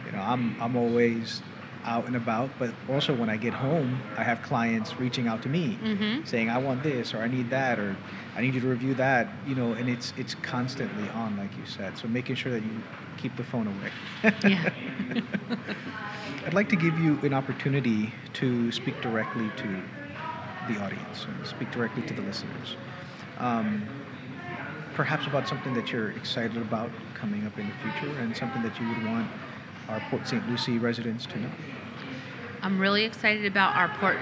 you 0.05 0.11
know, 0.11 0.21
I'm 0.21 0.55
I'm 0.61 0.75
always 0.75 1.41
out 1.85 2.05
and 2.05 2.15
about, 2.15 2.49
but 2.59 2.71
also 2.89 3.15
when 3.15 3.29
I 3.29 3.37
get 3.37 3.53
home, 3.53 3.99
I 4.17 4.23
have 4.23 4.41
clients 4.43 4.99
reaching 4.99 5.27
out 5.27 5.41
to 5.43 5.49
me 5.49 5.79
Mhm. 5.83 6.27
saying 6.27 6.49
I 6.49 6.57
want 6.59 6.83
this 6.83 7.13
or 7.15 7.19
I 7.19 7.27
need 7.27 7.49
that 7.49 7.79
or 7.79 7.95
I 8.37 8.41
need 8.41 8.53
you 8.53 8.61
to 8.61 8.67
review 8.67 8.93
that, 8.95 9.29
you 9.47 9.55
know, 9.55 9.73
and 9.73 9.89
it's 9.89 10.13
it's 10.17 10.35
constantly 10.35 11.09
on, 11.11 11.37
like 11.37 11.57
you 11.57 11.65
said. 11.65 11.97
So 11.97 12.07
making 12.07 12.35
sure 12.35 12.51
that 12.51 12.61
you 12.61 12.83
keep 13.19 13.35
the 13.35 13.43
phone 13.43 13.67
away. 13.67 14.33
Yeah. 14.43 14.73
I'd 16.45 16.53
like 16.53 16.69
to 16.69 16.75
give 16.75 16.97
you 16.99 17.19
an 17.21 17.33
opportunity 17.33 18.13
to 18.33 18.71
speak 18.71 18.99
directly 19.01 19.51
to 19.57 19.83
the 20.67 20.79
audience, 20.79 21.25
and 21.25 21.47
speak 21.47 21.71
directly 21.71 22.03
to 22.03 22.13
the 22.13 22.21
listeners. 22.21 22.75
Um, 23.37 23.87
perhaps 24.93 25.25
about 25.27 25.47
something 25.47 25.73
that 25.73 25.91
you're 25.91 26.11
excited 26.11 26.57
about 26.57 26.91
coming 27.13 27.45
up 27.45 27.57
in 27.57 27.67
the 27.67 27.73
future 27.75 28.17
and 28.19 28.35
something 28.35 28.61
that 28.63 28.79
you 28.79 28.87
would 28.87 29.03
want 29.05 29.29
our 29.87 29.99
Port 30.09 30.27
St. 30.27 30.47
Lucie 30.49 30.77
residents 30.77 31.25
to 31.27 31.39
know. 31.39 31.49
I'm 32.61 32.79
really 32.79 33.05
excited 33.05 33.45
about 33.45 33.75
our 33.75 33.89
port 33.97 34.17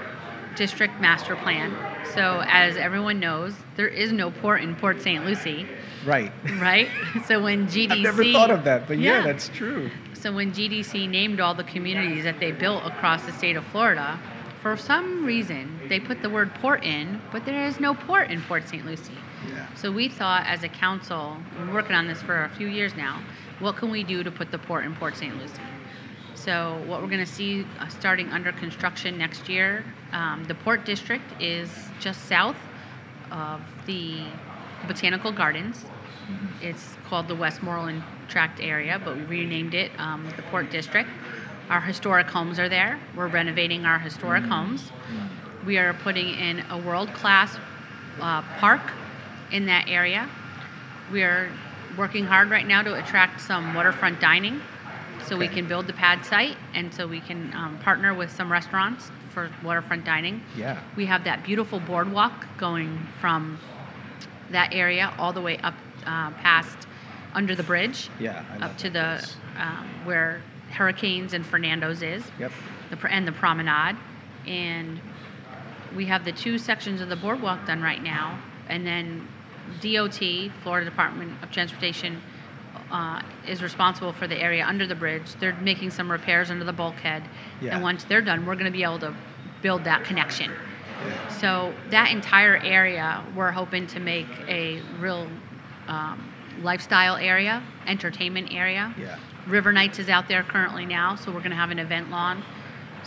district 0.56 1.00
master 1.00 1.36
plan. 1.36 1.76
So, 2.14 2.42
as 2.46 2.76
everyone 2.76 3.20
knows, 3.20 3.54
there 3.76 3.88
is 3.88 4.12
no 4.12 4.30
port 4.30 4.62
in 4.62 4.74
Port 4.76 5.02
St. 5.02 5.24
Lucie, 5.24 5.66
Right. 6.06 6.32
right? 6.60 6.88
so 7.26 7.42
when 7.42 7.66
GDC, 7.66 7.90
I've 7.90 7.98
never 7.98 8.24
thought 8.32 8.50
of 8.50 8.64
that, 8.64 8.86
but 8.86 8.98
yeah, 8.98 9.18
Yeah. 9.18 9.24
that's 9.24 9.48
true. 9.48 9.90
So 10.14 10.32
when 10.32 10.52
GDC 10.52 11.08
named 11.08 11.40
all 11.40 11.54
the 11.54 11.64
communities 11.64 12.24
that 12.24 12.40
they 12.40 12.50
built 12.52 12.84
across 12.84 13.24
the 13.24 13.32
state 13.32 13.56
of 13.56 13.64
Florida, 13.66 14.18
for 14.62 14.76
some 14.76 15.24
reason 15.24 15.78
they 15.88 16.00
put 16.00 16.22
the 16.22 16.30
word 16.30 16.52
port 16.56 16.82
in, 16.84 17.20
but 17.30 17.44
there 17.44 17.66
is 17.66 17.78
no 17.78 17.94
port 17.94 18.30
in 18.30 18.40
Port 18.42 18.68
St. 18.68 18.84
Lucie. 18.84 19.12
Yeah. 19.48 19.66
So 19.76 19.92
we 19.92 20.08
thought 20.08 20.44
as 20.46 20.64
a 20.64 20.68
council, 20.68 21.36
we're 21.58 21.72
working 21.72 21.94
on 21.94 22.08
this 22.08 22.20
for 22.20 22.44
a 22.44 22.48
few 22.48 22.66
years 22.66 22.96
now, 22.96 23.22
what 23.60 23.76
can 23.76 23.90
we 23.90 24.02
do 24.02 24.22
to 24.24 24.30
put 24.30 24.50
the 24.50 24.58
port 24.58 24.84
in 24.84 24.94
Port 24.96 25.16
St. 25.16 25.36
Lucie? 25.38 25.54
So 26.34 26.82
what 26.86 27.00
we're 27.02 27.08
going 27.08 27.24
to 27.24 27.26
see 27.26 27.66
uh, 27.80 27.88
starting 27.88 28.28
under 28.30 28.52
construction 28.52 29.18
next 29.18 29.48
year, 29.48 29.84
um, 30.12 30.44
the 30.44 30.54
port 30.54 30.84
district 30.84 31.24
is 31.40 31.70
just 32.00 32.24
south 32.26 32.56
of 33.30 33.60
the 33.86 34.22
botanical 34.86 35.32
gardens. 35.32 35.84
It's 36.60 36.96
called 37.08 37.28
the 37.28 37.34
Westmoreland 37.34 38.02
Tract 38.28 38.60
area, 38.60 39.00
but 39.02 39.16
we 39.16 39.24
renamed 39.24 39.74
it 39.74 39.90
um, 39.98 40.28
the 40.36 40.42
Port 40.42 40.70
District. 40.70 41.08
Our 41.70 41.80
historic 41.80 42.26
homes 42.28 42.58
are 42.58 42.68
there. 42.68 42.98
We're 43.16 43.28
renovating 43.28 43.84
our 43.84 43.98
historic 43.98 44.44
homes. 44.44 44.90
We 45.66 45.78
are 45.78 45.92
putting 45.92 46.28
in 46.28 46.64
a 46.70 46.78
world 46.78 47.12
class 47.12 47.56
uh, 48.20 48.42
park 48.58 48.80
in 49.50 49.66
that 49.66 49.88
area. 49.88 50.28
We 51.12 51.22
are 51.22 51.50
working 51.96 52.24
hard 52.24 52.50
right 52.50 52.66
now 52.66 52.82
to 52.82 52.94
attract 52.94 53.40
some 53.40 53.74
waterfront 53.74 54.20
dining 54.20 54.60
so 55.26 55.36
we 55.36 55.48
can 55.48 55.66
build 55.66 55.86
the 55.86 55.92
pad 55.92 56.24
site 56.24 56.56
and 56.74 56.92
so 56.94 57.06
we 57.06 57.20
can 57.20 57.52
um, 57.54 57.78
partner 57.80 58.14
with 58.14 58.30
some 58.30 58.50
restaurants 58.50 59.10
for 59.30 59.50
waterfront 59.62 60.04
dining. 60.04 60.42
Yeah. 60.56 60.80
We 60.96 61.06
have 61.06 61.24
that 61.24 61.44
beautiful 61.44 61.80
boardwalk 61.80 62.46
going 62.56 63.06
from 63.20 63.58
that 64.50 64.72
area 64.72 65.12
all 65.18 65.32
the 65.32 65.40
way 65.40 65.58
up 65.58 65.74
uh, 66.06 66.30
past 66.32 66.86
under 67.34 67.54
the 67.54 67.62
bridge. 67.62 68.08
Yeah, 68.18 68.44
up 68.60 68.76
to 68.78 68.90
the 68.90 69.28
um, 69.58 69.88
where 70.04 70.42
Hurricanes 70.70 71.32
and 71.34 71.44
Fernando's 71.44 72.02
is. 72.02 72.24
Yep. 72.38 72.52
the 72.90 72.96
pr- 72.96 73.08
and 73.08 73.26
the 73.26 73.32
promenade. 73.32 73.96
And 74.46 75.00
we 75.94 76.06
have 76.06 76.24
the 76.24 76.32
two 76.32 76.58
sections 76.58 77.00
of 77.00 77.08
the 77.08 77.16
boardwalk 77.16 77.66
done 77.66 77.82
right 77.82 78.02
now. 78.02 78.38
And 78.68 78.86
then 78.86 79.28
DOT 79.80 80.20
Florida 80.62 80.88
Department 80.88 81.42
of 81.42 81.50
Transportation 81.50 82.20
uh, 82.90 83.22
is 83.46 83.62
responsible 83.62 84.12
for 84.12 84.26
the 84.26 84.40
area 84.40 84.64
under 84.64 84.86
the 84.86 84.94
bridge. 84.94 85.34
They're 85.40 85.54
making 85.56 85.90
some 85.90 86.10
repairs 86.10 86.50
under 86.50 86.64
the 86.64 86.72
bulkhead. 86.72 87.22
Yeah. 87.60 87.74
and 87.74 87.82
once 87.82 88.04
they're 88.04 88.22
done 88.22 88.46
we're 88.46 88.54
going 88.54 88.66
to 88.66 88.70
be 88.70 88.82
able 88.82 89.00
to 89.00 89.14
build 89.62 89.84
that 89.84 90.04
connection 90.04 90.52
so 91.40 91.72
that 91.90 92.10
entire 92.10 92.56
area 92.56 93.24
we're 93.36 93.52
hoping 93.52 93.86
to 93.86 94.00
make 94.00 94.26
a 94.48 94.80
real 94.98 95.28
um, 95.86 96.32
lifestyle 96.62 97.16
area 97.16 97.62
entertainment 97.86 98.52
area 98.52 98.94
Yeah. 98.98 99.18
River 99.48 99.72
Nights 99.72 99.98
is 99.98 100.10
out 100.10 100.28
there 100.28 100.42
currently 100.42 100.84
now, 100.84 101.16
so 101.16 101.32
we're 101.32 101.38
going 101.38 101.50
to 101.50 101.56
have 101.56 101.70
an 101.70 101.78
event 101.78 102.10
lawn. 102.10 102.44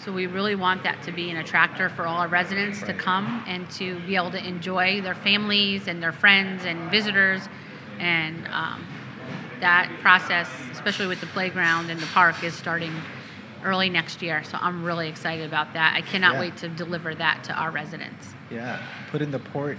So 0.03 0.11
we 0.11 0.25
really 0.25 0.55
want 0.55 0.83
that 0.83 1.03
to 1.03 1.11
be 1.11 1.29
an 1.29 1.37
attractor 1.37 1.87
for 1.89 2.07
all 2.07 2.17
our 2.17 2.27
residents 2.27 2.81
to 2.81 2.93
come 2.95 3.43
and 3.45 3.69
to 3.71 3.99
be 4.07 4.15
able 4.15 4.31
to 4.31 4.43
enjoy 4.43 5.01
their 5.01 5.13
families 5.13 5.87
and 5.87 6.01
their 6.01 6.11
friends 6.11 6.65
and 6.65 6.89
visitors. 6.89 7.47
And 7.99 8.47
um, 8.47 8.83
that 9.59 9.91
process, 10.01 10.49
especially 10.71 11.05
with 11.05 11.21
the 11.21 11.27
playground 11.27 11.91
and 11.91 11.99
the 11.99 12.07
park, 12.07 12.43
is 12.43 12.55
starting 12.55 12.93
early 13.63 13.89
next 13.89 14.21
year. 14.21 14.43
So 14.43 14.57
I'm 14.61 14.83
really 14.83 15.07
excited 15.09 15.45
about 15.45 15.73
that. 15.73 15.93
I 15.95 16.01
cannot 16.01 16.33
Yeah. 16.33 16.39
wait 16.39 16.57
to 16.57 16.69
deliver 16.69 17.13
that 17.15 17.43
to 17.45 17.53
our 17.53 17.71
residents. 17.71 18.33
Yeah. 18.49 18.79
Put 19.11 19.21
in 19.21 19.31
the 19.31 19.39
port 19.39 19.77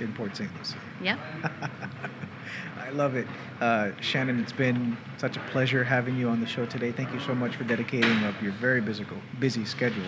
in 0.00 0.12
Port 0.12 0.36
St. 0.36 0.50
Lucie. 0.58 0.76
Yep. 1.02 1.18
I 2.78 2.90
love 2.90 3.16
it. 3.16 3.26
Uh, 3.60 3.90
Shannon, 4.00 4.40
it's 4.40 4.52
been 4.52 4.96
such 5.16 5.36
a 5.36 5.40
pleasure 5.40 5.82
having 5.84 6.16
you 6.16 6.28
on 6.28 6.40
the 6.40 6.46
show 6.46 6.66
today. 6.66 6.92
Thank 6.92 7.12
you 7.12 7.20
so 7.20 7.34
much 7.34 7.56
for 7.56 7.64
dedicating 7.64 8.22
up 8.24 8.40
your 8.42 8.52
very 8.52 8.80
busy, 8.80 9.06
busy 9.40 9.64
schedule 9.64 10.04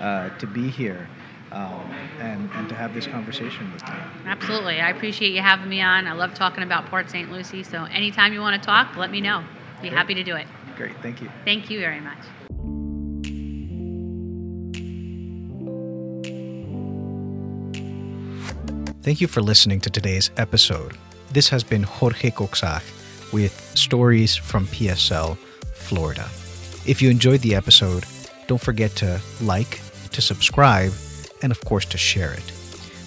uh, 0.00 0.30
to 0.38 0.46
be 0.46 0.68
here 0.70 1.08
um, 1.50 1.90
and, 2.20 2.48
and 2.54 2.68
to 2.68 2.74
have 2.74 2.94
this 2.94 3.06
conversation 3.06 3.70
with 3.72 3.82
me. 3.88 3.94
Absolutely. 4.24 4.80
I 4.80 4.90
appreciate 4.90 5.32
you 5.32 5.42
having 5.42 5.68
me 5.68 5.82
on. 5.82 6.06
I 6.06 6.12
love 6.12 6.34
talking 6.34 6.62
about 6.62 6.86
Port 6.86 7.10
St. 7.10 7.30
Lucie. 7.30 7.62
So 7.62 7.84
anytime 7.84 8.32
you 8.32 8.40
want 8.40 8.60
to 8.60 8.64
talk, 8.66 8.96
let 8.96 9.10
me 9.10 9.20
know. 9.20 9.42
Be 9.82 9.88
Great. 9.88 9.98
happy 9.98 10.14
to 10.14 10.22
do 10.22 10.36
it. 10.36 10.46
Great. 10.76 10.96
Thank 11.02 11.20
you. 11.20 11.30
Thank 11.44 11.70
you 11.70 11.80
very 11.80 12.00
much. 12.00 12.18
Thank 19.02 19.20
you 19.20 19.26
for 19.26 19.42
listening 19.42 19.80
to 19.80 19.90
today's 19.90 20.30
episode. 20.36 20.96
This 21.32 21.48
has 21.48 21.64
been 21.64 21.82
Jorge 21.82 22.30
Coxach 22.30 22.84
with 23.32 23.52
Stories 23.76 24.36
from 24.36 24.68
PSL, 24.68 25.36
Florida. 25.74 26.28
If 26.86 27.02
you 27.02 27.10
enjoyed 27.10 27.40
the 27.40 27.56
episode, 27.56 28.04
don't 28.46 28.60
forget 28.60 28.92
to 28.96 29.20
like, 29.40 29.80
to 30.12 30.22
subscribe, 30.22 30.92
and 31.42 31.50
of 31.50 31.60
course 31.64 31.84
to 31.86 31.98
share 31.98 32.32
it. 32.32 32.52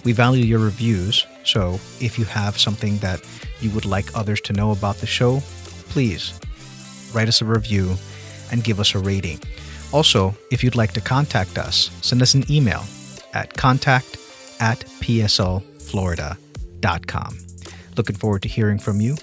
We 0.04 0.12
value 0.12 0.44
your 0.44 0.60
reviews, 0.60 1.26
so 1.46 1.80
if 2.02 2.20
you 2.20 2.26
have 2.26 2.58
something 2.58 2.98
that 2.98 3.22
you 3.62 3.70
would 3.70 3.86
like 3.86 4.14
others 4.14 4.42
to 4.42 4.54
know 4.54 4.72
about 4.72 4.98
the 4.98 5.08
show, 5.08 5.40
please 5.88 6.38
write 7.14 7.30
us 7.30 7.40
a 7.42 7.46
review 7.46 7.96
and 8.52 8.66
give 8.66 8.82
us 8.82 8.96
a 8.96 9.00
rating. 9.00 9.40
Also, 9.94 10.36
if 10.52 10.62
you'd 10.62 10.76
like 10.76 10.92
to 10.92 11.00
contact 11.00 11.58
us, 11.58 11.90
send 12.02 12.22
us 12.22 12.34
an 12.34 12.44
email 12.52 12.84
at 13.34 13.54
contact 13.54 14.18
at 14.60 14.84
pslflorida.com. 15.86 17.38
Looking 17.98 18.16
forward 18.16 18.42
to 18.42 18.48
hearing 18.48 18.80
from 18.80 19.00
you 19.02 19.16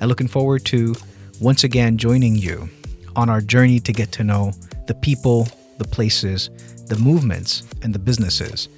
and 0.00 0.08
looking 0.08 0.28
forward 0.28 0.64
to 0.66 0.94
once 1.40 1.64
again 1.64 1.98
joining 1.98 2.36
you 2.36 2.68
on 3.16 3.28
our 3.28 3.40
journey 3.40 3.80
to 3.80 3.92
get 3.92 4.12
to 4.12 4.24
know 4.24 4.52
the 4.86 4.94
people, 4.94 5.48
the 5.78 5.84
places, 5.84 6.50
the 6.88 6.96
movements, 6.96 7.62
and 7.82 7.94
the 7.94 7.98
businesses 7.98 8.68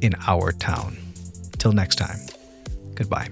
in 0.00 0.14
our 0.26 0.52
town. 0.52 0.96
Till 1.58 1.72
next 1.72 1.96
time, 1.96 2.18
goodbye. 2.94 3.28